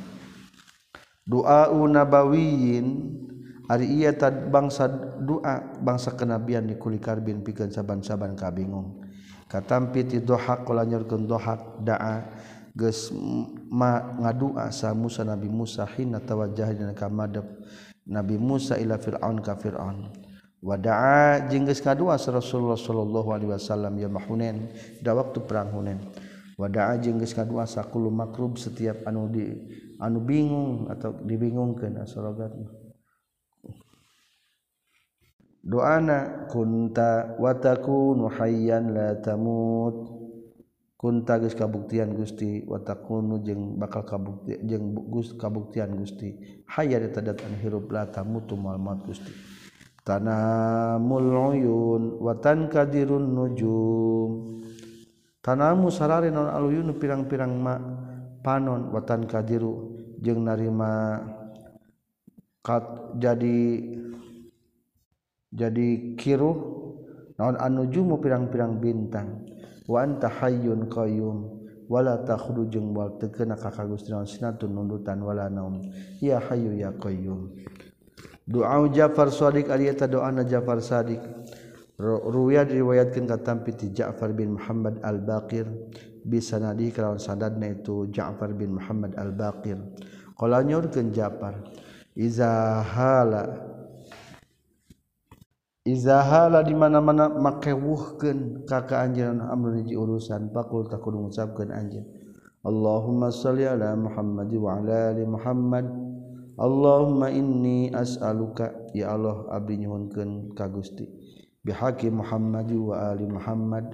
Doa 1.28 1.68
nabawiyin 1.68 2.88
ari 3.68 4.00
iya 4.00 4.16
tad 4.16 4.48
bangsa 4.48 4.88
doa 5.20 5.76
bangsa 5.84 6.16
kenabian 6.16 6.64
dikuli 6.64 6.96
karbin 6.96 7.44
pikeun 7.44 7.68
saban-saban 7.68 8.32
kabingung. 8.32 9.04
Katampi 9.44 10.08
ti 10.08 10.24
dohak 10.24 10.64
kula 10.64 10.88
nyaurkeun 10.88 11.28
dohak 11.28 11.84
daa 11.84 12.24
geus 12.72 13.12
ma 13.68 14.16
ngadua 14.16 14.72
sa 14.72 14.96
Musa 14.96 15.26
Nabi 15.26 15.52
Musa 15.52 15.84
hina 15.84 16.20
tawajjah 16.24 16.72
dina 16.72 16.96
kamadep. 16.96 17.44
Nabi 18.08 18.40
Musa 18.40 18.80
ila 18.80 18.96
Fir'aun 18.96 19.44
ka 19.44 19.54
Fir'aun. 19.54 20.08
Wadaa 20.58 21.46
jengges 21.46 21.78
kadua 21.78 22.18
Rasulullah 22.18 22.74
sallallahu 22.74 23.30
alaihi 23.30 23.54
wasallam 23.54 23.94
ya 23.94 24.10
mahunen 24.10 24.74
da 24.98 25.14
waktu 25.14 25.38
perang 25.46 25.70
Hunain. 25.70 26.02
Wadaa 26.58 26.98
jenggis 26.98 27.30
kadua 27.38 27.70
sakulu 27.70 28.10
makrub 28.10 28.58
setiap 28.58 29.06
anu 29.06 29.30
di 29.30 29.46
anu 30.02 30.18
bingung 30.18 30.90
atau 30.90 31.14
dibingungkeun 31.14 32.02
asorogatna 32.02 32.66
doana 35.68 36.50
kunta 36.50 37.38
watakunu 37.38 38.26
hayyan 38.26 38.90
la 38.90 39.14
tamut. 39.22 40.17
kunta 40.98 41.38
geus 41.38 41.54
kabuktian 41.54 42.10
Gusti 42.10 42.66
wa 42.66 42.82
takunu 42.82 43.38
jeung 43.46 43.78
bakal 43.78 44.02
kabukti 44.02 44.58
jeung 44.66 44.98
Gus 45.06 45.30
kabuktian 45.38 45.94
Gusti. 45.94 46.34
Hayya 46.66 46.98
tadat 47.14 47.38
an 47.46 47.54
hirup 47.62 47.86
la 47.94 48.10
tamutu 48.10 48.58
mal 48.58 48.82
maut 48.82 49.06
Gusti. 49.06 49.30
Tanamul 50.02 51.30
uyun 51.54 52.02
wa 52.18 52.34
tankadirun 52.34 53.30
nujum. 53.30 54.58
Tanamu 55.38 55.88
sarare 55.88 56.34
non 56.34 56.50
aluyun 56.50 56.90
pirang-pirang 56.98 57.54
ma 57.56 57.78
panon 58.42 58.90
wa 58.90 59.00
tankadiru 59.00 59.94
jeung 60.18 60.44
narima 60.44 61.22
kat 62.60 63.14
jadi 63.16 63.58
jadi 65.48 65.88
kiruh 66.18 66.58
naon 67.38 67.54
anujumu 67.54 68.18
pirang-pirang 68.18 68.82
bintang. 68.82 69.47
Waan 69.88 70.20
hayyun 70.20 70.92
qayyum 70.92 71.64
wala 71.88 72.20
takhru 72.20 72.68
jeung 72.68 72.92
wal 72.92 73.16
teu 73.16 73.32
kana 73.32 73.56
ka 73.56 73.72
Gusti 73.88 74.12
naon 74.12 74.28
sinatun 74.28 74.76
nundutan 74.76 75.16
wala 75.24 75.48
naum. 75.48 75.80
Ya 76.20 76.36
hayyu 76.36 76.76
ya 76.76 76.92
qayyum. 76.92 77.56
Doa 78.44 78.84
Ja'far 78.92 79.32
Shadiq 79.32 79.72
ari 79.72 79.88
eta 79.88 80.04
doana 80.04 80.44
Ja'far 80.44 80.84
Shadiq 80.84 81.24
ruya 81.98 82.68
diriwayatkeun 82.68 83.24
ka 83.24 83.40
ti 83.64 83.88
Ja'far 83.96 84.36
bin 84.36 84.60
Muhammad 84.60 85.00
Al-Baqir. 85.00 85.64
Bisanadi 86.28 86.92
kalawan 86.92 87.16
sanadna 87.16 87.72
itu 87.72 88.12
Ja'far 88.12 88.52
bin 88.52 88.76
Muhammad 88.76 89.16
Al-Baqir. 89.16 89.80
Qala 90.36 90.60
nyorkeun 90.60 91.16
Ja'far 91.16 91.64
iza 92.12 92.84
hala 92.84 93.48
izahala 95.88 96.60
di 96.60 96.76
mana-mana 96.76 97.32
make 97.32 97.72
wuhkeun 97.72 98.68
ka 98.68 98.84
kaanjeun 98.84 99.40
amrun 99.40 99.80
hiji 99.80 99.96
urusan 99.96 100.52
pakul 100.52 100.84
takun 100.84 101.16
ngucapkeun 101.24 101.72
anjeun. 101.72 102.04
Allahumma 102.66 103.32
salli 103.32 103.64
ala 103.64 103.96
Muhammad 103.96 104.52
wa 104.52 104.76
ala 104.76 105.16
ali 105.16 105.24
Muhammad. 105.24 105.86
Allahumma 106.58 107.30
inni 107.30 107.88
as'aluka 107.94 108.92
ya 108.92 109.14
Allah 109.14 109.46
abdi 109.48 109.78
nyuhunkeun 109.80 110.52
ka 110.52 110.66
Gusti. 110.68 111.06
Bihaqi 111.64 112.10
Muhammad 112.12 112.68
wa 112.74 113.14
ali 113.14 113.24
Muhammad. 113.24 113.86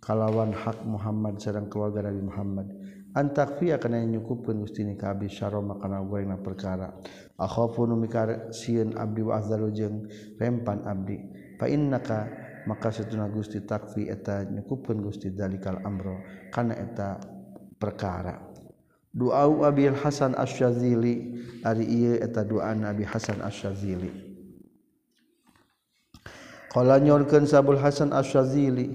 Kalawan 0.00 0.52
hak 0.52 0.84
Muhammad 0.84 1.38
sareng 1.38 1.70
keluarga 1.70 2.08
Nabi 2.08 2.24
Muhammad. 2.24 2.66
antakfi 3.14 3.74
kana 3.78 4.04
nyukupkeun 4.04 4.60
Gusti 4.62 4.84
ni 4.84 4.96
ka 4.96 5.10
abdi 5.10 5.28
syarra 5.28 5.60
makana 5.62 6.02
gorengna 6.02 6.36
perkara. 6.38 6.94
Akhafu 7.38 7.86
nu 7.86 7.96
mikar 7.96 8.52
sieun 8.52 8.94
abdi 8.98 9.22
wa 9.22 9.38
azalu 9.38 9.68
jeung 9.72 10.06
rempan 10.38 10.84
abdi. 10.86 11.18
Fa 11.58 11.66
innaka 11.66 12.28
maka 12.66 12.92
satuna 12.92 13.28
Gusti 13.28 13.60
takfi 13.66 14.08
eta 14.08 14.44
nyukupkeun 14.44 15.02
Gusti 15.02 15.30
dalikal 15.30 15.80
amro 15.84 16.20
kana 16.52 16.74
eta 16.76 17.18
perkara. 17.80 18.38
Doa 19.10 19.42
Abil 19.66 19.90
Hasan 19.90 20.38
Asyazili 20.38 21.34
ari 21.66 21.82
ieu 21.82 22.14
eta 22.22 22.46
doa 22.46 22.70
nabi 22.78 23.02
Hasan 23.02 23.42
Asyazili. 23.42 24.30
Qala 26.70 27.02
nyorkeun 27.02 27.50
Sabul 27.50 27.82
Hasan 27.82 28.14
Asyazili 28.14 28.86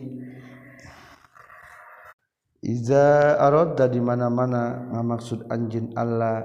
Iza 2.65 3.37
aradda 3.37 3.85
di 3.85 4.01
mana-mana 4.01 4.89
ngamaksud 4.89 5.53
anjin 5.53 5.93
Allah 5.93 6.41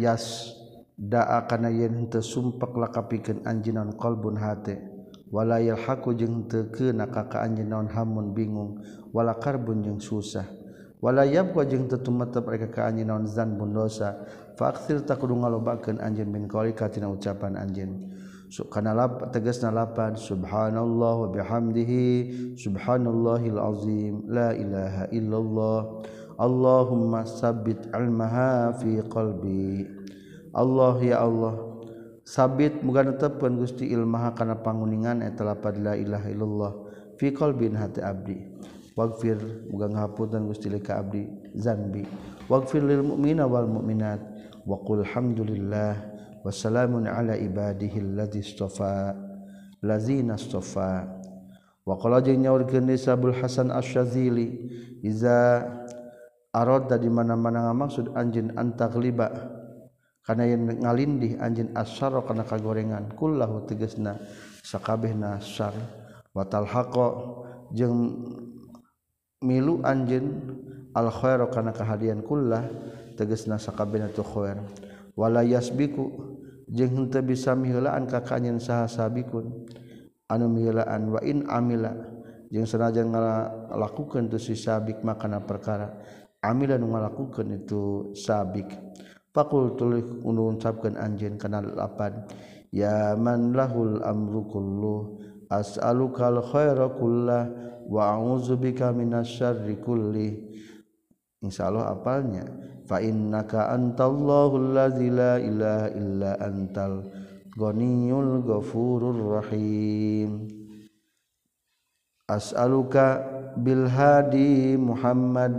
yas 0.00 0.56
da'a 0.96 1.44
kana 1.44 1.68
yen 1.68 2.08
teu 2.08 2.24
sumpek 2.24 2.72
lakapikeun 2.72 3.44
anjinan 3.44 3.92
qalbun 4.00 4.40
hate. 4.40 4.80
Walayal 5.28 5.76
yalhaqu 5.76 6.16
jeung 6.16 6.48
teu 6.48 6.72
keuna 6.72 7.12
ka 7.12 7.28
ka 7.28 7.44
anjeun 7.44 7.68
naon 7.68 7.92
hamun 7.92 8.32
bingung 8.32 8.80
wala 9.12 9.36
karbun 9.36 9.84
jeung 9.84 10.00
susah. 10.00 10.48
Wala 11.04 11.28
yabqa 11.28 11.68
jeung 11.68 11.84
teu 11.84 12.00
tumetep 12.00 12.48
rek 12.48 12.72
ka 12.72 12.88
anjeun 12.88 13.04
naon 13.04 13.24
zanbun 13.28 13.76
dosa. 13.76 14.24
Faqsir 14.56 15.04
takudu 15.04 15.36
ngalobakeun 15.36 16.00
anjeun 16.00 16.32
min 16.32 16.48
qauli 16.48 16.72
ka 16.72 16.88
tina 16.88 17.12
ucapan 17.12 17.60
anjeun 17.60 18.13
sukanalap 18.48 19.30
tegas 19.32 19.60
nalapan 19.64 20.16
subhanallah 20.18 21.14
wa 21.24 21.28
bihamdihi. 21.30 22.04
Subhanallahil 22.58 23.58
azim. 23.60 24.24
La 24.28 24.52
ilaha 24.52 25.04
illallah. 25.12 25.80
Allahumma 26.36 27.22
sabbit 27.24 27.90
almaha 27.94 28.74
fi 28.80 29.00
qalbi. 29.06 29.86
Allah 30.54 30.96
ya 31.02 31.22
Allah. 31.22 31.54
Sabit 32.24 32.80
muga 32.80 33.04
netepkeun 33.04 33.60
Gusti 33.60 33.92
ilmaha 33.92 34.32
kana 34.32 34.56
panguningan 34.56 35.20
eta 35.20 35.44
lapad 35.44 35.76
la 35.76 35.92
ilaha 35.94 36.28
illallah. 36.32 36.72
Fi 37.20 37.30
qalbin 37.30 37.76
hati 37.76 38.00
abdi. 38.00 38.40
Waghfir 38.96 39.68
muga 39.68 39.90
ngahapunten 39.90 40.48
Gusti 40.48 40.70
lika 40.70 41.02
abdi 41.02 41.26
zambi 41.58 42.06
waghfir 42.48 42.84
lil 42.84 43.02
mu'mina 43.04 43.48
wal 43.48 43.68
mu'minat. 43.68 44.20
Wa 44.64 44.80
qul 44.84 45.04
hamdulillah. 45.04 46.13
wassalamun 46.44 47.08
ala 47.08 47.40
ibadihi 47.40 48.04
alladzi 48.04 48.44
istafa 48.44 49.16
lazina 49.80 50.36
istafa 50.36 51.08
wa 51.88 51.96
qala 51.96 52.20
jeung 52.20 52.44
Sabul 53.00 53.32
Hasan 53.32 53.72
Asy-Syadzili 53.72 54.48
iza 55.00 55.64
arada 56.52 57.00
di 57.00 57.08
mana-mana 57.12 57.72
maksud 57.76 58.16
anjeun 58.16 58.56
antakliba, 58.56 59.28
kana 60.24 60.48
yen 60.48 60.80
ngalindih 60.80 61.36
anjeun 61.40 61.72
asyara 61.76 62.24
kana 62.24 62.44
kagorengan 62.44 63.12
kullahu 63.16 63.68
tegasna 63.68 64.16
sakabehna 64.64 65.40
syar 65.44 65.76
wa 66.32 66.44
talhaqa 66.48 67.08
jeung 67.72 68.24
milu 69.44 69.84
anjeun 69.84 70.56
al 70.96 71.12
khairu 71.12 71.52
kana 71.52 71.76
kahadian 71.76 72.24
kullah 72.24 72.64
tegasna 73.16 73.60
sakabehna 73.60 74.08
tu 74.12 74.24
khair. 74.24 74.56
Wala 75.14 75.46
yasbiku 75.46 76.33
jeung 76.68 76.92
henteu 76.96 77.24
bisa 77.24 77.52
miheulaan 77.52 78.08
ka 78.08 78.24
kanyen 78.24 78.60
saha 78.60 78.88
sabikun 78.88 79.68
anu 80.28 80.46
miheulaan 80.48 81.12
wa 81.12 81.20
in 81.20 81.44
amila. 81.48 81.92
Jeung 82.52 82.70
sanajan 82.70 83.10
ngalakukeun 83.10 84.30
teu 84.30 84.38
si 84.38 84.54
sabik 84.54 85.02
makana 85.02 85.42
perkara. 85.42 85.90
Amila 86.38 86.78
nu 86.78 86.92
ngalakukeun 86.92 87.64
itu 87.64 88.14
sabik. 88.14 88.70
Faqul 89.34 89.74
tuluy 89.74 90.06
uncapkeun 90.22 90.94
anjeun 90.94 91.34
kana 91.34 91.58
lapan. 91.64 92.22
Ya 92.70 93.18
man 93.18 93.50
lahul 93.50 93.98
amru 94.06 94.46
kullu 94.46 95.18
as'aluka 95.50 96.30
al 96.30 96.46
khaira 96.46 96.86
kullah 96.94 97.50
wa 97.90 98.14
a'udzubika 98.14 98.94
minasy 98.94 99.42
syarri 99.42 99.74
kulli. 99.82 100.38
Insyaallah 101.42 101.90
apalnya 101.90 102.46
fa 102.84 103.00
innaka 103.00 103.72
antallahu 103.72 104.60
allazi 104.60 105.08
la 105.08 105.40
ilaha 105.40 105.88
illa 105.96 106.30
antal 106.40 107.08
ghaniyul 107.56 108.44
ghafurur 108.44 109.40
rahim. 109.40 110.48
As'aluka 112.28 113.20
bil 113.56 113.88
hadi 113.88 114.76
Muhammad. 114.76 115.52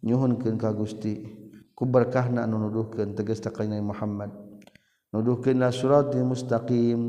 Nyuhunkeun 0.00 0.56
ka 0.56 0.72
Gusti. 0.72 1.20
Ku 1.76 1.84
berkahna 1.88 2.44
anu 2.44 2.68
nuduhkeun 2.68 3.16
tegas 3.16 3.40
ka 3.40 3.64
Muhammad. 3.64 4.32
Nuduhkeun 5.10 5.60
di 6.12 6.20
mustaqim 6.22 7.00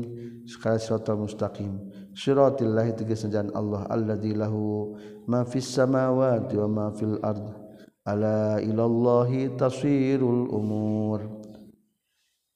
sekali 0.44 0.80
surat 0.82 1.06
mustaqim. 1.14 1.72
Siratal 2.12 2.76
lahi 2.76 2.92
tegas 2.92 3.24
jalan 3.24 3.48
Allah 3.56 3.88
allazi 3.88 4.36
lahu 4.36 4.92
ma 5.24 5.46
fis 5.48 5.70
samawati 5.72 6.60
wa 6.60 6.68
ma 6.68 6.86
fil 6.92 7.16
ardh 7.24 7.61
ala 8.02 8.58
ilallahi 8.58 9.54
tasirul 9.54 10.50
umur. 10.50 11.20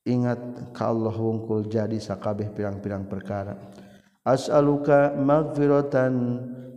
Ingat 0.06 0.70
ka 0.70 0.94
Allah 0.94 1.14
wungkul 1.14 1.66
jadi 1.66 1.98
sakabeh 1.98 2.54
pirang-pirang 2.54 3.10
perkara. 3.10 3.58
As'aluka 4.22 5.14
maghfiratan 5.18 6.14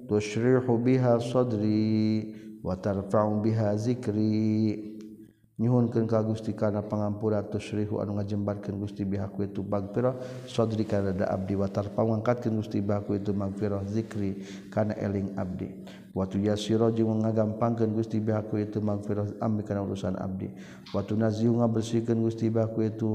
tushrihu 0.10 0.82
biha 0.82 1.22
sadri 1.22 2.34
wa 2.66 2.74
tarfa'u 2.74 3.42
biha 3.42 3.78
zikri. 3.78 4.99
nyhunkan 5.60 6.08
ka 6.08 6.24
Gusti 6.24 6.56
karena 6.56 6.80
pangampura 6.80 7.44
tusyrihu 7.44 8.00
anu 8.00 8.16
ngajembarkan 8.16 8.80
Gusti 8.80 9.04
bihaku 9.04 9.52
itu 9.52 9.60
bagfirah 9.60 10.16
sodri 10.48 10.88
karena 10.88 11.12
da 11.12 11.26
abdi 11.28 11.60
watar 11.60 11.92
pangangkatkan 11.92 12.56
Gusti 12.56 12.80
bihaku 12.80 13.20
itu 13.20 13.36
magfirah. 13.36 13.84
Zikri 13.92 14.40
karena 14.72 14.96
eling 14.96 15.36
abdi. 15.36 15.68
Watu 16.16 16.40
yasiro 16.40 16.88
jeung 16.96 17.28
ngagampangkeun 17.28 17.92
Gusti 17.92 18.24
bihaku 18.24 18.64
itu 18.64 18.80
magfirah 18.80 19.36
amri 19.44 19.68
kana 19.68 19.84
urusan 19.84 20.16
abdi. 20.16 20.48
Watu 20.96 21.20
naziu 21.20 21.52
ngabersihkeun 21.52 22.24
Gusti 22.24 22.48
bihaku 22.48 22.88
itu 22.88 23.12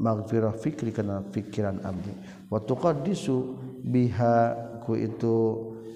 magfirah 0.00 0.56
fikri 0.56 0.96
kana 0.96 1.20
pikiran 1.28 1.84
abdi. 1.84 2.10
Watu 2.48 2.72
qaddisu 2.72 3.36
biha 3.84 4.56
ku 4.88 4.96
itu 4.96 5.36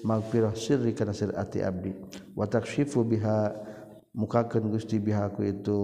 magfirah 0.05 0.53
sirri 0.53 0.93
kana 0.93 1.09
sir 1.09 1.33
ati 1.33 1.65
abdi. 1.65 1.89
Wataksyifu 2.37 3.01
biha 3.01 3.49
mukakeun 4.15 4.71
Gusti 4.71 4.97
bihaku 4.97 5.43
itu 5.51 5.79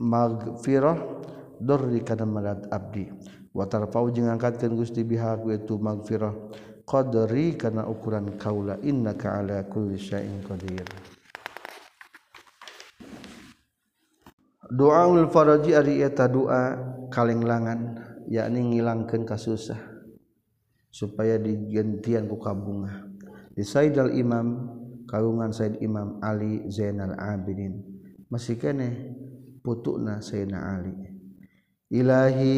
magfirah 0.00 0.96
dorri 1.60 2.00
kana 2.00 2.24
marat 2.24 2.64
abdi. 2.72 3.12
Wa 3.52 3.68
tarfau 3.68 4.08
jeung 4.08 4.32
ngangkatkeun 4.32 4.74
Gusti 4.74 5.04
bihaku 5.04 5.52
itu 5.52 5.76
magfirah 5.76 6.32
qadri 6.88 7.54
kana 7.60 7.84
ukuran 7.86 8.40
kaula 8.40 8.80
innaka 8.80 9.38
ala 9.38 9.62
kulli 9.68 10.00
syai'in 10.00 10.40
qadir. 10.42 10.88
Doaul 14.70 15.26
faraji 15.28 15.74
ari 15.74 15.98
eta 16.00 16.30
doa 16.30 16.78
kalenglangan 17.10 18.06
yakni 18.30 18.70
ngilangkeun 18.70 19.26
kasusah 19.26 19.82
supaya 20.94 21.42
digentian 21.42 22.30
ku 22.30 22.38
kabunga 22.38 23.10
di 23.50 23.66
Saidal 23.66 24.14
Imam 24.14 24.78
kalungan 25.10 25.50
Said 25.50 25.82
Imam 25.82 26.22
Ali 26.22 26.70
Zainal 26.70 27.18
Abidin. 27.18 27.82
Masih 28.30 28.54
kene 28.54 29.10
putukna 29.66 30.22
Sayyidina 30.22 30.78
Ali. 30.78 30.94
Ilahi 31.90 32.54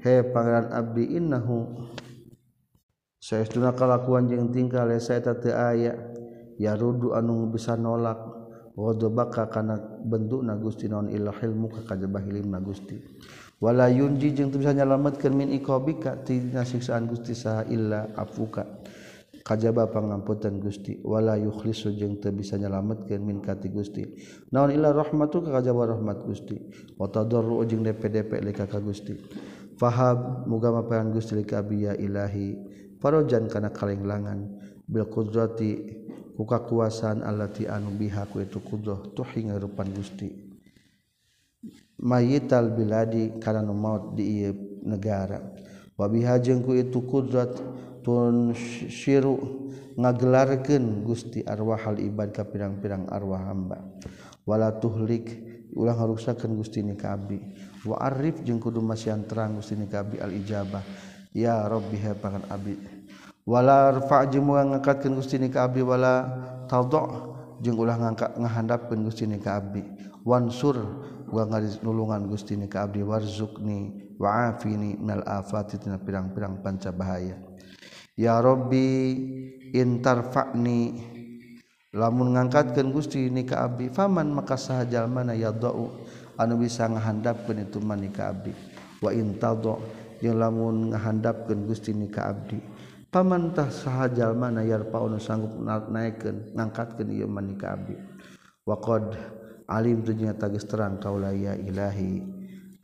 he 0.00 0.14
pangeran 0.32 0.72
abdi 0.72 1.20
innahu. 1.20 1.68
Saestuna 3.20 3.76
kalakuan 3.76 4.24
jeung 4.32 4.48
tingkah 4.48 4.88
lesa 4.88 5.20
eta 5.20 5.36
teu 5.36 5.52
aya. 5.52 5.92
Ya 6.56 6.72
rudu 6.72 7.12
anu 7.12 7.52
bisa 7.52 7.76
nolak. 7.76 8.16
Ghadabaka 8.78 9.50
kana 9.52 9.76
bentukna 10.06 10.54
Gusti 10.56 10.88
naon 10.88 11.12
ilal 11.12 11.34
ilmu 11.36 11.68
ka 11.68 11.92
kajabah 11.92 12.24
ilmu 12.24 12.56
Gusti. 12.64 12.96
Wala 13.60 13.90
yunji 13.92 14.32
jeung 14.32 14.48
teu 14.48 14.64
bisa 14.64 14.72
nyalametkeun 14.72 15.34
min 15.36 15.52
iqabika 15.52 16.24
tina 16.24 16.64
siksaan 16.64 17.04
Gusti 17.04 17.36
saha 17.36 17.68
illa 17.68 18.08
afuka. 18.16 18.64
kajaba 19.48 19.88
pangamputan 19.88 20.60
Gusti 20.60 21.00
wala 21.00 21.40
yukhlisu 21.40 21.96
jeung 21.96 22.20
teu 22.20 22.36
bisa 22.36 22.60
nyalametkeun 22.60 23.24
min 23.24 23.40
kati 23.40 23.72
Gusti. 23.72 24.04
Naon 24.52 24.76
illa 24.76 24.92
rahmatu 24.92 25.40
ka 25.40 25.56
kajaba 25.56 25.96
rahmat 25.96 26.20
Gusti? 26.28 26.60
Wa 27.00 27.08
tadarru 27.08 27.64
jeung 27.64 27.80
depe-depe 27.80 28.44
lika 28.44 28.68
ka 28.68 28.76
Gusti. 28.84 29.16
Fahab 29.80 30.44
muga 30.44 30.68
mapahan 30.68 31.08
Gusti 31.08 31.40
lika 31.40 31.64
biya 31.64 31.96
ilahi 31.96 32.60
parojan 33.00 33.48
kana 33.48 33.72
kalenglangan. 33.72 34.60
Bil 34.84 35.08
qudrati 35.08 35.96
ku 36.36 36.44
kakuasaan 36.44 37.24
allati 37.24 37.64
anu 37.64 37.96
biha 37.96 38.28
ku 38.28 38.44
itu 38.44 38.60
qudrah 38.60 39.16
tuhi 39.16 39.48
ngarupan 39.48 39.88
Gusti. 39.96 40.28
Mayital 42.04 42.76
biladi 42.76 43.40
kana 43.40 43.64
maut 43.64 44.12
di 44.12 44.44
ieu 44.44 44.52
negara. 44.84 45.40
Wa 45.98 46.06
biha 46.06 46.38
jeung 46.38 46.62
ku 46.62 46.78
itu 46.78 47.02
qudrat 47.02 47.58
tunsiru 48.02 49.68
ngagelarkeun 49.98 51.02
Gusti 51.02 51.42
arwah 51.42 51.78
hal 51.78 51.98
ibad 51.98 52.30
ka 52.30 52.46
pirang-pirang 52.46 53.10
arwah 53.10 53.42
hamba. 53.50 53.78
Wala 54.48 54.74
tuhlik 54.80 55.28
ulah 55.76 55.94
ngaruksakeun 55.94 56.56
Gusti 56.56 56.80
ni 56.80 56.96
ka 56.96 57.12
abdi 57.14 57.38
wa 57.84 58.00
arif 58.00 58.42
jeung 58.42 58.58
kudu 58.58 58.80
masihan 58.80 59.22
terang 59.26 59.60
Gusti 59.60 59.76
ni 59.76 59.86
ka 59.86 60.02
abdi 60.02 60.16
al 60.18 60.32
ijabah. 60.32 60.82
Ya 61.36 61.60
rabbi 61.68 62.00
hapangan 62.00 62.48
abdi 62.48 62.74
wala 63.48 63.96
rafa 63.96 64.28
jeung 64.28 64.48
moal 64.48 64.68
ngangkatkeun 64.72 65.16
Gusti 65.16 65.40
ni 65.40 65.48
ka 65.48 65.64
abdi 65.68 65.80
wala 65.80 66.24
tadha 66.68 67.04
jeung 67.64 67.80
ulah 67.80 67.96
ngangkat 67.96 68.36
ngahandapkeun 68.36 69.04
Gusti 69.04 69.24
ni 69.24 69.40
ka 69.40 69.56
abdi 69.60 69.84
wansur 70.24 70.76
wa 71.28 71.42
ngaris 71.48 71.80
nulungan 71.84 72.28
Gusti 72.28 72.56
ni 72.56 72.68
ka 72.68 72.84
abdi 72.88 73.00
wa 73.04 73.20
afini 74.50 74.98
minal 74.98 75.24
afati 75.24 75.80
tina 75.80 75.96
pirang-pirang 75.96 76.60
panca 76.60 76.92
bahaya 76.92 77.47
ya 78.18 78.42
Robbi 78.42 79.14
intarfa'ni 79.70 80.80
lamun 81.94 82.34
ngangkatkeun 82.34 82.90
Gusti 82.90 83.30
ni 83.30 83.46
ka 83.46 83.64
abdi 83.64 83.88
faman 83.88 84.34
maka 84.34 84.58
sahajal 84.58 85.06
mana 85.06 85.38
yadau? 85.38 85.94
Anu 86.38 86.54
bisa 86.58 86.86
ngahandapkeun 86.86 87.66
itu 87.66 87.82
man 87.82 87.98
ni 87.98 88.14
ka 88.14 88.30
abdi. 88.30 88.54
Wa 89.02 89.10
intadha 89.10 89.74
jeung 90.22 90.38
lamun 90.38 90.94
ngahandapkeun 90.94 91.66
Gusti 91.66 91.90
ni 91.94 92.06
ka 92.10 92.30
abdi. 92.30 92.58
Paman 93.08 93.56
tah 93.56 93.72
sahajal 93.72 94.38
mana 94.38 94.62
yarpa 94.62 95.02
anu 95.02 95.18
sanggup 95.18 95.58
naikkeun 95.64 96.54
ngangkatkeun 96.54 97.10
ieu 97.10 97.26
man 97.26 97.50
ni 97.50 97.58
ka 97.58 97.74
abdi. 97.74 97.98
Wa 98.62 98.78
qad 98.78 99.18
alim 99.66 100.06
tu 100.06 100.14
nya 100.14 100.30
tagis 100.36 100.62
terang 100.68 101.02
kaula 101.02 101.34
ya 101.34 101.58
ilahi. 101.58 102.22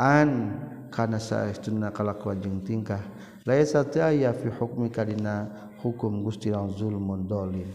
An 0.03 0.59
kana 0.95 1.19
saestuna 1.19 1.91
kalakuan 1.91 2.39
jeung 2.39 2.63
tingkah 2.63 3.03
laisa 3.43 3.83
teu 3.83 4.07
aya 4.07 4.31
fi 4.31 4.47
hukmi 4.47 4.95
kadina 4.95 5.51
hukum 5.83 6.23
Gusti 6.23 6.55
Allah 6.55 6.71
zulmun 6.71 7.27
dolim. 7.27 7.67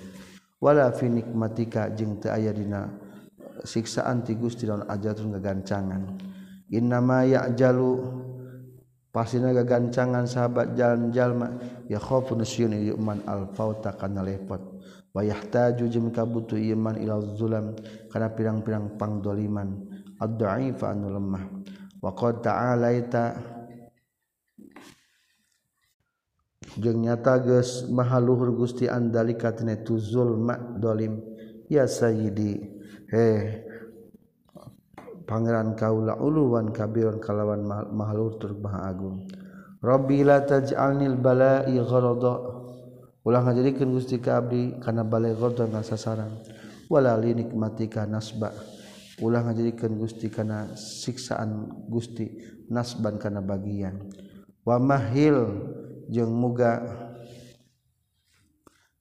Wala 0.63 0.87
fi 0.95 1.11
nikmatika 1.11 1.91
jeung 1.91 2.15
teu 2.23 2.31
aya 2.31 2.55
dina 2.55 2.87
siksaan 3.67 4.23
ti 4.23 4.39
Gusti 4.39 4.63
Allah 4.71 4.87
ajatun 4.87 5.35
gagancangan. 5.35 6.03
Innama 6.71 7.27
ya'jalu 7.27 7.91
pasina 9.11 9.51
gagancangan 9.51 10.23
sahabat 10.23 10.79
jalan 10.79 11.11
jalma 11.11 11.59
ya 11.91 11.99
khafun 11.99 12.39
syun 12.47 12.71
yuman 12.79 13.19
al 13.27 13.51
fauta 13.51 13.91
kana 13.99 14.23
lepot. 14.23 14.63
Wa 15.11 15.25
yahtaju 15.25 15.85
jeung 15.89 16.09
kabutu 16.13 16.55
iman 16.55 16.95
ila 17.01 17.19
zulam 17.35 17.75
kana 18.07 18.31
pirang-pirang 18.31 18.95
pangdoliman. 18.95 19.75
Ad-dha'ifa 20.21 20.93
anu 20.93 21.07
lemah. 21.15 21.43
waqad 21.99 22.43
ta'alaita. 22.43 23.25
Jeung 26.79 27.03
nyata 27.03 27.43
geus 27.43 27.87
maha 27.91 28.23
luhur 28.23 28.55
Gusti 28.55 28.87
andalika 28.87 29.51
tina 29.51 29.75
tu 29.79 29.99
zulma 29.99 30.55
dolim. 30.57 31.19
Ya 31.67 31.85
sayyidi. 31.85 32.59
He 33.09 33.27
pangeran 35.27 35.77
kaula 35.77 36.17
uluwan 36.17 36.71
kabiran 36.73 37.19
kalawan 37.21 37.67
maha 37.67 38.13
luhur 38.15 38.39
tur 38.39 38.55
maha 38.57 38.89
agung. 38.89 39.27
Rabbi 39.79 40.23
la 40.23 40.43
taj'alnil 40.43 41.19
bala'i 41.19 41.79
gharada. 41.79 42.59
Ulah 43.27 43.43
ngajadikeun 43.43 43.91
Gusti 43.91 44.23
ka 44.23 44.39
abdi 44.39 44.79
kana 44.79 45.03
balai 45.03 45.35
gharada 45.35 45.67
ngasasarang 45.67 46.39
wala 46.89 47.13
li 47.19 47.35
nikmatika 47.37 48.07
nasba' 48.07 48.78
ulah 49.19 49.43
ngajadikeun 49.43 49.99
Gusti 49.99 50.27
kana 50.31 50.75
siksaan 50.75 51.67
Gusti 51.87 52.29
nasban 52.71 53.19
kana 53.19 53.43
bagian. 53.43 54.09
Wa 54.63 54.79
mahil 54.79 55.65
jeung 56.07 56.31
muga 56.31 56.83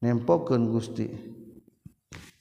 nempokeun 0.02 0.70
Gusti. 0.70 1.06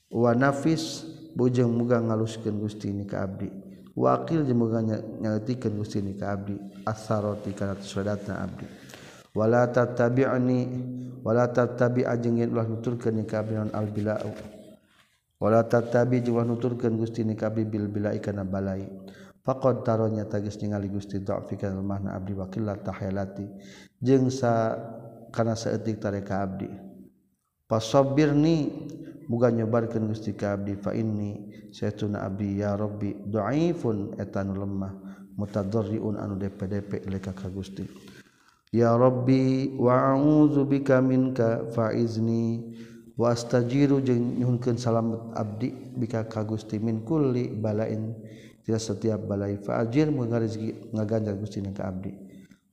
Wa 0.08 0.34
nafis 0.34 1.06
bujeng 1.38 1.70
muga 1.70 2.02
ngaluskeun 2.02 2.58
Gusti 2.58 2.90
ini 2.90 3.06
ka 3.06 3.26
abdi. 3.28 3.50
Wakil 3.98 4.46
jeung 4.46 4.62
muga 4.62 4.82
nyaletikeun 4.84 5.78
Gusti 5.78 6.02
ini 6.02 6.18
ka 6.18 6.34
abdi. 6.34 6.58
Asaroti 6.88 7.54
kana 7.54 7.78
sedatna 7.82 8.46
abdi. 8.46 8.66
Wala 9.38 9.70
tattabi'ni 9.70 10.60
wala 11.22 11.46
tattabi' 11.54 12.08
ajeng 12.08 12.42
yen 12.42 12.50
ulah 12.56 12.66
nuturkeun 12.66 13.22
ka 13.28 13.46
abdi 13.46 13.54
non 13.54 13.70
al 13.70 13.86
bila'u 13.92 14.57
wala 15.38 15.66
tatabi 15.66 16.22
jeung 16.26 16.42
nuturkeun 16.46 16.98
Gusti 16.98 17.22
ni 17.24 17.38
ka 17.38 17.50
bibil 17.54 17.88
bila 17.88 18.14
ikana 18.14 18.44
balai. 18.44 18.86
Faqad 19.48 19.88
taronya 19.88 20.28
tagis 20.28 20.60
ningali 20.60 20.92
Gusti 20.92 21.24
dha'fi 21.24 21.56
kana 21.56 21.80
mahna 21.80 22.20
abdi 22.20 22.36
wa 22.36 22.52
qillat 22.52 22.84
tahilati 22.84 23.48
jeung 24.04 24.28
sa 24.28 24.76
kana 25.32 25.56
saeutik 25.56 26.04
tare 26.04 26.20
ka 26.20 26.44
abdi. 26.44 26.68
Fasabbirni 27.68 28.68
muga 29.32 29.48
nyobarkeun 29.48 30.12
Gusti 30.12 30.36
ka 30.36 30.60
abdi 30.60 30.76
fa 30.76 30.92
inni 30.92 31.48
saytuna 31.72 32.28
abdi 32.28 32.60
ya 32.60 32.76
rabbi 32.76 33.16
dhaifun 33.28 34.20
etanu 34.20 34.52
lemah 34.56 34.92
mutadarriun 35.40 36.20
anu 36.20 36.36
depe-depe 36.36 37.08
leka 37.08 37.32
ka 37.32 37.48
Gusti. 37.48 37.88
Ya 38.76 39.00
rabbi 39.00 39.72
wa 39.80 40.12
a'udzubika 40.12 41.00
minka 41.00 41.72
fa'izni 41.72 42.76
wa 43.18 43.34
astajiru 43.34 43.98
jeung 44.06 44.38
nyuhunkeun 44.38 44.78
salamet 44.78 45.34
abdi 45.34 45.74
bika 45.74 46.30
ka 46.30 46.46
Gusti 46.46 46.78
min 46.78 47.02
kulli 47.02 47.50
balain. 47.50 48.14
Tidak 48.68 48.84
setiap 48.84 49.24
balai 49.32 49.56
fajir 49.64 50.12
menggarizki 50.12 50.92
ngaganjar 50.92 51.40
Gusti 51.40 51.64
ke 51.64 51.80
abdi. 51.80 52.12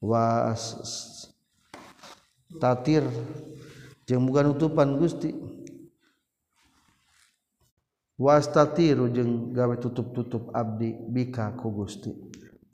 Was 0.02 0.74
tatir 2.58 3.06
jeung 4.02 4.26
bukan 4.26 4.58
utupan 4.58 4.98
Gusti. 4.98 5.30
Was 8.18 8.50
tatiru 8.50 9.06
jeung 9.06 9.54
gawe 9.54 9.78
tutup-tutup 9.78 10.50
abdi 10.50 10.98
bika 11.14 11.54
ku 11.54 11.70
Gusti. 11.70 12.10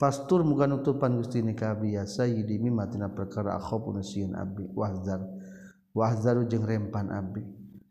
Pastur 0.01 0.41
bukan 0.41 0.81
utupan 0.81 1.21
Gusti 1.21 1.45
ka 1.53 1.77
abdi 1.77 2.01
ya 2.01 2.09
sayyidi 2.09 2.57
mimma 2.57 2.89
tina 2.89 3.13
perkara 3.13 3.61
akhafun 3.61 4.01
sieun 4.01 4.33
abdi. 4.33 4.65
Wahzar 4.73 5.21
wahzaru 5.93 6.49
jeung 6.49 6.65
rempan 6.65 7.13
abdi 7.13 7.45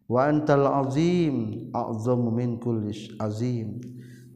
wa 0.09 0.25
antal 0.25 0.65
azim 0.81 1.69
azamu 1.71 2.33
min 2.33 2.57
kullis 2.57 3.13
azim. 3.21 3.79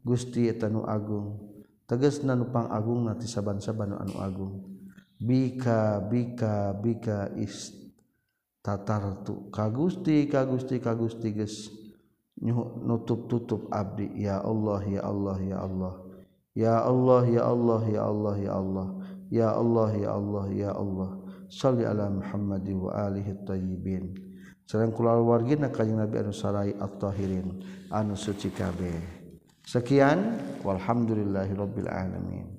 Gusti 0.04 0.52
eta 0.52 0.68
nu 0.68 0.84
agung. 0.84 1.40
Tegasna 1.88 2.36
nu 2.36 2.52
pangagung 2.52 3.08
na 3.08 3.16
ti 3.16 3.24
saban-saban 3.24 3.96
anu 3.96 4.14
agung. 4.20 4.54
Bika 5.16 6.04
bika 6.04 6.76
bika 6.76 7.32
is 7.40 7.72
tatartu. 8.60 9.48
Ka 9.48 9.72
Gusti 9.72 10.28
ka 10.28 10.44
Gusti 10.44 10.76
ka 10.76 10.92
Gusti 10.92 11.32
geus 11.32 11.72
nutup-tutup 12.84 13.72
abdi. 13.72 14.12
Ya 14.16 14.44
Allah 14.44 14.80
ya 14.84 15.02
Allah 15.08 15.38
ya 15.40 15.58
Allah. 15.64 15.94
Ya 16.54 16.74
Allah 16.84 17.22
ya 17.24 17.42
Allah 17.48 17.82
ya 17.88 18.02
Allah 18.04 18.34
ya 18.36 18.52
Allah. 18.52 18.88
Ya 19.32 19.48
Allah 19.56 19.90
ya 19.96 20.10
Allah 20.12 20.46
ya 20.52 20.70
Allah. 20.76 21.10
Salli 21.48 21.84
ala 21.88 22.12
Muhammad 22.12 22.64
wa 22.76 22.92
alihi 22.92 23.40
tayyibin. 23.48 24.23
sedang 24.64 24.92
kulawargina 24.92 25.68
kajing 25.68 26.00
Nabi 26.00 26.24
anu 26.24 26.32
sarai 26.32 26.72
at-tahirin. 26.76 27.60
Anu 27.92 28.16
suci 28.16 28.48
kabeh. 28.50 28.96
Sekian. 29.64 30.40
Walhamdulillahirabbil 30.64 31.88
alamin. 31.88 32.56